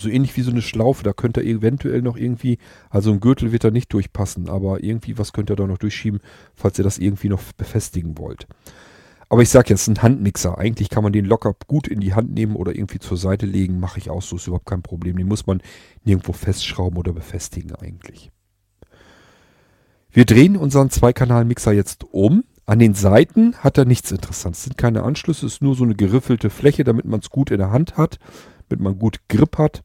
so 0.00 0.08
ähnlich 0.08 0.36
wie 0.36 0.42
so 0.42 0.50
eine 0.50 0.62
Schlaufe. 0.62 1.02
Da 1.02 1.12
könnte 1.12 1.40
er 1.40 1.46
eventuell 1.46 2.02
noch 2.02 2.16
irgendwie, 2.16 2.58
also 2.90 3.12
ein 3.12 3.20
Gürtel 3.20 3.52
wird 3.52 3.64
da 3.64 3.70
nicht 3.70 3.92
durchpassen, 3.92 4.48
aber 4.48 4.82
irgendwie 4.82 5.18
was 5.18 5.32
könnt 5.32 5.50
ihr 5.50 5.56
da 5.56 5.66
noch 5.66 5.78
durchschieben, 5.78 6.20
falls 6.54 6.78
ihr 6.78 6.84
das 6.84 6.98
irgendwie 6.98 7.28
noch 7.28 7.42
befestigen 7.56 8.18
wollt. 8.18 8.46
Aber 9.28 9.42
ich 9.42 9.48
sage 9.48 9.70
jetzt, 9.70 9.88
ein 9.88 10.02
Handmixer. 10.02 10.58
Eigentlich 10.58 10.90
kann 10.90 11.02
man 11.02 11.12
den 11.12 11.24
locker 11.24 11.54
gut 11.66 11.88
in 11.88 12.00
die 12.00 12.14
Hand 12.14 12.32
nehmen 12.32 12.56
oder 12.56 12.74
irgendwie 12.74 12.98
zur 12.98 13.16
Seite 13.16 13.46
legen. 13.46 13.80
Mache 13.80 13.98
ich 13.98 14.10
auch 14.10 14.22
so, 14.22 14.36
ist 14.36 14.46
überhaupt 14.46 14.66
kein 14.66 14.82
Problem. 14.82 15.16
Den 15.16 15.28
muss 15.28 15.46
man 15.46 15.60
nirgendwo 16.04 16.32
festschrauben 16.32 16.98
oder 16.98 17.12
befestigen 17.12 17.74
eigentlich. 17.74 18.30
Wir 20.10 20.24
drehen 20.24 20.56
unseren 20.56 20.90
Zweikanal-Mixer 20.90 21.72
jetzt 21.72 22.04
um. 22.12 22.44
An 22.66 22.78
den 22.78 22.94
Seiten 22.94 23.56
hat 23.56 23.76
er 23.76 23.84
nichts 23.84 24.12
Interessantes. 24.12 24.60
Es 24.60 24.64
sind 24.66 24.78
keine 24.78 25.02
Anschlüsse, 25.02 25.46
es 25.46 25.54
ist 25.54 25.62
nur 25.62 25.74
so 25.74 25.84
eine 25.84 25.96
geriffelte 25.96 26.48
Fläche, 26.48 26.84
damit 26.84 27.04
man 27.04 27.20
es 27.20 27.28
gut 27.28 27.50
in 27.50 27.58
der 27.58 27.72
Hand 27.72 27.96
hat, 27.96 28.18
damit 28.68 28.82
man 28.82 28.98
gut 28.98 29.20
Grip 29.28 29.58
hat. 29.58 29.82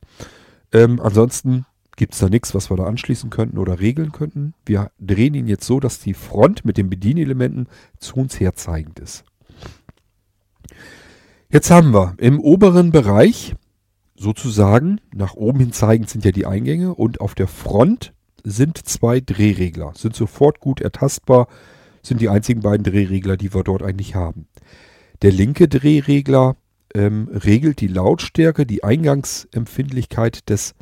Ähm, 0.71 0.99
ansonsten 1.01 1.65
gibt 1.95 2.13
es 2.13 2.19
da 2.19 2.29
nichts, 2.29 2.55
was 2.55 2.69
wir 2.69 2.77
da 2.77 2.85
anschließen 2.85 3.29
könnten 3.29 3.57
oder 3.57 3.79
regeln 3.79 4.11
könnten. 4.11 4.53
Wir 4.65 4.91
drehen 4.99 5.33
ihn 5.33 5.47
jetzt 5.47 5.65
so, 5.65 5.79
dass 5.79 5.99
die 5.99 6.13
Front 6.13 6.63
mit 6.63 6.77
den 6.77 6.89
Bedienelementen 6.89 7.67
zu 7.99 8.15
uns 8.15 8.39
herzeigend 8.39 8.99
ist. 8.99 9.25
Jetzt 11.49 11.71
haben 11.71 11.93
wir 11.93 12.13
im 12.17 12.39
oberen 12.39 12.91
Bereich 12.91 13.55
sozusagen, 14.15 15.01
nach 15.13 15.33
oben 15.33 15.59
hin 15.59 15.71
zeigend 15.73 16.09
sind 16.09 16.23
ja 16.23 16.31
die 16.31 16.45
Eingänge 16.45 16.93
und 16.93 17.21
auf 17.21 17.35
der 17.35 17.47
Front 17.47 18.13
sind 18.43 18.77
zwei 18.77 19.19
Drehregler, 19.19 19.93
sind 19.95 20.15
sofort 20.15 20.59
gut 20.59 20.79
ertastbar, 20.79 21.47
sind 22.01 22.21
die 22.21 22.29
einzigen 22.29 22.61
beiden 22.61 22.83
Drehregler, 22.83 23.35
die 23.35 23.53
wir 23.53 23.63
dort 23.63 23.83
eigentlich 23.83 24.15
haben. 24.15 24.47
Der 25.21 25.31
linke 25.31 25.67
Drehregler 25.67 26.55
ähm, 26.93 27.29
regelt 27.31 27.81
die 27.81 27.87
Lautstärke, 27.87 28.65
die 28.65 28.83
Eingangsempfindlichkeit 28.83 30.49
des, 30.49 30.75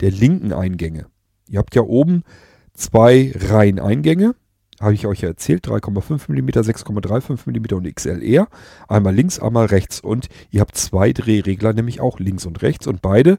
der 0.00 0.10
linken 0.10 0.52
Eingänge. 0.52 1.06
Ihr 1.48 1.58
habt 1.58 1.74
ja 1.74 1.82
oben 1.82 2.22
zwei 2.74 3.32
Reihen 3.36 3.78
Eingänge 3.78 4.34
habe 4.82 4.94
ich 4.94 5.06
euch 5.06 5.20
ja 5.20 5.28
erzählt, 5.28 5.66
3,5 5.68 6.28
mm, 6.28 6.48
6,35 6.48 7.46
mm 7.46 7.76
und 7.76 7.94
XLR. 7.94 8.48
Einmal 8.88 9.14
links, 9.14 9.38
einmal 9.38 9.66
rechts. 9.66 10.00
Und 10.00 10.28
ihr 10.50 10.60
habt 10.60 10.76
zwei 10.76 11.12
Drehregler, 11.12 11.72
nämlich 11.72 12.00
auch 12.00 12.18
links 12.18 12.46
und 12.46 12.62
rechts. 12.62 12.88
Und 12.88 13.00
beide 13.00 13.38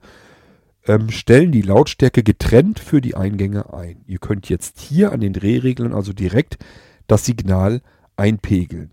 ähm, 0.88 1.10
stellen 1.10 1.52
die 1.52 1.62
Lautstärke 1.62 2.24
getrennt 2.24 2.80
für 2.80 3.02
die 3.02 3.16
Eingänge 3.16 3.74
ein. 3.74 4.04
Ihr 4.08 4.20
könnt 4.20 4.48
jetzt 4.48 4.80
hier 4.80 5.12
an 5.12 5.20
den 5.20 5.34
Drehreglern 5.34 5.94
also 5.94 6.14
direkt 6.14 6.58
das 7.08 7.26
Signal 7.26 7.82
einpegeln. 8.16 8.93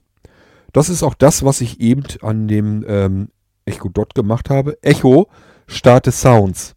Das 0.73 0.89
ist 0.89 1.03
auch 1.03 1.15
das, 1.15 1.45
was 1.45 1.61
ich 1.61 1.81
eben 1.81 2.05
an 2.23 2.49
dem 2.49 2.85
ähm, 2.87 3.29
Echo 3.65 3.89
Dot 3.89 4.15
gemacht 4.15 4.51
habe. 4.51 4.79
Echo, 4.83 5.29
starte 5.67 6.13
Sounds. 6.13 6.75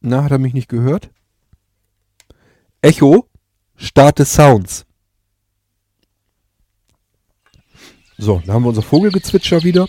Na, 0.00 0.24
hat 0.24 0.32
er 0.32 0.38
mich 0.38 0.54
nicht 0.54 0.68
gehört? 0.68 1.10
Echo, 2.82 3.26
starte 3.76 4.24
Sounds. 4.24 4.84
So, 8.18 8.42
da 8.46 8.52
haben 8.52 8.62
wir 8.64 8.68
unser 8.68 8.82
Vogelgezwitscher 8.82 9.62
wieder. 9.64 9.88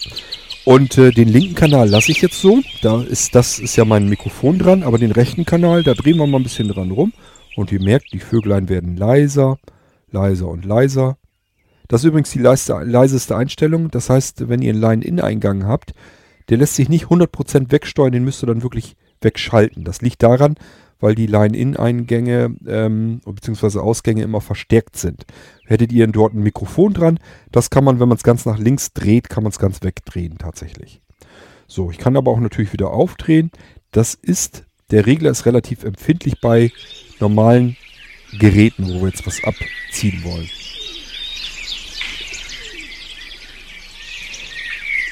Und 0.66 0.98
äh, 0.98 1.12
den 1.12 1.28
linken 1.28 1.54
Kanal 1.54 1.90
lasse 1.90 2.12
ich 2.12 2.22
jetzt 2.22 2.42
so. 2.42 2.62
Da 2.82 3.04
ist, 3.04 3.36
das 3.36 3.60
ist 3.60 3.76
ja 3.76 3.86
mein 3.86 4.10
Mikrofon 4.10 4.58
dran, 4.58 4.82
aber 4.82 4.98
den 4.98 5.12
rechten 5.12 5.46
Kanal, 5.46 5.84
da 5.84 5.94
drehen 5.94 6.18
wir 6.18 6.26
mal 6.26 6.40
ein 6.40 6.44
bisschen 6.44 6.70
dran 6.70 6.90
rum. 6.92 7.14
Und 7.56 7.72
ihr 7.72 7.82
merkt, 7.82 8.14
die 8.14 8.20
Vöglein 8.20 8.68
werden 8.68 8.98
leiser, 8.98 9.60
leiser 10.16 10.48
und 10.48 10.66
leiser. 10.66 11.18
Das 11.88 12.02
ist 12.02 12.08
übrigens 12.08 12.32
die 12.32 12.40
leiseste 12.40 13.36
Einstellung. 13.36 13.92
Das 13.92 14.10
heißt, 14.10 14.50
wenn 14.50 14.62
ihr 14.62 14.72
einen 14.72 14.82
Line-In-Eingang 14.82 15.68
habt, 15.68 15.94
der 16.50 16.58
lässt 16.58 16.76
sich 16.76 16.90
nicht 16.90 17.06
100% 17.06 17.72
wegsteuern, 17.72 18.12
den 18.12 18.24
müsst 18.24 18.44
ihr 18.44 18.48
dann 18.48 18.64
wirklich 18.64 18.96
wegschalten. 19.22 19.84
Das 19.84 20.02
liegt 20.02 20.24
daran, 20.24 20.56
weil 21.00 21.16
die 21.16 21.28
Line-In-Eingänge 21.28 22.56
ähm, 22.68 23.22
bzw. 23.26 23.80
Ausgänge 23.80 24.24
immer 24.24 24.42
verstärkt 24.42 24.98
sind. 24.98 25.26
Hättet 25.66 25.92
ihr 25.92 26.08
dort 26.08 26.34
ein 26.34 26.44
Mikrofon 26.44 26.94
dran, 26.94 27.20
das 27.52 27.70
kann 27.70 27.84
man, 27.84 28.00
wenn 28.00 28.10
man 28.10 28.18
es 28.18 28.24
ganz 28.24 28.46
nach 28.46 28.58
links 28.58 28.94
dreht, 28.94 29.30
kann 29.30 29.44
man 29.44 29.52
es 29.52 29.60
ganz 29.60 29.84
wegdrehen 29.84 30.38
tatsächlich. 30.38 31.02
So, 31.68 31.92
ich 31.92 31.98
kann 31.98 32.16
aber 32.16 32.32
auch 32.32 32.40
natürlich 32.40 32.74
wieder 32.74 32.92
aufdrehen. 32.92 33.52
Das 33.92 34.14
ist, 34.14 34.64
der 34.92 35.06
Regler 35.06 35.32
ist 35.32 35.46
relativ 35.46 35.84
empfindlich 35.84 36.40
bei 36.40 36.72
normalen 37.20 37.76
Geräten, 38.40 38.88
wo 38.88 39.02
wir 39.02 39.10
jetzt 39.10 39.26
was 39.26 39.44
abziehen 39.44 40.24
wollen. 40.24 40.50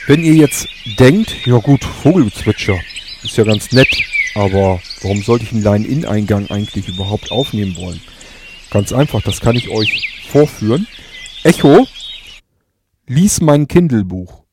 Wenn 0.06 0.24
ihr 0.24 0.34
jetzt 0.34 0.68
denkt, 1.00 1.46
ja 1.46 1.58
gut, 1.60 1.84
Vogelzwitscher, 1.84 2.78
ist 3.24 3.38
ja 3.38 3.46
ganz 3.46 3.72
nett, 3.72 3.88
aber 4.36 4.82
warum 5.02 5.22
sollte 5.22 5.46
ich 5.46 5.54
einen 5.54 5.64
Line-In-Eingang 5.64 6.50
eigentlich 6.52 6.90
überhaupt 6.90 7.32
aufnehmen 7.32 7.76
wollen? 7.78 8.02
Ganz 8.70 8.92
einfach, 8.92 9.22
das 9.22 9.40
kann 9.40 9.56
ich 9.56 9.70
euch 9.70 10.28
vorführen. 10.30 10.88
Echo, 11.44 11.88
lies 13.08 13.40
mein 13.40 13.68
Kindle-Buch. 13.68 14.44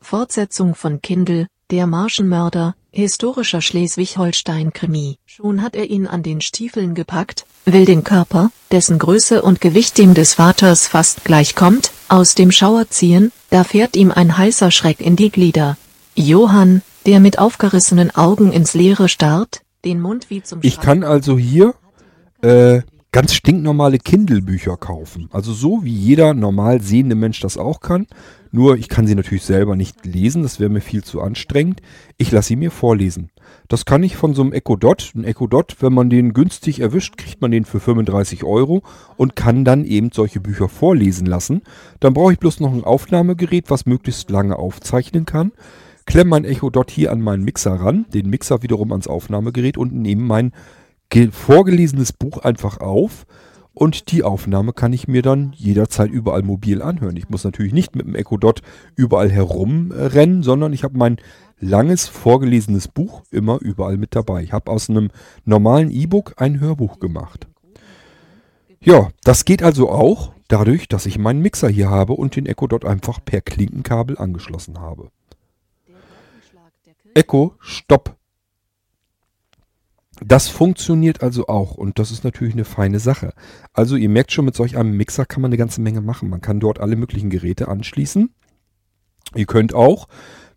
Fortsetzung 0.00 0.74
von 0.74 1.00
Kindle, 1.00 1.46
der 1.70 1.86
Marschenmörder, 1.86 2.74
historischer 2.92 3.60
Schleswig-Holstein-Krimi. 3.60 5.16
Schon 5.26 5.62
hat 5.62 5.76
er 5.76 5.88
ihn 5.88 6.06
an 6.06 6.22
den 6.22 6.40
Stiefeln 6.40 6.94
gepackt, 6.94 7.46
will 7.64 7.84
den 7.84 8.04
Körper, 8.04 8.50
dessen 8.70 8.98
Größe 8.98 9.42
und 9.42 9.60
Gewicht 9.60 9.98
dem 9.98 10.14
des 10.14 10.34
Vaters 10.34 10.86
fast 10.86 11.24
gleichkommt, 11.24 11.92
aus 12.08 12.34
dem 12.34 12.50
Schauer 12.50 12.88
ziehen, 12.90 13.32
da 13.50 13.64
fährt 13.64 13.96
ihm 13.96 14.10
ein 14.10 14.36
heißer 14.36 14.70
Schreck 14.70 15.00
in 15.00 15.16
die 15.16 15.30
Glieder. 15.30 15.76
Johann, 16.14 16.82
der 17.06 17.20
mit 17.20 17.38
aufgerissenen 17.38 18.14
Augen 18.14 18.52
ins 18.52 18.74
Leere 18.74 19.08
starrt, 19.08 19.62
den 19.84 20.00
Mund 20.00 20.28
wie 20.28 20.42
zum 20.42 20.60
Ich 20.62 20.80
kann 20.80 21.04
also 21.04 21.38
hier 21.38 21.74
äh, 22.42 22.82
ganz 23.12 23.34
stinknormale 23.34 23.98
Kindle-Bücher 23.98 24.76
kaufen. 24.76 25.28
Also 25.32 25.52
so 25.52 25.84
wie 25.84 25.92
jeder 25.92 26.34
normal 26.34 26.80
sehende 26.80 27.16
Mensch 27.16 27.40
das 27.40 27.58
auch 27.58 27.80
kann. 27.80 28.06
Nur 28.52 28.76
ich 28.76 28.88
kann 28.88 29.06
sie 29.06 29.14
natürlich 29.14 29.44
selber 29.44 29.76
nicht 29.76 30.06
lesen, 30.06 30.42
das 30.42 30.58
wäre 30.58 30.70
mir 30.70 30.80
viel 30.80 31.04
zu 31.04 31.20
anstrengend. 31.20 31.82
Ich 32.18 32.30
lasse 32.30 32.48
sie 32.48 32.56
mir 32.56 32.70
vorlesen. 32.70 33.30
Das 33.68 33.84
kann 33.84 34.02
ich 34.02 34.16
von 34.16 34.34
so 34.34 34.42
einem 34.42 34.52
Echo 34.52 34.76
Dot. 34.76 35.12
Ein 35.14 35.24
Echo 35.24 35.46
Dot, 35.46 35.76
wenn 35.80 35.92
man 35.92 36.10
den 36.10 36.32
günstig 36.34 36.80
erwischt, 36.80 37.16
kriegt 37.16 37.40
man 37.40 37.50
den 37.50 37.64
für 37.64 37.80
35 37.80 38.44
Euro 38.44 38.82
und 39.16 39.36
kann 39.36 39.64
dann 39.64 39.84
eben 39.84 40.10
solche 40.12 40.40
Bücher 40.40 40.68
vorlesen 40.68 41.26
lassen. 41.26 41.62
Dann 42.00 42.14
brauche 42.14 42.32
ich 42.32 42.38
bloß 42.38 42.60
noch 42.60 42.72
ein 42.72 42.84
Aufnahmegerät, 42.84 43.70
was 43.70 43.86
möglichst 43.86 44.30
lange 44.30 44.56
aufzeichnen 44.56 45.26
kann 45.26 45.52
klemme 46.06 46.30
mein 46.30 46.44
Echo 46.44 46.70
Dot 46.70 46.90
hier 46.90 47.12
an 47.12 47.20
meinen 47.20 47.44
Mixer 47.44 47.74
ran, 47.74 48.04
den 48.12 48.28
Mixer 48.28 48.64
wiederum 48.64 48.90
ans 48.90 49.06
Aufnahmegerät 49.06 49.78
und 49.78 49.94
nehme 49.94 50.22
mein 50.22 50.52
vorgelesenes 51.32 52.12
Buch 52.12 52.38
einfach 52.38 52.80
auf 52.80 53.26
und 53.72 54.12
die 54.12 54.22
Aufnahme 54.22 54.72
kann 54.72 54.92
ich 54.92 55.08
mir 55.08 55.22
dann 55.22 55.52
jederzeit 55.56 56.10
überall 56.10 56.42
mobil 56.42 56.82
anhören. 56.82 57.16
Ich 57.16 57.28
muss 57.28 57.44
natürlich 57.44 57.72
nicht 57.72 57.94
mit 57.94 58.06
dem 58.06 58.14
Echo 58.14 58.36
Dot 58.36 58.62
überall 58.96 59.30
herumrennen, 59.30 60.42
sondern 60.42 60.72
ich 60.72 60.84
habe 60.84 60.98
mein 60.98 61.18
langes 61.58 62.08
vorgelesenes 62.08 62.88
Buch 62.88 63.22
immer 63.30 63.60
überall 63.60 63.96
mit 63.96 64.14
dabei. 64.14 64.42
Ich 64.42 64.52
habe 64.52 64.70
aus 64.70 64.90
einem 64.90 65.10
normalen 65.44 65.90
E-Book 65.90 66.34
ein 66.36 66.60
Hörbuch 66.60 66.98
gemacht. 66.98 67.46
Ja, 68.82 69.10
das 69.24 69.44
geht 69.44 69.62
also 69.62 69.90
auch 69.90 70.32
dadurch, 70.48 70.88
dass 70.88 71.06
ich 71.06 71.18
meinen 71.18 71.42
Mixer 71.42 71.68
hier 71.68 71.90
habe 71.90 72.14
und 72.14 72.34
den 72.34 72.46
Echo 72.46 72.66
Dot 72.66 72.84
einfach 72.84 73.20
per 73.24 73.40
Klinkenkabel 73.40 74.18
angeschlossen 74.18 74.80
habe. 74.80 75.10
Echo, 77.14 77.54
Stopp. 77.60 78.16
Das 80.24 80.48
funktioniert 80.48 81.22
also 81.22 81.48
auch 81.48 81.74
und 81.74 81.98
das 81.98 82.10
ist 82.10 82.24
natürlich 82.24 82.54
eine 82.54 82.64
feine 82.64 83.00
Sache. 83.00 83.32
Also 83.72 83.96
ihr 83.96 84.08
merkt 84.08 84.32
schon, 84.32 84.44
mit 84.44 84.54
solch 84.54 84.76
einem 84.76 84.96
Mixer 84.96 85.24
kann 85.24 85.40
man 85.40 85.48
eine 85.48 85.56
ganze 85.56 85.80
Menge 85.80 86.02
machen. 86.02 86.28
Man 86.28 86.42
kann 86.42 86.60
dort 86.60 86.78
alle 86.78 86.96
möglichen 86.96 87.30
Geräte 87.30 87.68
anschließen. 87.68 88.30
Ihr 89.34 89.46
könnt 89.46 89.74
auch, 89.74 90.08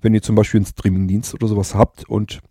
wenn 0.02 0.14
ihr 0.14 0.22
zum 0.22 0.36
Beispiel 0.36 0.60
einen 0.60 0.66
Streamingdienst 0.66 1.34
oder 1.34 1.48
sowas 1.48 1.76
habt 1.76 2.10
und 2.10 2.42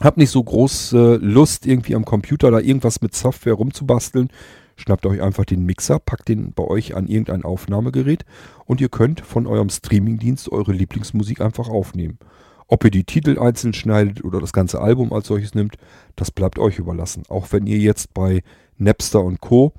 habt 0.00 0.16
nicht 0.16 0.30
so 0.30 0.42
große 0.42 1.16
Lust, 1.20 1.66
irgendwie 1.66 1.94
am 1.94 2.04
Computer 2.04 2.50
da 2.50 2.58
irgendwas 2.58 3.00
mit 3.02 3.14
Software 3.14 3.54
rumzubasteln, 3.54 4.28
schnappt 4.76 5.06
euch 5.06 5.20
einfach 5.20 5.44
den 5.44 5.64
Mixer, 5.64 5.98
packt 5.98 6.28
den 6.28 6.52
bei 6.52 6.64
euch 6.64 6.96
an 6.96 7.06
irgendein 7.06 7.44
Aufnahmegerät 7.44 8.24
und 8.64 8.80
ihr 8.80 8.88
könnt 8.88 9.20
von 9.20 9.46
eurem 9.46 9.68
Streamingdienst 9.68 10.50
eure 10.50 10.72
Lieblingsmusik 10.72 11.40
einfach 11.40 11.68
aufnehmen. 11.68 12.18
Ob 12.66 12.84
ihr 12.84 12.90
die 12.90 13.04
Titel 13.04 13.38
einzeln 13.38 13.74
schneidet 13.74 14.24
oder 14.24 14.40
das 14.40 14.52
ganze 14.52 14.80
Album 14.80 15.12
als 15.12 15.26
solches 15.26 15.54
nimmt, 15.54 15.76
das 16.16 16.30
bleibt 16.30 16.58
euch 16.58 16.78
überlassen. 16.78 17.24
Auch 17.28 17.52
wenn 17.52 17.66
ihr 17.66 17.78
jetzt 17.78 18.14
bei 18.14 18.42
Napster 18.76 19.22
und 19.22 19.40
Co. 19.40 19.72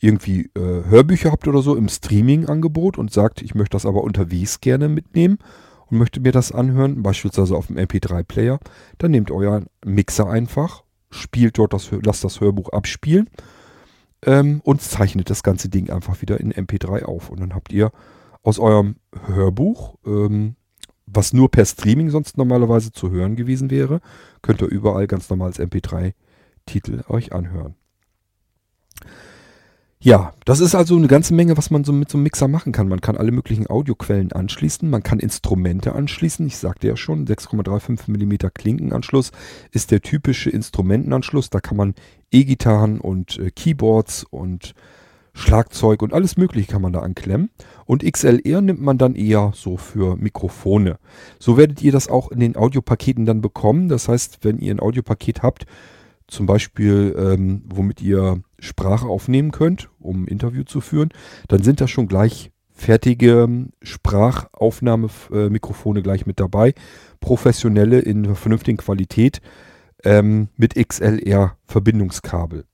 irgendwie 0.00 0.50
äh, 0.54 0.84
Hörbücher 0.88 1.30
habt 1.30 1.48
oder 1.48 1.62
so 1.62 1.76
im 1.76 1.88
Streaming-Angebot 1.88 2.98
und 2.98 3.12
sagt, 3.12 3.42
ich 3.42 3.54
möchte 3.54 3.74
das 3.74 3.86
aber 3.86 4.02
unterwegs 4.02 4.60
gerne 4.60 4.88
mitnehmen 4.88 5.38
und 5.86 5.98
möchte 5.98 6.20
mir 6.20 6.32
das 6.32 6.52
anhören, 6.52 7.02
beispielsweise 7.02 7.56
auf 7.56 7.68
dem 7.68 7.76
MP3-Player, 7.76 8.58
dann 8.98 9.10
nehmt 9.12 9.30
euren 9.30 9.66
Mixer 9.84 10.28
einfach, 10.28 10.82
spielt 11.10 11.58
dort 11.58 11.72
das, 11.72 11.90
lasst 12.02 12.24
das 12.24 12.40
Hörbuch 12.40 12.70
abspielen 12.70 13.30
ähm, 14.26 14.60
und 14.64 14.82
zeichnet 14.82 15.30
das 15.30 15.42
ganze 15.42 15.68
Ding 15.68 15.90
einfach 15.90 16.20
wieder 16.20 16.40
in 16.40 16.52
MP3 16.52 17.04
auf. 17.04 17.30
Und 17.30 17.40
dann 17.40 17.54
habt 17.54 17.72
ihr 17.72 17.92
aus 18.42 18.58
eurem 18.58 18.96
Hörbuch, 19.26 19.96
ähm, 20.04 20.56
was 21.14 21.32
nur 21.32 21.50
per 21.50 21.64
Streaming 21.64 22.10
sonst 22.10 22.36
normalerweise 22.36 22.92
zu 22.92 23.10
hören 23.10 23.36
gewesen 23.36 23.70
wäre, 23.70 24.00
könnt 24.42 24.62
ihr 24.62 24.68
überall 24.68 25.06
ganz 25.06 25.30
normal 25.30 25.48
als 25.48 25.60
MP3-Titel 25.60 27.04
euch 27.08 27.32
anhören. 27.32 27.74
Ja, 30.04 30.34
das 30.44 30.60
ist 30.60 30.74
also 30.74 30.96
eine 30.96 31.06
ganze 31.06 31.32
Menge, 31.32 31.56
was 31.56 31.70
man 31.70 31.82
so 31.82 31.90
mit 31.90 32.10
so 32.10 32.18
einem 32.18 32.24
Mixer 32.24 32.46
machen 32.46 32.72
kann. 32.72 32.88
Man 32.88 33.00
kann 33.00 33.16
alle 33.16 33.32
möglichen 33.32 33.68
Audioquellen 33.68 34.32
anschließen, 34.32 34.90
man 34.90 35.02
kann 35.02 35.18
Instrumente 35.18 35.94
anschließen. 35.94 36.46
Ich 36.46 36.58
sagte 36.58 36.88
ja 36.88 36.96
schon, 36.98 37.26
6,35 37.26 38.10
mm 38.10 38.50
Klinkenanschluss 38.52 39.32
ist 39.72 39.90
der 39.92 40.02
typische 40.02 40.50
Instrumentenanschluss. 40.50 41.48
Da 41.48 41.60
kann 41.60 41.78
man 41.78 41.94
E-Gitarren 42.30 43.00
und 43.00 43.38
äh, 43.38 43.50
Keyboards 43.50 44.26
und 44.28 44.74
Schlagzeug 45.34 46.02
und 46.02 46.14
alles 46.14 46.36
mögliche 46.36 46.70
kann 46.72 46.80
man 46.80 46.92
da 46.92 47.00
anklemmen. 47.00 47.50
Und 47.84 48.04
XLR 48.04 48.62
nimmt 48.62 48.80
man 48.80 48.98
dann 48.98 49.16
eher 49.16 49.50
so 49.54 49.76
für 49.76 50.16
Mikrofone. 50.16 50.98
So 51.38 51.58
werdet 51.58 51.82
ihr 51.82 51.92
das 51.92 52.08
auch 52.08 52.30
in 52.30 52.40
den 52.40 52.56
Audiopaketen 52.56 53.26
dann 53.26 53.40
bekommen. 53.40 53.88
Das 53.88 54.08
heißt, 54.08 54.38
wenn 54.42 54.58
ihr 54.58 54.72
ein 54.72 54.80
Audiopaket 54.80 55.42
habt, 55.42 55.66
zum 56.28 56.46
Beispiel, 56.46 57.14
ähm, 57.18 57.64
womit 57.66 58.00
ihr 58.00 58.40
Sprache 58.58 59.06
aufnehmen 59.06 59.50
könnt, 59.50 59.90
um 59.98 60.24
ein 60.24 60.28
Interview 60.28 60.62
zu 60.62 60.80
führen, 60.80 61.10
dann 61.48 61.62
sind 61.62 61.82
da 61.82 61.88
schon 61.88 62.08
gleich 62.08 62.50
fertige 62.70 63.42
ähm, 63.42 63.72
Sprachaufnahmemikrofone 63.82 66.00
äh, 66.00 66.02
gleich 66.02 66.24
mit 66.26 66.40
dabei. 66.40 66.72
Professionelle 67.20 68.00
in 68.00 68.34
vernünftigen 68.34 68.78
Qualität 68.78 69.42
ähm, 70.04 70.48
mit 70.56 70.74
XLR-Verbindungskabel. 70.74 72.64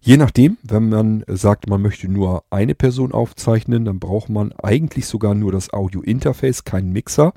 Je 0.00 0.16
nachdem, 0.16 0.56
wenn 0.62 0.88
man 0.88 1.24
sagt, 1.28 1.68
man 1.68 1.82
möchte 1.82 2.08
nur 2.08 2.44
eine 2.50 2.74
Person 2.74 3.12
aufzeichnen, 3.12 3.84
dann 3.84 3.98
braucht 3.98 4.28
man 4.28 4.52
eigentlich 4.52 5.06
sogar 5.06 5.34
nur 5.34 5.52
das 5.52 5.72
Audio-Interface, 5.72 6.64
keinen 6.64 6.92
Mixer. 6.92 7.32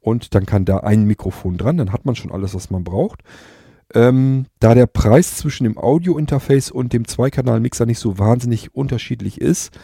Und 0.00 0.34
dann 0.34 0.46
kann 0.46 0.64
da 0.64 0.78
ein 0.78 1.04
Mikrofon 1.04 1.56
dran, 1.56 1.78
dann 1.78 1.92
hat 1.92 2.04
man 2.04 2.14
schon 2.14 2.30
alles, 2.30 2.54
was 2.54 2.70
man 2.70 2.84
braucht. 2.84 3.22
Ähm, 3.94 4.46
da 4.60 4.74
der 4.74 4.86
Preis 4.86 5.36
zwischen 5.36 5.64
dem 5.64 5.78
Audio-Interface 5.78 6.70
und 6.70 6.92
dem 6.92 7.06
Zweikanal-Mixer 7.06 7.86
nicht 7.86 7.98
so 7.98 8.18
wahnsinnig 8.18 8.74
unterschiedlich 8.74 9.40
ist, 9.40 9.78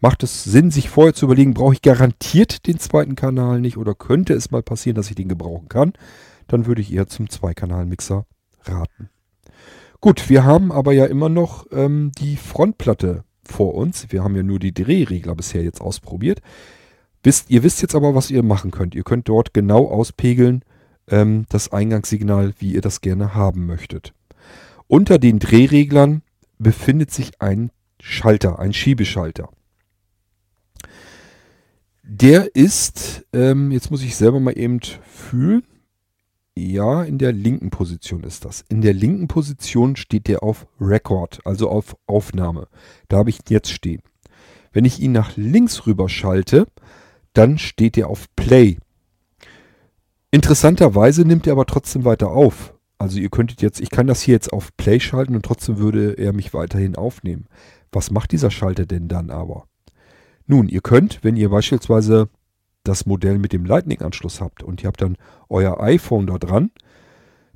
macht 0.00 0.22
es 0.22 0.44
Sinn, 0.44 0.70
sich 0.70 0.88
vorher 0.88 1.14
zu 1.14 1.26
überlegen, 1.26 1.54
brauche 1.54 1.74
ich 1.74 1.82
garantiert 1.82 2.66
den 2.66 2.78
zweiten 2.78 3.16
Kanal 3.16 3.60
nicht 3.60 3.76
oder 3.76 3.94
könnte 3.94 4.32
es 4.32 4.50
mal 4.50 4.62
passieren, 4.62 4.96
dass 4.96 5.10
ich 5.10 5.16
den 5.16 5.28
gebrauchen 5.28 5.68
kann. 5.68 5.92
Dann 6.46 6.66
würde 6.66 6.80
ich 6.80 6.92
eher 6.92 7.06
zum 7.06 7.28
Zweikanal-Mixer 7.28 8.26
raten. 8.64 9.10
Gut, 10.00 10.30
wir 10.30 10.44
haben 10.44 10.72
aber 10.72 10.92
ja 10.92 11.04
immer 11.04 11.28
noch 11.28 11.66
ähm, 11.72 12.12
die 12.18 12.36
Frontplatte 12.36 13.24
vor 13.44 13.74
uns. 13.74 14.10
Wir 14.10 14.24
haben 14.24 14.34
ja 14.34 14.42
nur 14.42 14.58
die 14.58 14.72
Drehregler 14.72 15.34
bisher 15.34 15.62
jetzt 15.62 15.82
ausprobiert. 15.82 16.40
Wisst, 17.22 17.50
ihr 17.50 17.62
wisst 17.62 17.82
jetzt 17.82 17.94
aber, 17.94 18.14
was 18.14 18.30
ihr 18.30 18.42
machen 18.42 18.70
könnt. 18.70 18.94
Ihr 18.94 19.02
könnt 19.02 19.28
dort 19.28 19.52
genau 19.52 19.88
auspegeln, 19.88 20.64
ähm, 21.08 21.44
das 21.50 21.70
Eingangssignal, 21.70 22.54
wie 22.58 22.72
ihr 22.72 22.80
das 22.80 23.02
gerne 23.02 23.34
haben 23.34 23.66
möchtet. 23.66 24.14
Unter 24.86 25.18
den 25.18 25.38
Drehreglern 25.38 26.22
befindet 26.58 27.10
sich 27.10 27.42
ein 27.42 27.70
Schalter, 28.00 28.58
ein 28.58 28.72
Schiebeschalter. 28.72 29.50
Der 32.02 32.56
ist, 32.56 33.26
ähm, 33.34 33.70
jetzt 33.70 33.90
muss 33.90 34.02
ich 34.02 34.16
selber 34.16 34.40
mal 34.40 34.58
eben 34.58 34.80
fühlen. 34.80 35.62
Ja, 36.62 37.02
in 37.04 37.16
der 37.16 37.32
linken 37.32 37.70
Position 37.70 38.22
ist 38.22 38.44
das. 38.44 38.66
In 38.68 38.82
der 38.82 38.92
linken 38.92 39.28
Position 39.28 39.96
steht 39.96 40.28
der 40.28 40.42
auf 40.42 40.66
Record, 40.78 41.40
also 41.46 41.70
auf 41.70 41.96
Aufnahme. 42.06 42.68
Da 43.08 43.16
habe 43.16 43.30
ich 43.30 43.38
ihn 43.38 43.44
jetzt 43.48 43.70
stehen. 43.70 44.02
Wenn 44.70 44.84
ich 44.84 45.00
ihn 45.00 45.12
nach 45.12 45.38
links 45.38 45.86
rüber 45.86 46.10
schalte, 46.10 46.66
dann 47.32 47.56
steht 47.56 47.96
er 47.96 48.10
auf 48.10 48.26
Play. 48.36 48.76
Interessanterweise 50.30 51.22
nimmt 51.22 51.46
er 51.46 51.54
aber 51.54 51.64
trotzdem 51.64 52.04
weiter 52.04 52.28
auf. 52.28 52.74
Also 52.98 53.18
ihr 53.18 53.30
könntet 53.30 53.62
jetzt, 53.62 53.80
ich 53.80 53.88
kann 53.88 54.06
das 54.06 54.20
hier 54.20 54.34
jetzt 54.34 54.52
auf 54.52 54.76
Play 54.76 55.00
schalten 55.00 55.34
und 55.36 55.46
trotzdem 55.46 55.78
würde 55.78 56.12
er 56.18 56.34
mich 56.34 56.52
weiterhin 56.52 56.94
aufnehmen. 56.94 57.46
Was 57.90 58.10
macht 58.10 58.32
dieser 58.32 58.50
Schalter 58.50 58.84
denn 58.84 59.08
dann 59.08 59.30
aber? 59.30 59.64
Nun, 60.46 60.68
ihr 60.68 60.82
könnt, 60.82 61.20
wenn 61.24 61.36
ihr 61.36 61.48
beispielsweise 61.48 62.28
das 62.84 63.06
Modell 63.06 63.38
mit 63.38 63.52
dem 63.52 63.64
Lightning-Anschluss 63.64 64.40
habt 64.40 64.62
und 64.62 64.82
ihr 64.82 64.88
habt 64.88 65.02
dann 65.02 65.16
euer 65.48 65.80
iPhone 65.80 66.26
da 66.26 66.38
dran, 66.38 66.70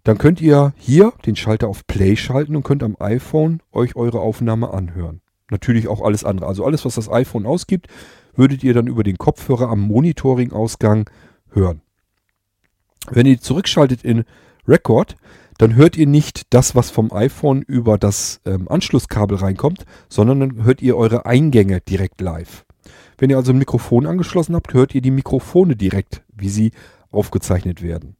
dann 0.02 0.18
könnt 0.18 0.40
ihr 0.40 0.74
hier 0.76 1.12
den 1.24 1.34
Schalter 1.34 1.68
auf 1.68 1.86
Play 1.86 2.16
schalten 2.16 2.56
und 2.56 2.62
könnt 2.62 2.82
am 2.82 2.96
iPhone 3.00 3.62
euch 3.72 3.96
eure 3.96 4.20
Aufnahme 4.20 4.72
anhören. 4.72 5.22
Natürlich 5.50 5.88
auch 5.88 6.02
alles 6.02 6.24
andere. 6.24 6.46
Also 6.46 6.64
alles, 6.64 6.84
was 6.84 6.96
das 6.96 7.10
iPhone 7.10 7.46
ausgibt, 7.46 7.88
würdet 8.34 8.62
ihr 8.62 8.74
dann 8.74 8.86
über 8.86 9.02
den 9.02 9.18
Kopfhörer 9.18 9.68
am 9.68 9.80
Monitoring-Ausgang 9.80 11.08
hören. 11.50 11.80
Wenn 13.10 13.26
ihr 13.26 13.40
zurückschaltet 13.40 14.02
in 14.04 14.24
Record, 14.66 15.16
dann 15.58 15.74
hört 15.74 15.96
ihr 15.96 16.06
nicht 16.06 16.52
das, 16.52 16.74
was 16.74 16.90
vom 16.90 17.12
iPhone 17.12 17.62
über 17.62 17.96
das 17.96 18.40
ähm, 18.44 18.68
Anschlusskabel 18.68 19.38
reinkommt, 19.38 19.84
sondern 20.08 20.40
dann 20.40 20.64
hört 20.64 20.82
ihr 20.82 20.96
eure 20.96 21.26
Eingänge 21.26 21.80
direkt 21.80 22.20
live. 22.20 22.64
Wenn 23.18 23.30
ihr 23.30 23.36
also 23.36 23.52
ein 23.52 23.58
Mikrofon 23.58 24.06
angeschlossen 24.06 24.54
habt, 24.54 24.74
hört 24.74 24.94
ihr 24.94 25.00
die 25.00 25.10
Mikrofone 25.10 25.76
direkt, 25.76 26.22
wie 26.34 26.48
sie 26.48 26.72
aufgezeichnet 27.10 27.82
werden. 27.82 28.16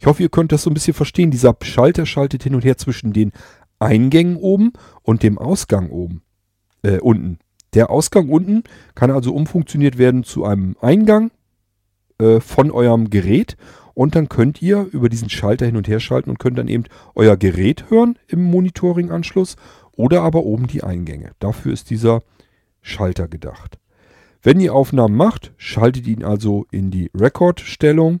Ich 0.00 0.06
hoffe, 0.06 0.22
ihr 0.22 0.28
könnt 0.28 0.52
das 0.52 0.62
so 0.62 0.70
ein 0.70 0.74
bisschen 0.74 0.94
verstehen. 0.94 1.30
Dieser 1.30 1.56
Schalter 1.62 2.06
schaltet 2.06 2.42
hin 2.42 2.54
und 2.54 2.64
her 2.64 2.76
zwischen 2.76 3.12
den 3.12 3.32
Eingängen 3.78 4.36
oben 4.36 4.72
und 5.02 5.22
dem 5.22 5.38
Ausgang 5.38 5.90
oben, 5.90 6.22
äh, 6.82 6.98
unten. 6.98 7.38
Der 7.74 7.90
Ausgang 7.90 8.28
unten 8.28 8.64
kann 8.94 9.10
also 9.10 9.34
umfunktioniert 9.34 9.98
werden 9.98 10.24
zu 10.24 10.44
einem 10.44 10.76
Eingang 10.80 11.30
äh, 12.18 12.40
von 12.40 12.70
eurem 12.70 13.10
Gerät 13.10 13.56
und 13.94 14.14
dann 14.14 14.28
könnt 14.28 14.62
ihr 14.62 14.88
über 14.92 15.08
diesen 15.08 15.28
Schalter 15.28 15.66
hin 15.66 15.76
und 15.76 15.88
her 15.88 16.00
schalten 16.00 16.30
und 16.30 16.38
könnt 16.38 16.58
dann 16.58 16.68
eben 16.68 16.84
euer 17.14 17.36
Gerät 17.36 17.90
hören 17.90 18.18
im 18.28 18.42
Monitoring-Anschluss 18.44 19.56
oder 19.92 20.22
aber 20.22 20.44
oben 20.44 20.68
die 20.68 20.84
Eingänge. 20.84 21.32
Dafür 21.40 21.72
ist 21.72 21.90
dieser 21.90 22.22
Schalter 22.80 23.28
gedacht. 23.28 23.78
Wenn 24.42 24.60
ihr 24.60 24.74
Aufnahmen 24.74 25.16
macht, 25.16 25.52
schaltet 25.56 26.06
ihn 26.06 26.24
also 26.24 26.66
in 26.70 26.90
die 26.90 27.10
Record-Stellung. 27.14 28.20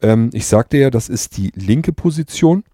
Ähm, 0.00 0.30
ich 0.32 0.46
sagte 0.46 0.78
ja, 0.78 0.90
das 0.90 1.08
ist 1.08 1.36
die 1.36 1.52
linke 1.54 1.92
Position. 1.92 2.64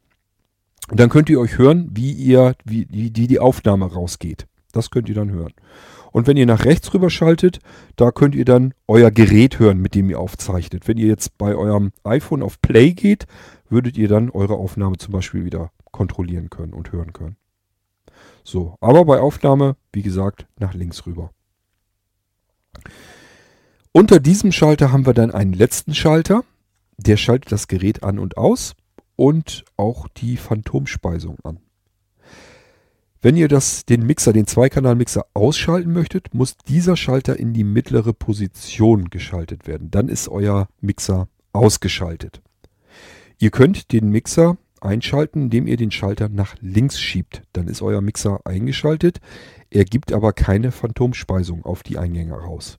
Und 0.91 1.01
dann 1.01 1.11
könnt 1.11 1.29
ihr 1.29 1.41
euch 1.41 1.59
hören, 1.59 1.91
wie 1.93 2.13
ihr, 2.13 2.55
wie, 2.65 2.87
wie 2.91 3.11
die 3.11 3.41
Aufnahme 3.41 3.93
rausgeht. 3.93 4.47
Das 4.73 4.91
könnt 4.91 5.09
ihr 5.09 5.15
dann 5.15 5.31
hören. 5.31 5.53
Und 6.13 6.27
wenn 6.27 6.37
ihr 6.37 6.47
nach 6.47 6.65
rechts 6.65 6.93
rüber 6.95 7.11
schaltet, 7.11 7.59
da 7.97 8.11
könnt 8.11 8.35
ihr 8.35 8.45
dann 8.45 8.73
euer 8.87 9.11
Gerät 9.11 9.59
hören, 9.59 9.79
mit 9.79 9.95
dem 9.95 10.09
ihr 10.09 10.19
aufzeichnet. 10.19 10.89
Wenn 10.89 10.97
ihr 10.97 11.07
jetzt 11.07 11.37
bei 11.37 11.55
eurem 11.55 11.93
iPhone 12.05 12.43
auf 12.43 12.61
Play 12.63 12.93
geht, 12.93 13.27
würdet 13.69 13.99
ihr 13.99 14.09
dann 14.09 14.31
eure 14.31 14.55
Aufnahme 14.55 14.97
zum 14.97 15.13
Beispiel 15.13 15.45
wieder 15.45 15.71
kontrollieren 15.91 16.49
können 16.49 16.73
und 16.73 16.93
hören 16.93 17.13
können. 17.13 17.37
So, 18.45 18.77
aber 18.81 19.05
bei 19.05 19.21
Aufnahme, 19.21 19.77
wie 19.93 20.03
gesagt, 20.03 20.47
nach 20.59 20.73
links 20.73 21.07
rüber. 21.07 21.31
Unter 23.93 24.21
diesem 24.21 24.53
Schalter 24.53 24.93
haben 24.93 25.07
wir 25.07 25.15
dann 25.15 25.31
einen 25.31 25.53
letzten 25.53 25.95
Schalter. 25.95 26.45
Der 26.99 27.17
schaltet 27.17 27.53
das 27.53 27.69
Gerät 27.69 28.03
an 28.03 28.19
und 28.19 28.37
aus 28.37 28.75
und 29.17 29.65
auch 29.77 30.09
die 30.09 30.37
Phantomspeisung 30.37 31.39
an. 31.43 31.59
Wenn 33.21 33.37
ihr 33.37 33.49
das, 33.49 33.85
den 33.85 34.07
Mixer, 34.07 34.33
den 34.33 34.47
Zweikanal-Mixer 34.47 35.27
ausschalten 35.35 35.93
möchtet, 35.93 36.35
muss 36.35 36.57
dieser 36.57 36.97
Schalter 36.97 37.37
in 37.37 37.53
die 37.53 37.65
mittlere 37.65 38.13
Position 38.13 39.11
geschaltet 39.11 39.67
werden. 39.67 39.91
Dann 39.91 40.09
ist 40.09 40.29
euer 40.29 40.69
Mixer 40.81 41.29
ausgeschaltet. 41.53 42.41
Ihr 43.41 43.51
könnt 43.51 43.91
den 43.93 44.11
Mixer 44.11 44.57
einschalten, 44.81 45.43
indem 45.45 45.67
ihr 45.67 45.77
den 45.77 45.91
Schalter 45.91 46.29
nach 46.29 46.55
links 46.61 47.01
schiebt. 47.01 47.43
Dann 47.53 47.67
ist 47.67 47.83
euer 47.83 48.01
Mixer 48.01 48.41
eingeschaltet. 48.45 49.21
Er 49.71 49.85
gibt 49.85 50.13
aber 50.13 50.33
keine 50.33 50.73
Phantomspeisung 50.73 51.65
auf 51.65 51.83
die 51.83 51.99
Eingänge 51.99 52.35
raus. 52.35 52.77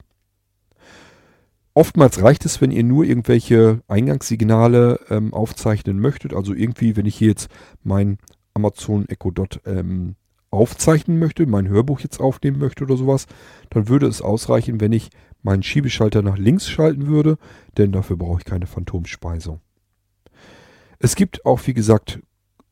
Oftmals 1.74 2.22
reicht 2.22 2.46
es, 2.46 2.62
wenn 2.62 2.72
ihr 2.72 2.84
nur 2.84 3.06
irgendwelche 3.06 3.82
Eingangssignale 3.88 5.00
ähm, 5.10 5.34
aufzeichnen 5.34 6.00
möchtet. 6.00 6.34
Also 6.34 6.54
irgendwie, 6.54 6.98
wenn 6.98 7.06
ich 7.06 7.16
hier 7.16 7.30
jetzt 7.30 7.50
mein 7.84 8.18
Amazon 8.54 9.08
Echo 9.08 9.32
Dot 9.32 9.62
ähm, 9.66 10.16
aufzeichnen 10.52 11.20
möchte, 11.20 11.46
mein 11.46 11.68
Hörbuch 11.68 12.00
jetzt 12.00 12.20
aufnehmen 12.20 12.58
möchte 12.58 12.84
oder 12.84 12.98
sowas, 12.98 13.28
dann 13.70 13.88
würde 13.88 14.08
es 14.08 14.22
ausreichen, 14.22 14.82
wenn 14.82 14.92
ich 14.92 15.10
meinen 15.44 15.64
Schiebeschalter 15.64 16.22
nach 16.22 16.38
links 16.38 16.70
schalten 16.70 17.08
würde, 17.08 17.38
denn 17.78 17.92
dafür 17.92 18.18
brauche 18.18 18.40
ich 18.40 18.46
keine 18.46 18.68
Phantomspeisung. 18.68 19.62
Es 20.98 21.16
gibt 21.16 21.46
auch, 21.46 21.66
wie 21.66 21.74
gesagt, 21.74 22.20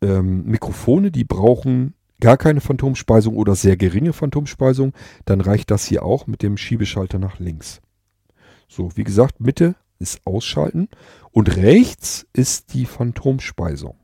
ähm, 0.01 0.43
Mikrofone, 0.45 1.11
die 1.11 1.23
brauchen 1.23 1.93
gar 2.19 2.37
keine 2.37 2.61
Phantomspeisung 2.61 3.35
oder 3.35 3.55
sehr 3.55 3.77
geringe 3.77 4.13
Phantomspeisung. 4.13 4.93
Dann 5.25 5.41
reicht 5.41 5.71
das 5.71 5.85
hier 5.85 6.03
auch 6.03 6.27
mit 6.27 6.41
dem 6.41 6.57
Schiebeschalter 6.57 7.19
nach 7.19 7.39
links. 7.39 7.81
So, 8.67 8.95
wie 8.95 9.03
gesagt, 9.03 9.39
Mitte 9.39 9.75
ist 9.99 10.21
Ausschalten 10.25 10.89
und 11.31 11.55
rechts 11.55 12.27
ist 12.33 12.73
die 12.73 12.85
Phantomspeisung. 12.85 13.95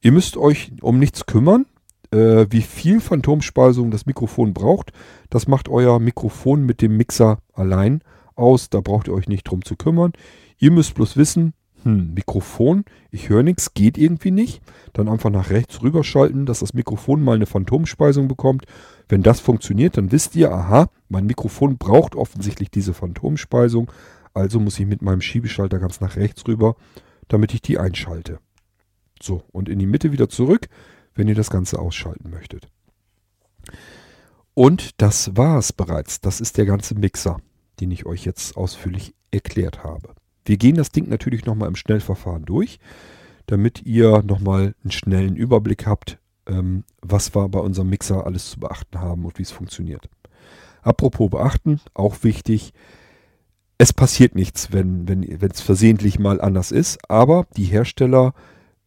Ihr 0.00 0.12
müsst 0.12 0.36
euch 0.36 0.72
um 0.80 0.98
nichts 0.98 1.26
kümmern. 1.26 1.66
Äh, 2.10 2.46
wie 2.50 2.62
viel 2.62 3.00
Phantomspeisung 3.00 3.90
das 3.90 4.04
Mikrofon 4.04 4.52
braucht, 4.52 4.92
das 5.30 5.48
macht 5.48 5.68
euer 5.68 5.98
Mikrofon 5.98 6.66
mit 6.66 6.82
dem 6.82 6.96
Mixer 6.96 7.38
allein 7.54 8.02
aus. 8.34 8.68
Da 8.68 8.80
braucht 8.80 9.08
ihr 9.08 9.14
euch 9.14 9.28
nicht 9.28 9.44
drum 9.44 9.64
zu 9.64 9.76
kümmern. 9.76 10.12
Ihr 10.58 10.72
müsst 10.72 10.94
bloß 10.94 11.16
wissen, 11.16 11.54
hm, 11.84 12.14
Mikrofon, 12.14 12.84
ich 13.10 13.28
höre 13.28 13.42
nichts, 13.42 13.74
geht 13.74 13.98
irgendwie 13.98 14.30
nicht. 14.30 14.62
Dann 14.92 15.08
einfach 15.08 15.30
nach 15.30 15.50
rechts 15.50 15.82
rüberschalten, 15.82 16.46
dass 16.46 16.60
das 16.60 16.74
Mikrofon 16.74 17.22
mal 17.22 17.36
eine 17.36 17.46
Phantomspeisung 17.46 18.28
bekommt. 18.28 18.66
Wenn 19.08 19.22
das 19.22 19.40
funktioniert, 19.40 19.96
dann 19.96 20.12
wisst 20.12 20.36
ihr, 20.36 20.52
aha, 20.52 20.88
mein 21.08 21.26
Mikrofon 21.26 21.78
braucht 21.78 22.14
offensichtlich 22.14 22.70
diese 22.70 22.94
Phantomspeisung. 22.94 23.90
Also 24.34 24.60
muss 24.60 24.78
ich 24.78 24.86
mit 24.86 25.02
meinem 25.02 25.20
Schiebeschalter 25.20 25.78
ganz 25.78 26.00
nach 26.00 26.16
rechts 26.16 26.46
rüber, 26.46 26.76
damit 27.28 27.52
ich 27.54 27.62
die 27.62 27.78
einschalte. 27.78 28.38
So, 29.20 29.42
und 29.52 29.68
in 29.68 29.78
die 29.78 29.86
Mitte 29.86 30.12
wieder 30.12 30.28
zurück, 30.28 30.68
wenn 31.14 31.28
ihr 31.28 31.34
das 31.34 31.50
Ganze 31.50 31.78
ausschalten 31.78 32.30
möchtet. 32.30 32.68
Und 34.54 35.00
das 35.00 35.36
war 35.36 35.58
es 35.58 35.72
bereits. 35.72 36.20
Das 36.20 36.40
ist 36.40 36.58
der 36.58 36.66
ganze 36.66 36.94
Mixer, 36.94 37.38
den 37.80 37.90
ich 37.90 38.06
euch 38.06 38.24
jetzt 38.24 38.56
ausführlich 38.56 39.14
erklärt 39.30 39.84
habe. 39.84 40.14
Wir 40.44 40.56
gehen 40.56 40.76
das 40.76 40.90
Ding 40.90 41.08
natürlich 41.08 41.44
nochmal 41.44 41.68
im 41.68 41.76
Schnellverfahren 41.76 42.44
durch, 42.44 42.78
damit 43.46 43.82
ihr 43.84 44.22
nochmal 44.22 44.74
einen 44.82 44.90
schnellen 44.90 45.36
Überblick 45.36 45.86
habt, 45.86 46.18
ähm, 46.46 46.84
was 47.00 47.34
wir 47.34 47.48
bei 47.48 47.60
unserem 47.60 47.90
Mixer 47.90 48.26
alles 48.26 48.50
zu 48.50 48.60
beachten 48.60 49.00
haben 49.00 49.24
und 49.24 49.38
wie 49.38 49.42
es 49.42 49.50
funktioniert. 49.50 50.08
Apropos 50.82 51.30
beachten, 51.30 51.80
auch 51.94 52.24
wichtig, 52.24 52.72
es 53.78 53.92
passiert 53.92 54.34
nichts, 54.34 54.72
wenn 54.72 55.08
es 55.08 55.40
wenn, 55.40 55.50
versehentlich 55.50 56.18
mal 56.18 56.40
anders 56.40 56.72
ist, 56.72 56.98
aber 57.08 57.46
die 57.56 57.64
Hersteller 57.64 58.34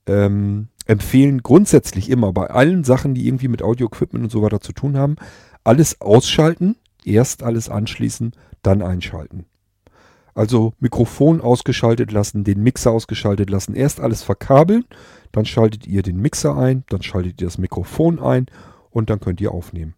ähm, 0.07 0.67
empfehlen 0.85 1.41
grundsätzlich 1.41 2.09
immer 2.09 2.31
bei 2.33 2.47
allen 2.47 2.83
Sachen, 2.83 3.13
die 3.13 3.27
irgendwie 3.27 3.47
mit 3.47 3.61
Audio-Equipment 3.61 4.25
und 4.25 4.29
so 4.29 4.41
weiter 4.41 4.61
zu 4.61 4.71
tun 4.71 4.97
haben, 4.97 5.15
alles 5.63 5.99
ausschalten, 6.01 6.75
erst 7.03 7.43
alles 7.43 7.69
anschließen, 7.69 8.33
dann 8.61 8.81
einschalten. 8.81 9.45
Also 10.35 10.73
Mikrofon 10.79 11.39
ausgeschaltet 11.39 12.11
lassen, 12.11 12.43
den 12.43 12.61
Mixer 12.61 12.91
ausgeschaltet 12.91 13.49
lassen, 13.49 13.73
erst 13.73 14.01
alles 14.01 14.21
verkabeln, 14.21 14.83
dann 15.31 15.45
schaltet 15.45 15.87
ihr 15.87 16.03
den 16.03 16.17
Mixer 16.17 16.57
ein, 16.57 16.83
dann 16.89 17.01
schaltet 17.01 17.41
ihr 17.41 17.47
das 17.47 17.57
Mikrofon 17.57 18.19
ein 18.19 18.47
und 18.89 19.09
dann 19.09 19.21
könnt 19.21 19.39
ihr 19.39 19.51
aufnehmen. 19.51 19.95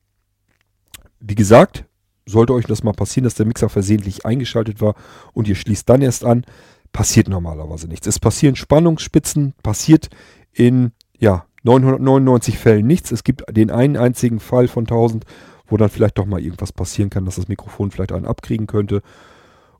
Wie 1.19 1.35
gesagt, 1.35 1.85
sollte 2.27 2.53
euch 2.53 2.65
das 2.65 2.83
mal 2.83 2.93
passieren, 2.93 3.23
dass 3.23 3.33
der 3.33 3.47
Mixer 3.47 3.67
versehentlich 3.67 4.27
eingeschaltet 4.27 4.79
war 4.79 4.93
und 5.33 5.47
ihr 5.47 5.55
schließt 5.55 5.89
dann 5.89 6.03
erst 6.03 6.23
an, 6.23 6.45
passiert 6.93 7.29
normalerweise 7.29 7.87
nichts. 7.87 8.05
Es 8.05 8.19
passieren 8.19 8.55
Spannungsspitzen, 8.55 9.53
passiert 9.63 10.09
in 10.51 10.91
ja, 11.17 11.45
999 11.63 12.59
Fällen 12.59 12.85
nichts. 12.85 13.11
Es 13.11 13.23
gibt 13.23 13.43
den 13.49 13.71
einen 13.71 13.97
einzigen 13.97 14.39
Fall 14.39 14.67
von 14.67 14.83
1000, 14.83 15.25
wo 15.65 15.77
dann 15.77 15.89
vielleicht 15.89 16.17
doch 16.19 16.25
mal 16.25 16.41
irgendwas 16.41 16.71
passieren 16.71 17.09
kann, 17.09 17.25
dass 17.25 17.37
das 17.37 17.47
Mikrofon 17.47 17.89
vielleicht 17.89 18.11
einen 18.11 18.27
abkriegen 18.27 18.67
könnte. 18.67 19.01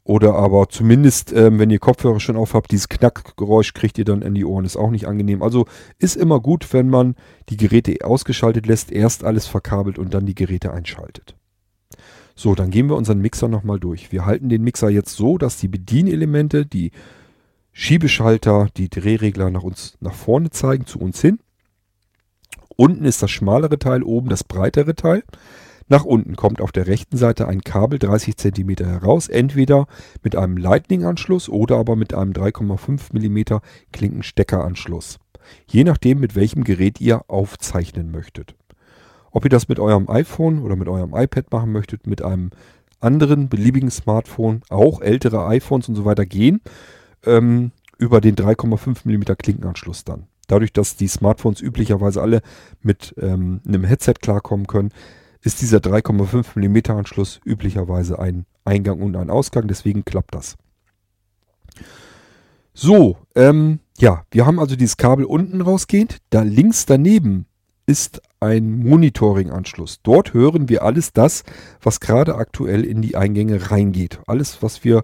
Oder 0.07 0.35
aber 0.35 0.69
zumindest, 0.69 1.33
ähm, 1.33 1.59
wenn 1.59 1.69
ihr 1.69 1.79
Kopfhörer 1.79 2.21
schon 2.21 2.37
auf 2.37 2.53
habt, 2.53 2.71
dieses 2.71 2.87
Knackgeräusch 2.87 3.73
kriegt 3.73 3.97
ihr 3.97 4.05
dann 4.05 4.21
in 4.21 4.35
die 4.35 4.45
Ohren, 4.45 4.63
ist 4.63 4.77
auch 4.77 4.89
nicht 4.89 5.05
angenehm. 5.05 5.43
Also 5.43 5.65
ist 5.99 6.15
immer 6.15 6.39
gut, 6.39 6.71
wenn 6.71 6.89
man 6.89 7.15
die 7.49 7.57
Geräte 7.57 8.05
ausgeschaltet 8.05 8.67
lässt, 8.67 8.89
erst 8.89 9.25
alles 9.25 9.47
verkabelt 9.47 9.99
und 9.99 10.13
dann 10.13 10.25
die 10.25 10.33
Geräte 10.33 10.71
einschaltet. 10.71 11.35
So, 12.35 12.55
dann 12.55 12.71
gehen 12.71 12.87
wir 12.87 12.95
unseren 12.95 13.19
Mixer 13.19 13.49
nochmal 13.49 13.81
durch. 13.81 14.13
Wir 14.13 14.25
halten 14.25 14.47
den 14.47 14.63
Mixer 14.63 14.89
jetzt 14.89 15.13
so, 15.13 15.37
dass 15.37 15.57
die 15.57 15.67
Bedienelemente, 15.67 16.65
die 16.65 16.91
Schiebeschalter, 17.73 18.69
die 18.77 18.89
Drehregler 18.89 19.49
nach 19.49 19.63
uns 19.63 19.97
nach 19.99 20.13
vorne 20.13 20.51
zeigen, 20.51 20.85
zu 20.85 20.99
uns 20.99 21.19
hin. 21.19 21.39
Unten 22.77 23.03
ist 23.03 23.21
das 23.21 23.31
schmalere 23.31 23.77
Teil, 23.77 24.03
oben 24.03 24.29
das 24.29 24.45
breitere 24.45 24.95
Teil. 24.95 25.23
Nach 25.89 26.03
unten 26.03 26.35
kommt 26.35 26.59
auf 26.59 26.71
der 26.71 26.87
rechten 26.87 27.15
Seite 27.15 27.47
ein 27.47 27.61
Kabel 27.61 27.97
30 27.97 28.35
cm 28.35 28.75
heraus, 28.79 29.29
entweder 29.29 29.87
mit 30.21 30.35
einem 30.35 30.57
Lightning-Anschluss 30.57 31.47
oder 31.47 31.77
aber 31.77 31.95
mit 31.95 32.13
einem 32.13 32.33
3,5 32.33 33.13
mm 33.13 33.61
Klinkensteckeranschluss. 33.93 35.19
Je 35.65 35.85
nachdem, 35.85 36.19
mit 36.19 36.35
welchem 36.35 36.65
Gerät 36.65 36.99
ihr 36.99 37.29
aufzeichnen 37.29 38.11
möchtet. 38.11 38.55
Ob 39.31 39.45
ihr 39.45 39.49
das 39.49 39.69
mit 39.69 39.79
eurem 39.79 40.09
iPhone 40.09 40.61
oder 40.61 40.75
mit 40.75 40.89
eurem 40.89 41.15
iPad 41.15 41.51
machen 41.51 41.71
möchtet, 41.71 42.05
mit 42.05 42.21
einem 42.21 42.49
anderen 42.99 43.47
beliebigen 43.47 43.91
Smartphone, 43.91 44.61
auch 44.69 45.01
ältere 45.01 45.45
iPhones 45.47 45.87
und 45.87 45.95
so 45.95 46.03
weiter 46.03 46.25
gehen, 46.25 46.61
ähm, 47.25 47.71
über 47.97 48.19
den 48.19 48.35
3,5 48.35 49.05
mm 49.05 49.35
Klinkenanschluss 49.37 50.03
dann. 50.03 50.27
Dadurch, 50.47 50.73
dass 50.73 50.95
die 50.95 51.07
Smartphones 51.07 51.61
üblicherweise 51.61 52.21
alle 52.21 52.41
mit 52.81 53.13
ähm, 53.17 53.61
einem 53.67 53.83
Headset 53.83 54.15
klarkommen 54.21 54.67
können, 54.67 54.91
ist 55.41 55.61
dieser 55.61 55.77
3,5 55.77 56.57
mm 56.57 56.97
Anschluss 56.97 57.39
üblicherweise 57.45 58.19
ein 58.19 58.45
Eingang 58.65 59.01
und 59.01 59.15
ein 59.15 59.29
Ausgang, 59.29 59.67
deswegen 59.67 60.05
klappt 60.05 60.35
das. 60.35 60.55
So, 62.73 63.17
ähm, 63.35 63.79
ja, 63.97 64.23
wir 64.29 64.45
haben 64.45 64.59
also 64.59 64.75
dieses 64.75 64.97
Kabel 64.97 65.25
unten 65.25 65.61
rausgehend. 65.61 66.17
Da 66.29 66.43
links 66.43 66.85
daneben 66.85 67.47
ist 67.87 68.21
ein 68.39 68.83
Monitoring-Anschluss. 68.83 70.01
Dort 70.03 70.33
hören 70.33 70.69
wir 70.69 70.83
alles 70.83 71.13
das, 71.13 71.43
was 71.81 71.99
gerade 71.99 72.35
aktuell 72.35 72.83
in 72.83 73.01
die 73.01 73.15
Eingänge 73.15 73.71
reingeht. 73.71 74.19
Alles, 74.27 74.61
was 74.61 74.83
wir 74.83 75.03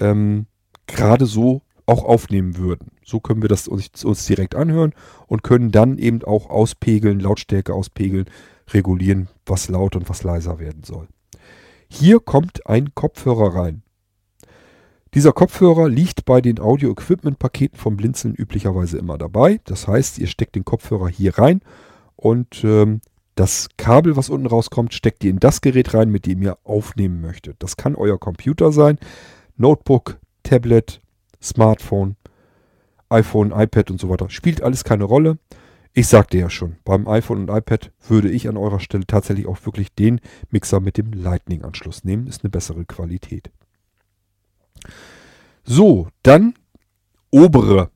ähm, 0.00 0.46
gerade 0.86 1.26
so 1.26 1.62
auch 1.86 2.04
aufnehmen 2.04 2.56
würden. 2.56 2.90
So 3.04 3.20
können 3.20 3.42
wir 3.42 3.48
das 3.48 3.68
uns, 3.68 4.04
uns 4.04 4.26
direkt 4.26 4.56
anhören 4.56 4.92
und 5.28 5.44
können 5.44 5.70
dann 5.70 5.98
eben 5.98 6.24
auch 6.24 6.50
auspegeln, 6.50 7.20
Lautstärke 7.20 7.72
auspegeln, 7.72 8.26
regulieren, 8.72 9.28
was 9.44 9.68
laut 9.68 9.96
und 9.96 10.08
was 10.08 10.22
leiser 10.22 10.58
werden 10.58 10.82
soll. 10.84 11.08
Hier 11.88 12.20
kommt 12.20 12.66
ein 12.66 12.94
Kopfhörer 12.94 13.54
rein. 13.54 13.82
Dieser 15.14 15.32
Kopfhörer 15.32 15.88
liegt 15.88 16.24
bei 16.24 16.40
den 16.40 16.60
Audio-Equipment-Paketen 16.60 17.78
vom 17.78 17.96
Blinzeln 17.96 18.34
üblicherweise 18.34 18.98
immer 18.98 19.16
dabei. 19.16 19.60
Das 19.64 19.88
heißt, 19.88 20.18
ihr 20.18 20.26
steckt 20.26 20.56
den 20.56 20.64
Kopfhörer 20.64 21.08
hier 21.08 21.38
rein 21.38 21.60
und 22.16 22.64
ähm, 22.64 23.00
das 23.34 23.68
Kabel, 23.76 24.16
was 24.16 24.30
unten 24.30 24.46
rauskommt, 24.46 24.94
steckt 24.94 25.22
ihr 25.22 25.30
in 25.30 25.38
das 25.38 25.60
Gerät 25.60 25.94
rein, 25.94 26.10
mit 26.10 26.26
dem 26.26 26.42
ihr 26.42 26.58
aufnehmen 26.64 27.20
möchtet. 27.20 27.56
Das 27.60 27.76
kann 27.76 27.94
euer 27.94 28.18
Computer 28.18 28.72
sein, 28.72 28.98
Notebook, 29.56 30.18
Tablet, 30.42 31.00
Smartphone, 31.42 32.16
iPhone, 33.08 33.52
iPad 33.52 33.90
und 33.90 34.00
so 34.00 34.08
weiter. 34.08 34.30
Spielt 34.30 34.62
alles 34.62 34.84
keine 34.84 35.04
Rolle. 35.04 35.38
Ich 35.98 36.08
sagte 36.08 36.36
ja 36.36 36.50
schon, 36.50 36.76
beim 36.84 37.08
iPhone 37.08 37.48
und 37.48 37.56
iPad 37.56 37.90
würde 38.06 38.28
ich 38.28 38.50
an 38.50 38.58
eurer 38.58 38.80
Stelle 38.80 39.06
tatsächlich 39.06 39.46
auch 39.46 39.64
wirklich 39.64 39.94
den 39.94 40.20
Mixer 40.50 40.78
mit 40.78 40.98
dem 40.98 41.10
Lightning-Anschluss 41.10 42.04
nehmen. 42.04 42.26
Ist 42.26 42.44
eine 42.44 42.50
bessere 42.50 42.84
Qualität. 42.84 43.50
So, 45.64 46.08
dann 46.22 46.52
obere, 47.30 47.88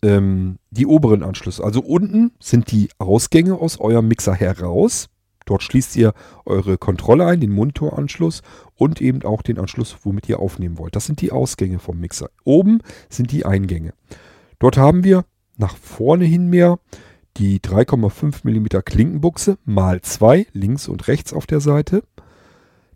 ähm, 0.00 0.56
die 0.70 0.86
oberen 0.86 1.22
Anschlüsse. 1.22 1.62
Also 1.62 1.82
unten 1.82 2.32
sind 2.40 2.72
die 2.72 2.88
Ausgänge 2.96 3.56
aus 3.56 3.78
eurem 3.78 4.08
Mixer 4.08 4.32
heraus. 4.34 5.10
Dort 5.44 5.62
schließt 5.62 5.96
ihr 5.96 6.14
eure 6.46 6.78
Kontrolle 6.78 7.26
ein, 7.26 7.40
den 7.40 7.52
Monitoranschluss 7.52 8.40
und 8.76 9.02
eben 9.02 9.24
auch 9.24 9.42
den 9.42 9.58
Anschluss, 9.58 9.94
womit 10.04 10.26
ihr 10.30 10.38
aufnehmen 10.38 10.78
wollt. 10.78 10.96
Das 10.96 11.04
sind 11.04 11.20
die 11.20 11.32
Ausgänge 11.32 11.80
vom 11.80 12.00
Mixer. 12.00 12.30
Oben 12.44 12.78
sind 13.10 13.30
die 13.30 13.44
Eingänge. 13.44 13.92
Dort 14.58 14.78
haben 14.78 15.04
wir 15.04 15.26
nach 15.58 15.76
vorne 15.76 16.24
hin 16.24 16.48
mehr 16.48 16.78
die 17.36 17.60
3,5 17.60 18.40
mm 18.44 18.82
Klinkenbuchse 18.84 19.58
mal 19.64 20.00
2 20.00 20.46
links 20.52 20.88
und 20.88 21.08
rechts 21.08 21.32
auf 21.32 21.46
der 21.46 21.60
Seite. 21.60 22.02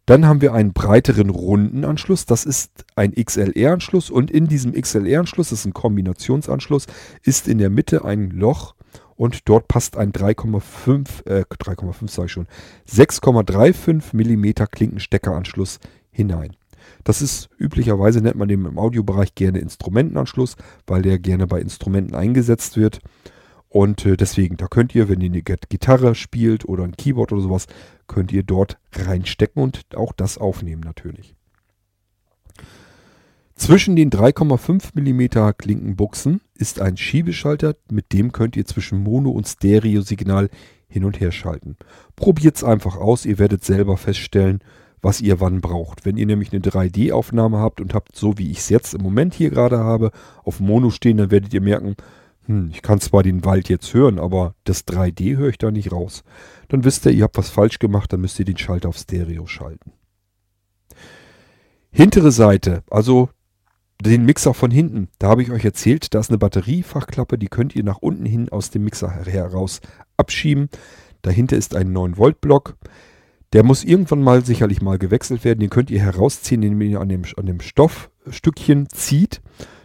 Dann 0.06 0.26
haben 0.26 0.42
wir 0.42 0.52
einen 0.52 0.74
breiteren 0.74 1.30
runden 1.30 1.84
Anschluss. 1.84 2.26
Das 2.26 2.44
ist 2.44 2.84
ein 2.94 3.14
XLR-Anschluss 3.14 4.10
und 4.10 4.30
in 4.30 4.48
diesem 4.48 4.72
XLR-Anschluss, 4.72 5.48
das 5.48 5.60
ist 5.60 5.66
ein 5.66 5.72
Kombinationsanschluss, 5.72 6.86
ist 7.22 7.48
in 7.48 7.58
der 7.58 7.70
Mitte 7.70 8.04
ein 8.04 8.30
Loch 8.30 8.74
und 9.16 9.48
dort 9.48 9.68
passt 9.68 9.96
ein 9.96 10.12
3,5, 10.12 11.26
äh, 11.26 11.44
3,5 11.48 12.10
sage 12.10 12.26
ich 12.26 12.32
schon, 12.32 12.48
6,35 12.86 14.12
mm 14.12 14.66
Klinkensteckeranschluss 14.70 15.78
hinein. 16.10 16.54
Das 17.02 17.22
ist 17.22 17.48
üblicherweise 17.58 18.20
nennt 18.20 18.36
man 18.36 18.48
den 18.48 18.64
im 18.64 18.78
Audiobereich 18.78 19.34
gerne 19.34 19.58
Instrumentenanschluss, 19.58 20.56
weil 20.86 21.00
der 21.00 21.18
gerne 21.18 21.46
bei 21.46 21.60
Instrumenten 21.60 22.14
eingesetzt 22.14 22.76
wird. 22.76 23.00
Und 23.74 24.06
äh, 24.06 24.16
deswegen, 24.16 24.56
da 24.56 24.68
könnt 24.68 24.94
ihr, 24.94 25.08
wenn 25.08 25.20
ihr 25.20 25.30
eine 25.30 25.42
Gitarre 25.42 26.14
spielt 26.14 26.64
oder 26.64 26.84
ein 26.84 26.96
Keyboard 26.96 27.32
oder 27.32 27.42
sowas, 27.42 27.66
könnt 28.06 28.30
ihr 28.30 28.44
dort 28.44 28.78
reinstecken 28.92 29.60
und 29.60 29.96
auch 29.96 30.12
das 30.12 30.38
aufnehmen 30.38 30.82
natürlich. 30.82 31.34
Zwischen 33.56 33.96
den 33.96 34.10
3,5 34.10 34.92
mm 34.94 35.54
Klinkenbuchsen 35.58 36.40
ist 36.54 36.80
ein 36.80 36.96
Schiebeschalter, 36.96 37.74
mit 37.90 38.12
dem 38.12 38.30
könnt 38.30 38.54
ihr 38.54 38.64
zwischen 38.64 39.02
Mono- 39.02 39.32
und 39.32 39.48
Stereo-Signal 39.48 40.50
hin 40.86 41.04
und 41.04 41.18
her 41.18 41.32
schalten. 41.32 41.76
Probiert's 42.14 42.62
einfach 42.62 42.96
aus, 42.96 43.26
ihr 43.26 43.40
werdet 43.40 43.64
selber 43.64 43.96
feststellen, 43.96 44.60
was 45.02 45.20
ihr 45.20 45.40
wann 45.40 45.60
braucht. 45.60 46.04
Wenn 46.04 46.16
ihr 46.16 46.26
nämlich 46.26 46.52
eine 46.52 46.62
3D-Aufnahme 46.62 47.58
habt 47.58 47.80
und 47.80 47.92
habt, 47.92 48.14
so 48.14 48.38
wie 48.38 48.52
ich 48.52 48.58
es 48.58 48.68
jetzt 48.68 48.94
im 48.94 49.02
Moment 49.02 49.34
hier 49.34 49.50
gerade 49.50 49.78
habe, 49.78 50.12
auf 50.44 50.60
Mono 50.60 50.90
stehen, 50.90 51.16
dann 51.16 51.32
werdet 51.32 51.52
ihr 51.52 51.60
merken, 51.60 51.96
hm, 52.46 52.70
ich 52.72 52.82
kann 52.82 53.00
zwar 53.00 53.22
den 53.22 53.44
Wald 53.44 53.68
jetzt 53.68 53.94
hören, 53.94 54.18
aber 54.18 54.54
das 54.64 54.86
3D 54.86 55.36
höre 55.36 55.48
ich 55.48 55.58
da 55.58 55.70
nicht 55.70 55.92
raus. 55.92 56.24
Dann 56.68 56.84
wisst 56.84 57.06
ihr, 57.06 57.12
ihr 57.12 57.24
habt 57.24 57.38
was 57.38 57.48
falsch 57.48 57.78
gemacht, 57.78 58.12
dann 58.12 58.20
müsst 58.20 58.38
ihr 58.38 58.44
den 58.44 58.58
Schalter 58.58 58.88
auf 58.88 58.98
Stereo 58.98 59.46
schalten. 59.46 59.92
Hintere 61.90 62.32
Seite, 62.32 62.82
also 62.90 63.30
den 64.02 64.24
Mixer 64.24 64.52
von 64.52 64.70
hinten, 64.70 65.08
da 65.18 65.28
habe 65.28 65.42
ich 65.42 65.50
euch 65.50 65.64
erzählt, 65.64 66.12
da 66.12 66.20
ist 66.20 66.30
eine 66.30 66.38
Batteriefachklappe, 66.38 67.38
die 67.38 67.48
könnt 67.48 67.74
ihr 67.76 67.84
nach 67.84 67.98
unten 67.98 68.26
hin 68.26 68.48
aus 68.50 68.70
dem 68.70 68.84
Mixer 68.84 69.10
heraus 69.10 69.80
abschieben. 70.16 70.68
Dahinter 71.22 71.56
ist 71.56 71.74
ein 71.74 71.92
9 71.92 72.18
Volt 72.18 72.40
Block. 72.40 72.76
Der 73.54 73.62
muss 73.62 73.84
irgendwann 73.84 74.22
mal 74.22 74.44
sicherlich 74.44 74.82
mal 74.82 74.98
gewechselt 74.98 75.44
werden. 75.44 75.60
Den 75.60 75.70
könnt 75.70 75.90
ihr 75.90 76.00
herausziehen, 76.00 76.62
indem 76.62 76.80
ihr 76.82 77.00
an 77.00 77.08
dem, 77.08 77.22
an 77.36 77.46
dem 77.46 77.60
Stoffstückchen 77.60 78.88
zieht. 78.90 79.40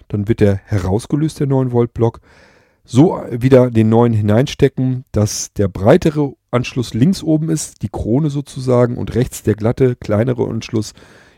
Dann 0.10 0.28
wird 0.28 0.40
der 0.40 0.56
herausgelöst, 0.66 1.40
der 1.40 1.48
9 1.48 1.72
Volt 1.72 1.94
Block. 1.94 2.20
So 2.92 3.22
wieder 3.30 3.70
den 3.70 3.90
neuen 3.90 4.14
hineinstecken, 4.14 5.06
dass 5.12 5.54
der 5.54 5.68
breitere 5.68 6.34
Anschluss 6.50 6.96
links 6.96 7.22
oben 7.22 7.52
ist, 7.52 7.84
die 7.84 7.90
Krone 7.90 8.32
sozusagen, 8.32 8.98
und 8.98 9.14
rechts 9.14 9.44
der 9.44 9.54
glatte, 9.54 9.96
kleinere 9.96 10.50
Anschluss 10.50 10.94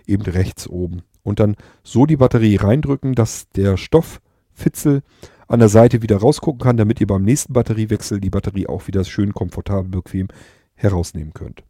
eben 0.07 0.21
rechts 0.21 0.69
oben. 0.69 1.01
Und 1.23 1.41
dann 1.41 1.57
so 1.83 2.05
die 2.05 2.15
Batterie 2.15 2.55
reindrücken, 2.55 3.15
dass 3.15 3.49
der 3.49 3.75
Stofffitzel 3.75 5.01
an 5.49 5.59
der 5.59 5.67
Seite 5.67 6.01
wieder 6.01 6.15
rausgucken 6.15 6.61
kann, 6.61 6.77
damit 6.77 7.01
ihr 7.01 7.07
beim 7.07 7.23
nächsten 7.23 7.51
Batteriewechsel 7.51 8.21
die 8.21 8.29
Batterie 8.29 8.67
auch 8.67 8.87
wieder 8.87 9.03
schön 9.03 9.33
komfortabel, 9.33 9.91
bequem 9.91 10.29
herausnehmen 10.75 11.33
könnt. 11.33 11.63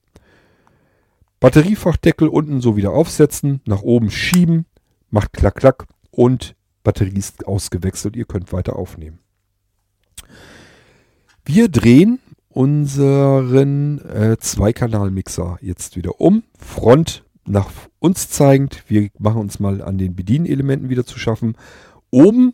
Batteriefachdeckel 1.40 2.28
unten 2.28 2.62
so 2.62 2.78
wieder 2.78 2.92
aufsetzen, 2.92 3.62
nach 3.66 3.82
oben 3.82 4.12
schieben, 4.12 4.68
macht 5.10 5.34
klack 5.34 5.56
klack 5.56 5.88
und 6.12 6.56
Batterie 6.84 7.18
ist 7.18 7.48
ausgewechselt, 7.48 8.16
ihr 8.16 8.26
könnt 8.26 8.54
weiter 8.54 8.76
aufnehmen. 8.76 9.18
Wir 11.46 11.70
drehen 11.70 12.20
unseren 12.50 14.00
äh, 14.08 14.38
Zweikanal-Mixer 14.40 15.58
jetzt 15.62 15.96
wieder 15.96 16.22
um. 16.22 16.44
Front 16.58 17.24
nach 17.46 17.72
uns 18.00 18.30
zeigend. 18.30 18.84
Wir 18.88 19.10
machen 19.18 19.42
uns 19.42 19.60
mal 19.60 19.82
an 19.82 19.98
den 19.98 20.16
Bedienelementen 20.16 20.90
wieder 20.90 21.06
zu 21.06 21.18
schaffen. 21.18 21.56
Oben 22.10 22.54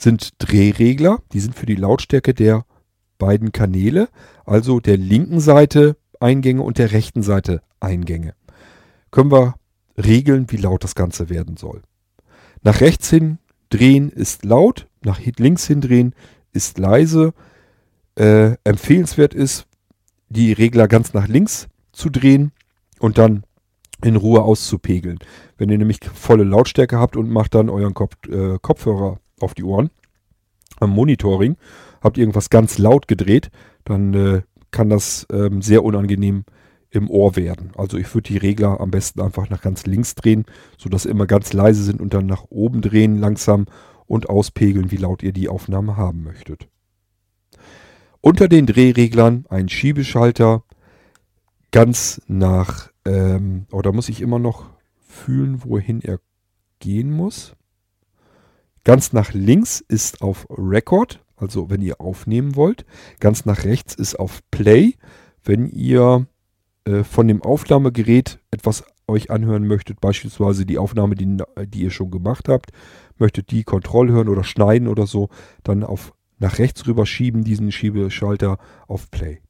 sind 0.00 0.30
Drehregler. 0.38 1.18
Die 1.32 1.40
sind 1.40 1.54
für 1.54 1.66
die 1.66 1.74
Lautstärke 1.74 2.34
der 2.34 2.64
beiden 3.18 3.52
Kanäle. 3.52 4.08
Also 4.44 4.80
der 4.80 4.96
linken 4.96 5.40
Seite 5.40 5.96
Eingänge 6.20 6.62
und 6.62 6.78
der 6.78 6.92
rechten 6.92 7.22
Seite 7.22 7.62
Eingänge. 7.80 8.34
Können 9.10 9.30
wir 9.30 9.56
regeln, 9.98 10.46
wie 10.50 10.56
laut 10.56 10.84
das 10.84 10.94
Ganze 10.94 11.28
werden 11.28 11.56
soll. 11.56 11.82
Nach 12.62 12.80
rechts 12.80 13.10
hin 13.10 13.38
drehen 13.70 14.10
ist 14.10 14.44
laut, 14.44 14.86
nach 15.04 15.20
links 15.20 15.66
hin 15.66 15.80
drehen 15.80 16.14
ist 16.52 16.78
leise. 16.78 17.32
Äh, 18.16 18.56
empfehlenswert 18.64 19.34
ist, 19.34 19.66
die 20.28 20.52
Regler 20.52 20.88
ganz 20.88 21.12
nach 21.12 21.28
links 21.28 21.68
zu 21.92 22.10
drehen 22.10 22.52
und 22.98 23.18
dann 23.18 23.44
in 24.02 24.16
Ruhe 24.16 24.42
auszupegeln. 24.42 25.18
Wenn 25.56 25.70
ihr 25.70 25.78
nämlich 25.78 26.00
volle 26.02 26.44
Lautstärke 26.44 26.98
habt 26.98 27.16
und 27.16 27.30
macht 27.30 27.54
dann 27.54 27.68
euren 27.68 27.94
Kopf, 27.94 28.14
äh, 28.28 28.58
Kopfhörer 28.60 29.18
auf 29.40 29.54
die 29.54 29.64
Ohren 29.64 29.90
am 30.78 30.90
Monitoring, 30.90 31.56
habt 32.02 32.18
irgendwas 32.18 32.50
ganz 32.50 32.78
laut 32.78 33.08
gedreht, 33.08 33.50
dann 33.84 34.14
äh, 34.14 34.42
kann 34.70 34.90
das 34.90 35.26
ähm, 35.32 35.62
sehr 35.62 35.84
unangenehm 35.84 36.44
im 36.90 37.10
Ohr 37.10 37.36
werden. 37.36 37.72
Also 37.76 37.96
ich 37.98 38.14
würde 38.14 38.28
die 38.28 38.38
Regler 38.38 38.80
am 38.80 38.90
besten 38.90 39.20
einfach 39.20 39.48
nach 39.50 39.60
ganz 39.60 39.86
links 39.86 40.14
drehen, 40.14 40.44
sodass 40.78 41.02
sie 41.02 41.10
immer 41.10 41.26
ganz 41.26 41.52
leise 41.52 41.82
sind 41.82 42.00
und 42.00 42.14
dann 42.14 42.26
nach 42.26 42.44
oben 42.48 42.80
drehen 42.80 43.18
langsam 43.18 43.66
und 44.06 44.28
auspegeln, 44.28 44.90
wie 44.90 44.96
laut 44.96 45.22
ihr 45.22 45.32
die 45.32 45.48
Aufnahme 45.48 45.96
haben 45.96 46.22
möchtet. 46.22 46.68
Unter 48.20 48.48
den 48.48 48.66
Drehreglern 48.66 49.46
ein 49.48 49.68
Schiebeschalter 49.68 50.64
ganz 51.70 52.20
nach, 52.26 52.90
ähm, 53.04 53.66
oder 53.70 53.92
muss 53.92 54.08
ich 54.08 54.20
immer 54.20 54.38
noch 54.38 54.70
fühlen, 55.06 55.62
wohin 55.64 56.00
er 56.00 56.20
gehen 56.78 57.10
muss. 57.10 57.54
Ganz 58.84 59.12
nach 59.12 59.32
links 59.32 59.80
ist 59.80 60.22
auf 60.22 60.46
Record, 60.50 61.24
also 61.36 61.70
wenn 61.70 61.82
ihr 61.82 62.00
aufnehmen 62.00 62.56
wollt. 62.56 62.84
Ganz 63.20 63.44
nach 63.44 63.64
rechts 63.64 63.94
ist 63.94 64.18
auf 64.18 64.40
Play, 64.50 64.94
wenn 65.42 65.66
ihr 65.66 66.26
äh, 66.84 67.02
von 67.02 67.28
dem 67.28 67.42
Aufnahmegerät 67.42 68.38
etwas 68.50 68.84
euch 69.08 69.30
anhören 69.30 69.66
möchtet, 69.66 70.00
beispielsweise 70.00 70.66
die 70.66 70.78
Aufnahme, 70.78 71.14
die, 71.14 71.36
die 71.66 71.82
ihr 71.82 71.90
schon 71.90 72.10
gemacht 72.10 72.48
habt, 72.48 72.70
möchtet 73.18 73.50
die 73.50 73.64
Kontroll 73.64 74.10
hören 74.10 74.28
oder 74.28 74.44
schneiden 74.44 74.88
oder 74.88 75.06
so, 75.06 75.28
dann 75.62 75.84
auf 75.84 76.12
nach 76.38 76.58
rechts 76.58 76.86
rüber 76.86 77.06
schieben, 77.06 77.44
diesen 77.44 77.72
Schiebeschalter 77.72 78.58
auf 78.86 79.10
Play. 79.10 79.40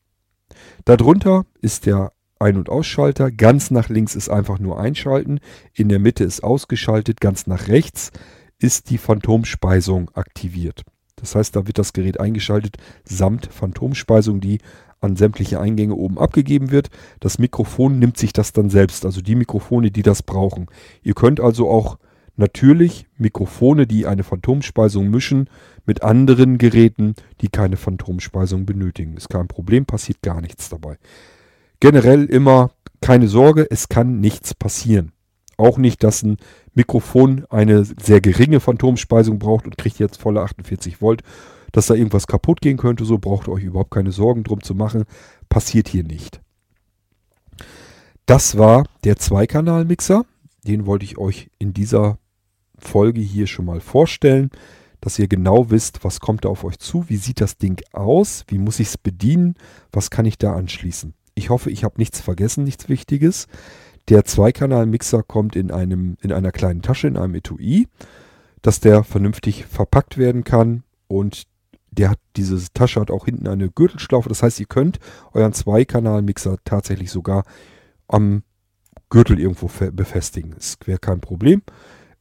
Darunter 0.84 1.46
ist 1.60 1.86
der 1.86 2.12
Ein- 2.38 2.56
und 2.56 2.68
Ausschalter, 2.68 3.30
ganz 3.30 3.70
nach 3.70 3.88
links 3.88 4.14
ist 4.14 4.28
einfach 4.28 4.58
nur 4.58 4.78
Einschalten, 4.78 5.40
in 5.72 5.88
der 5.88 5.98
Mitte 5.98 6.24
ist 6.24 6.44
ausgeschaltet, 6.44 7.20
ganz 7.20 7.46
nach 7.46 7.68
rechts 7.68 8.12
ist 8.58 8.90
die 8.90 8.98
Phantomspeisung 8.98 10.10
aktiviert. 10.14 10.82
Das 11.16 11.34
heißt, 11.34 11.56
da 11.56 11.66
wird 11.66 11.78
das 11.78 11.94
Gerät 11.94 12.20
eingeschaltet 12.20 12.76
samt 13.04 13.46
Phantomspeisung, 13.46 14.40
die 14.40 14.58
an 15.00 15.16
sämtliche 15.16 15.60
Eingänge 15.60 15.94
oben 15.94 16.18
abgegeben 16.18 16.70
wird. 16.70 16.88
Das 17.20 17.38
Mikrofon 17.38 17.98
nimmt 17.98 18.16
sich 18.18 18.32
das 18.32 18.52
dann 18.52 18.70
selbst, 18.70 19.04
also 19.04 19.20
die 19.20 19.34
Mikrofone, 19.34 19.90
die 19.90 20.02
das 20.02 20.22
brauchen. 20.22 20.66
Ihr 21.02 21.14
könnt 21.14 21.40
also 21.40 21.70
auch 21.70 21.98
natürlich 22.36 23.06
Mikrofone, 23.16 23.86
die 23.86 24.06
eine 24.06 24.24
Phantomspeisung 24.24 25.10
mischen, 25.10 25.48
mit 25.86 26.02
anderen 26.02 26.58
Geräten, 26.58 27.14
die 27.40 27.48
keine 27.48 27.76
Phantomspeisung 27.76 28.66
benötigen. 28.66 29.16
Ist 29.16 29.30
kein 29.30 29.48
Problem, 29.48 29.86
passiert 29.86 30.22
gar 30.22 30.40
nichts 30.40 30.68
dabei. 30.68 30.98
Generell 31.80 32.24
immer 32.24 32.70
keine 33.00 33.28
Sorge, 33.28 33.66
es 33.70 33.88
kann 33.88 34.20
nichts 34.20 34.54
passieren. 34.54 35.12
Auch 35.56 35.78
nicht, 35.78 36.02
dass 36.02 36.22
ein 36.22 36.36
Mikrofon 36.74 37.46
eine 37.48 37.84
sehr 37.84 38.20
geringe 38.20 38.60
Phantomspeisung 38.60 39.38
braucht 39.38 39.64
und 39.64 39.78
kriegt 39.78 39.98
jetzt 39.98 40.20
volle 40.20 40.42
48 40.42 41.00
Volt. 41.00 41.22
Dass 41.72 41.86
da 41.86 41.94
irgendwas 41.94 42.26
kaputt 42.26 42.60
gehen 42.60 42.76
könnte, 42.76 43.04
so 43.04 43.18
braucht 43.18 43.48
ihr 43.48 43.52
euch 43.52 43.64
überhaupt 43.64 43.90
keine 43.90 44.12
Sorgen 44.12 44.44
drum 44.44 44.62
zu 44.62 44.74
machen. 44.74 45.04
Passiert 45.48 45.88
hier 45.88 46.04
nicht. 46.04 46.40
Das 48.26 48.58
war 48.58 48.84
der 49.04 49.16
Zweikanal-Mixer. 49.16 50.24
Den 50.66 50.86
wollte 50.86 51.04
ich 51.04 51.18
euch 51.18 51.50
in 51.58 51.72
dieser 51.72 52.18
Folge 52.78 53.20
hier 53.20 53.46
schon 53.46 53.64
mal 53.64 53.80
vorstellen, 53.80 54.50
dass 55.06 55.20
ihr 55.20 55.28
genau 55.28 55.70
wisst, 55.70 56.02
was 56.02 56.18
kommt 56.18 56.44
da 56.44 56.48
auf 56.48 56.64
euch 56.64 56.80
zu, 56.80 57.08
wie 57.08 57.16
sieht 57.16 57.40
das 57.40 57.58
Ding 57.58 57.80
aus, 57.92 58.42
wie 58.48 58.58
muss 58.58 58.80
ich 58.80 58.88
es 58.88 58.98
bedienen, 58.98 59.54
was 59.92 60.10
kann 60.10 60.26
ich 60.26 60.36
da 60.36 60.56
anschließen. 60.56 61.14
Ich 61.36 61.48
hoffe, 61.48 61.70
ich 61.70 61.84
habe 61.84 61.94
nichts 61.98 62.20
vergessen, 62.20 62.64
nichts 62.64 62.88
Wichtiges. 62.88 63.46
Der 64.08 64.24
Zweikanal-Mixer 64.24 65.22
kommt 65.22 65.54
in, 65.54 65.70
einem, 65.70 66.16
in 66.22 66.32
einer 66.32 66.50
kleinen 66.50 66.82
Tasche, 66.82 67.06
in 67.06 67.16
einem 67.16 67.36
Etui, 67.36 67.86
dass 68.62 68.80
der 68.80 69.04
vernünftig 69.04 69.66
verpackt 69.66 70.18
werden 70.18 70.42
kann 70.42 70.82
und 71.06 71.44
der 71.92 72.10
hat, 72.10 72.18
diese 72.36 72.60
Tasche 72.74 73.00
hat 73.00 73.12
auch 73.12 73.26
hinten 73.26 73.46
eine 73.46 73.70
Gürtelschlaufe. 73.70 74.28
Das 74.28 74.42
heißt, 74.42 74.58
ihr 74.58 74.66
könnt 74.66 74.98
euren 75.32 75.52
Zweikanal-Mixer 75.52 76.56
tatsächlich 76.64 77.12
sogar 77.12 77.44
am 78.08 78.42
Gürtel 79.08 79.38
irgendwo 79.38 79.70
befestigen. 79.92 80.50
Das 80.56 80.78
wäre 80.84 80.98
kein 80.98 81.20
Problem. 81.20 81.62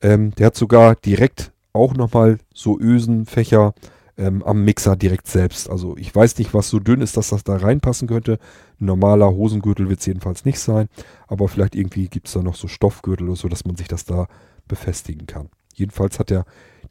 Ähm, 0.01 0.36
der 0.36 0.45
hat 0.47 0.55
sogar 0.55 0.95
direkt 0.97 1.51
auch 1.76 1.93
nochmal 1.93 2.39
so 2.53 2.80
Ösenfächer 2.80 3.73
ähm, 4.17 4.43
am 4.43 4.63
Mixer 4.63 4.95
direkt 4.95 5.28
selbst. 5.28 5.69
Also 5.69 5.97
ich 5.97 6.13
weiß 6.15 6.38
nicht, 6.38 6.53
was 6.53 6.69
so 6.69 6.80
dünn 6.80 7.01
ist, 7.01 7.17
dass 7.17 7.30
das 7.30 7.43
da 7.43 7.57
reinpassen 7.57 8.07
könnte. 8.07 8.39
Ein 8.80 8.86
normaler 8.86 9.32
Hosengürtel 9.32 9.89
wird 9.89 9.99
es 9.99 10.05
jedenfalls 10.05 10.45
nicht 10.45 10.59
sein. 10.59 10.88
Aber 11.28 11.47
vielleicht 11.47 11.76
irgendwie 11.76 12.07
gibt 12.07 12.28
es 12.28 12.34
da 12.34 12.41
noch 12.41 12.55
so 12.55 12.67
Stoffgürtel 12.67 13.28
oder 13.28 13.36
so, 13.36 13.47
dass 13.47 13.65
man 13.65 13.76
sich 13.76 13.88
das 13.88 14.05
da 14.05 14.28
befestigen 14.67 15.28
kann. 15.28 15.49
Jedenfalls 15.73 16.19
hat 16.19 16.32
er 16.32 16.45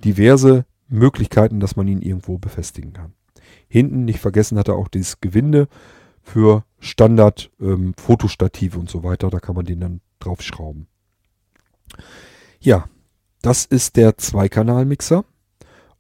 diverse 0.05 0.67
Möglichkeiten, 0.89 1.61
dass 1.61 1.77
man 1.77 1.89
ihn 1.89 2.03
irgendwo 2.03 2.39
befestigen 2.39 2.93
kann. 2.93 3.15
Hinten, 3.69 4.05
nicht 4.05 4.21
vergessen, 4.21 4.59
hat 4.59 4.69
er 4.69 4.77
auch 4.77 4.89
dieses 4.89 5.21
Gewinde 5.21 5.69
für 6.23 6.65
Standard 6.79 7.51
ähm, 7.61 7.95
und 8.07 8.91
so 8.91 9.03
weiter. 9.03 9.31
Da 9.31 9.41
kann 9.41 9.55
man 9.55 9.65
den 9.65 9.81
dann 9.81 10.01
draufschrauben. 10.21 10.87
Ja, 12.61 12.87
das 13.45 13.67
ist 13.67 13.97
der 13.97 14.17
Zweikanal-Mixer. 14.17 15.27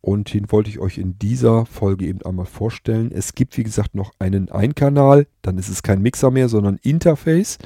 Und 0.00 0.32
den 0.32 0.50
wollte 0.50 0.70
ich 0.70 0.78
euch 0.78 0.96
in 0.96 1.18
dieser 1.18 1.66
Folge 1.66 2.06
eben 2.06 2.22
einmal 2.22 2.46
vorstellen. 2.46 3.10
Es 3.12 3.34
gibt, 3.34 3.58
wie 3.58 3.62
gesagt, 3.62 3.94
noch 3.94 4.12
einen 4.18 4.50
Einkanal. 4.50 5.26
Dann 5.42 5.58
ist 5.58 5.68
es 5.68 5.82
kein 5.82 6.00
Mixer 6.00 6.30
mehr, 6.30 6.48
sondern 6.48 6.78
Interface. 6.82 7.58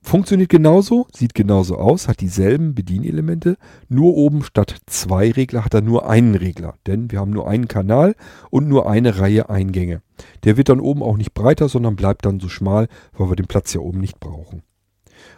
Funktioniert 0.00 0.48
genauso, 0.48 1.06
sieht 1.14 1.34
genauso 1.34 1.76
aus, 1.76 2.08
hat 2.08 2.20
dieselben 2.20 2.74
Bedienelemente, 2.74 3.56
nur 3.88 4.16
oben 4.16 4.42
statt 4.42 4.80
zwei 4.86 5.30
Regler 5.30 5.64
hat 5.64 5.74
er 5.74 5.80
nur 5.80 6.10
einen 6.10 6.34
Regler, 6.34 6.74
denn 6.88 7.12
wir 7.12 7.20
haben 7.20 7.30
nur 7.30 7.46
einen 7.48 7.68
Kanal 7.68 8.16
und 8.50 8.66
nur 8.66 8.90
eine 8.90 9.20
Reihe 9.20 9.48
Eingänge. 9.48 10.02
Der 10.42 10.56
wird 10.56 10.70
dann 10.70 10.80
oben 10.80 11.04
auch 11.04 11.16
nicht 11.16 11.34
breiter, 11.34 11.68
sondern 11.68 11.94
bleibt 11.94 12.26
dann 12.26 12.40
so 12.40 12.48
schmal, 12.48 12.88
weil 13.12 13.30
wir 13.30 13.36
den 13.36 13.46
Platz 13.46 13.72
ja 13.74 13.80
oben 13.80 14.00
nicht 14.00 14.18
brauchen. 14.18 14.64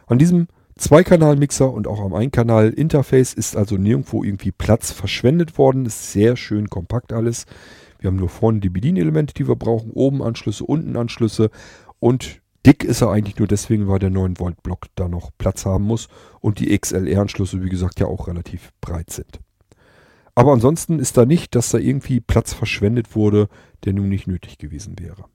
An 0.06 0.18
diesem 0.18 0.48
Zweikanal-Mixer 0.76 1.72
und 1.72 1.86
auch 1.86 2.00
am 2.00 2.14
Einkanal-Interface 2.14 3.34
ist 3.34 3.56
also 3.56 3.76
nirgendwo 3.76 4.24
irgendwie 4.24 4.52
Platz 4.52 4.90
verschwendet 4.90 5.56
worden, 5.56 5.86
ist 5.86 6.12
sehr 6.12 6.36
schön 6.36 6.68
kompakt 6.68 7.12
alles. 7.12 7.46
Wir 8.00 8.08
haben 8.08 8.16
nur 8.16 8.28
vorne 8.28 8.60
die 8.60 8.70
Bedienelemente, 8.70 9.34
die 9.34 9.48
wir 9.48 9.56
brauchen, 9.56 9.90
oben 9.92 10.22
Anschlüsse, 10.22 10.64
unten 10.64 10.96
Anschlüsse 10.96 11.50
und 12.00 12.40
Dick 12.66 12.82
ist 12.82 13.02
er 13.02 13.10
eigentlich 13.10 13.38
nur 13.38 13.46
deswegen, 13.46 13.88
weil 13.88 13.98
der 13.98 14.10
9-Volt-Block 14.10 14.86
da 14.94 15.08
noch 15.08 15.30
Platz 15.36 15.66
haben 15.66 15.84
muss 15.84 16.08
und 16.40 16.58
die 16.58 16.76
XLR-Anschlüsse, 16.76 17.62
wie 17.62 17.68
gesagt, 17.68 18.00
ja 18.00 18.06
auch 18.06 18.26
relativ 18.26 18.72
breit 18.80 19.10
sind. 19.10 19.40
Aber 20.34 20.52
ansonsten 20.52 20.98
ist 20.98 21.16
da 21.16 21.26
nicht, 21.26 21.54
dass 21.54 21.70
da 21.70 21.78
irgendwie 21.78 22.20
Platz 22.20 22.54
verschwendet 22.54 23.14
wurde, 23.14 23.48
der 23.84 23.92
nun 23.92 24.08
nicht 24.08 24.26
nötig 24.26 24.58
gewesen 24.58 24.98
wäre. 24.98 25.26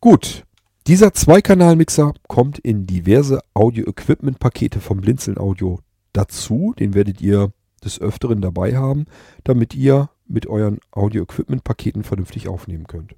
Gut, 0.00 0.44
dieser 0.86 1.14
Zweikanal-Mixer 1.14 2.12
kommt 2.28 2.58
in 2.58 2.86
diverse 2.86 3.40
Audio-Equipment-Pakete 3.54 4.80
vom 4.80 5.00
Blinzeln 5.00 5.38
Audio 5.38 5.80
dazu. 6.12 6.74
Den 6.78 6.92
werdet 6.92 7.22
ihr 7.22 7.52
des 7.82 8.00
Öfteren 8.00 8.42
dabei 8.42 8.76
haben, 8.76 9.06
damit 9.44 9.74
ihr 9.74 10.10
mit 10.26 10.46
euren 10.46 10.80
Audio-Equipment-Paketen 10.90 12.04
vernünftig 12.04 12.48
aufnehmen 12.48 12.86
könnt. 12.86 13.14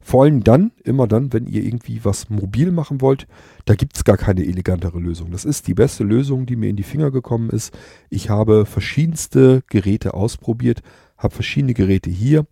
Vor 0.00 0.22
allem 0.22 0.44
dann, 0.44 0.70
immer 0.84 1.08
dann, 1.08 1.32
wenn 1.32 1.48
ihr 1.48 1.64
irgendwie 1.64 2.04
was 2.04 2.30
mobil 2.30 2.70
machen 2.70 3.00
wollt, 3.00 3.26
da 3.64 3.74
gibt 3.74 3.96
es 3.96 4.04
gar 4.04 4.16
keine 4.16 4.44
elegantere 4.44 5.00
Lösung. 5.00 5.32
Das 5.32 5.44
ist 5.44 5.66
die 5.66 5.74
beste 5.74 6.04
Lösung, 6.04 6.46
die 6.46 6.54
mir 6.54 6.70
in 6.70 6.76
die 6.76 6.84
Finger 6.84 7.10
gekommen 7.10 7.50
ist. 7.50 7.76
Ich 8.08 8.30
habe 8.30 8.66
verschiedenste 8.66 9.62
Geräte 9.68 10.14
ausprobiert, 10.14 10.82
habe 11.16 11.34
verschiedene 11.34 11.74
Geräte 11.74 12.08
hier, 12.08 12.46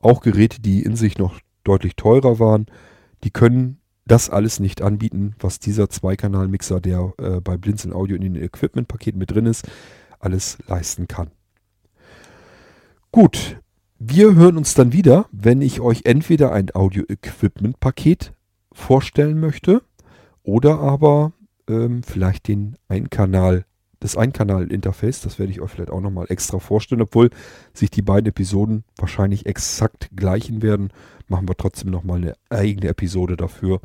auch 0.00 0.20
Geräte, 0.20 0.60
die 0.60 0.82
in 0.82 0.96
sich 0.96 1.16
noch 1.16 1.38
deutlich 1.62 1.94
teurer 1.94 2.40
waren. 2.40 2.66
Die 3.24 3.30
können 3.30 3.80
das 4.06 4.30
alles 4.30 4.58
nicht 4.58 4.82
anbieten, 4.82 5.34
was 5.38 5.58
dieser 5.58 5.90
Zweikanal-Mixer, 5.90 6.80
der 6.80 7.12
äh, 7.18 7.40
bei 7.40 7.56
Blinzeln 7.56 7.92
Audio 7.92 8.16
in 8.16 8.22
den 8.22 8.42
Equipment-Paketen 8.42 9.18
mit 9.18 9.30
drin 9.30 9.46
ist, 9.46 9.68
alles 10.18 10.58
leisten 10.66 11.08
kann. 11.08 11.30
Gut, 13.12 13.58
wir 13.98 14.34
hören 14.34 14.56
uns 14.56 14.74
dann 14.74 14.92
wieder, 14.92 15.26
wenn 15.32 15.60
ich 15.60 15.80
euch 15.80 16.02
entweder 16.04 16.52
ein 16.52 16.74
Audio-Equipment-Paket 16.74 18.32
vorstellen 18.72 19.40
möchte 19.40 19.82
oder 20.42 20.78
aber 20.78 21.32
ähm, 21.68 22.02
vielleicht 22.02 22.48
den 22.48 22.76
Einkanal, 22.88 23.64
das 24.00 24.16
Einkanal-Interface. 24.16 25.20
Das 25.20 25.38
werde 25.38 25.52
ich 25.52 25.60
euch 25.60 25.70
vielleicht 25.70 25.90
auch 25.90 26.00
nochmal 26.00 26.26
extra 26.28 26.58
vorstellen, 26.58 27.02
obwohl 27.02 27.30
sich 27.74 27.90
die 27.90 28.02
beiden 28.02 28.28
Episoden 28.28 28.84
wahrscheinlich 28.96 29.46
exakt 29.46 30.10
gleichen 30.14 30.62
werden. 30.62 30.92
Machen 31.28 31.48
wir 31.48 31.56
trotzdem 31.56 31.90
nochmal 31.90 32.18
eine 32.18 32.34
eigene 32.50 32.88
Episode 32.88 33.36
dafür. 33.36 33.80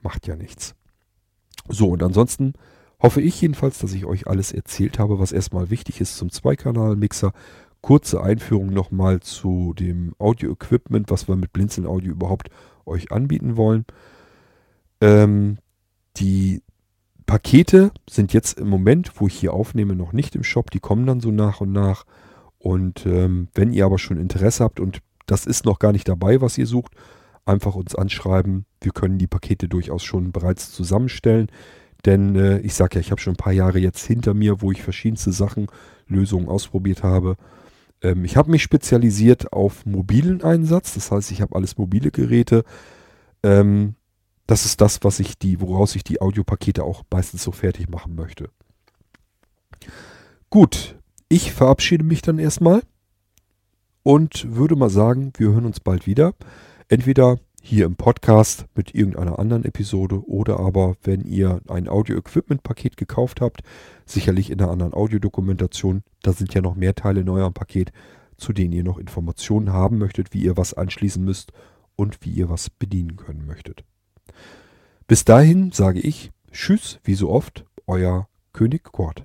Macht 0.00 0.26
ja 0.26 0.36
nichts. 0.36 0.74
So, 1.68 1.88
und 1.88 2.02
ansonsten 2.02 2.54
hoffe 3.02 3.20
ich 3.20 3.40
jedenfalls, 3.40 3.78
dass 3.78 3.92
ich 3.92 4.06
euch 4.06 4.26
alles 4.26 4.52
erzählt 4.52 4.98
habe, 4.98 5.18
was 5.18 5.32
erstmal 5.32 5.70
wichtig 5.70 6.00
ist 6.00 6.16
zum 6.16 6.30
Zweikanal-Mixer 6.30 7.32
kurze 7.80 8.20
Einführung 8.20 8.70
nochmal 8.70 9.20
zu 9.20 9.74
dem 9.74 10.14
Audio-Equipment, 10.18 11.10
was 11.10 11.28
wir 11.28 11.36
mit 11.36 11.52
Blinzeln 11.52 11.86
Audio 11.86 12.12
überhaupt 12.12 12.48
euch 12.84 13.12
anbieten 13.12 13.56
wollen. 13.56 13.84
Ähm, 15.00 15.58
die 16.16 16.62
Pakete 17.26 17.92
sind 18.08 18.32
jetzt 18.32 18.58
im 18.58 18.68
Moment, 18.68 19.12
wo 19.20 19.26
ich 19.26 19.34
hier 19.34 19.52
aufnehme, 19.52 19.94
noch 19.94 20.12
nicht 20.12 20.34
im 20.34 20.44
Shop. 20.44 20.70
Die 20.70 20.80
kommen 20.80 21.06
dann 21.06 21.20
so 21.20 21.30
nach 21.30 21.60
und 21.60 21.72
nach. 21.72 22.06
Und 22.58 23.06
ähm, 23.06 23.48
wenn 23.54 23.72
ihr 23.72 23.84
aber 23.84 23.98
schon 23.98 24.18
Interesse 24.18 24.64
habt 24.64 24.80
und 24.80 25.00
das 25.26 25.46
ist 25.46 25.64
noch 25.64 25.78
gar 25.78 25.92
nicht 25.92 26.08
dabei, 26.08 26.40
was 26.40 26.56
ihr 26.58 26.66
sucht, 26.66 26.92
einfach 27.44 27.74
uns 27.74 27.94
anschreiben. 27.94 28.66
Wir 28.80 28.92
können 28.92 29.18
die 29.18 29.26
Pakete 29.26 29.68
durchaus 29.68 30.04
schon 30.04 30.32
bereits 30.32 30.72
zusammenstellen. 30.72 31.48
Denn 32.04 32.36
äh, 32.36 32.58
ich 32.60 32.74
sage 32.74 32.96
ja, 32.96 33.00
ich 33.00 33.10
habe 33.10 33.20
schon 33.20 33.34
ein 33.34 33.38
paar 33.38 33.52
Jahre 33.52 33.78
jetzt 33.78 34.04
hinter 34.04 34.34
mir, 34.34 34.60
wo 34.60 34.70
ich 34.70 34.82
verschiedenste 34.82 35.32
Sachen, 35.32 35.66
Lösungen 36.06 36.48
ausprobiert 36.48 37.02
habe. 37.02 37.36
Ähm, 38.02 38.24
ich 38.24 38.36
habe 38.36 38.50
mich 38.50 38.62
spezialisiert 38.62 39.52
auf 39.52 39.86
mobilen 39.86 40.42
Einsatz, 40.42 40.94
das 40.94 41.10
heißt, 41.10 41.30
ich 41.32 41.40
habe 41.40 41.56
alles 41.56 41.78
mobile 41.78 42.10
Geräte. 42.10 42.64
Ähm, 43.42 43.94
das 44.46 44.64
ist 44.64 44.80
das, 44.80 45.00
was 45.02 45.18
ich 45.18 45.38
die, 45.38 45.60
woraus 45.60 45.96
ich 45.96 46.04
die 46.04 46.20
Audiopakete 46.20 46.84
auch 46.84 47.02
meistens 47.10 47.42
so 47.42 47.50
fertig 47.50 47.88
machen 47.88 48.14
möchte. 48.14 48.50
Gut, 50.50 50.96
ich 51.28 51.52
verabschiede 51.52 52.04
mich 52.04 52.22
dann 52.22 52.38
erstmal 52.38 52.82
und 54.06 54.54
würde 54.54 54.76
mal 54.76 54.88
sagen, 54.88 55.32
wir 55.36 55.48
hören 55.48 55.66
uns 55.66 55.80
bald 55.80 56.06
wieder. 56.06 56.32
Entweder 56.86 57.40
hier 57.60 57.86
im 57.86 57.96
Podcast 57.96 58.66
mit 58.76 58.94
irgendeiner 58.94 59.40
anderen 59.40 59.64
Episode 59.64 60.24
oder 60.28 60.60
aber, 60.60 60.94
wenn 61.02 61.22
ihr 61.22 61.60
ein 61.66 61.88
Audio-Equipment-Paket 61.88 62.96
gekauft 62.96 63.40
habt, 63.40 63.62
sicherlich 64.04 64.50
in 64.50 64.60
einer 64.60 64.70
anderen 64.70 64.94
Audiodokumentation. 64.94 66.04
Da 66.22 66.32
sind 66.32 66.54
ja 66.54 66.62
noch 66.62 66.76
mehr 66.76 66.94
Teile 66.94 67.22
in 67.22 67.28
eurem 67.28 67.52
Paket, 67.52 67.90
zu 68.36 68.52
denen 68.52 68.72
ihr 68.74 68.84
noch 68.84 68.98
Informationen 68.98 69.72
haben 69.72 69.98
möchtet, 69.98 70.32
wie 70.32 70.44
ihr 70.44 70.56
was 70.56 70.72
anschließen 70.72 71.24
müsst 71.24 71.50
und 71.96 72.24
wie 72.24 72.30
ihr 72.30 72.48
was 72.48 72.70
bedienen 72.70 73.16
können 73.16 73.44
möchtet. 73.44 73.82
Bis 75.08 75.24
dahin 75.24 75.72
sage 75.72 75.98
ich 75.98 76.30
Tschüss, 76.52 77.00
wie 77.02 77.16
so 77.16 77.28
oft, 77.28 77.64
euer 77.88 78.28
König 78.52 78.84
Kurt. 78.84 79.24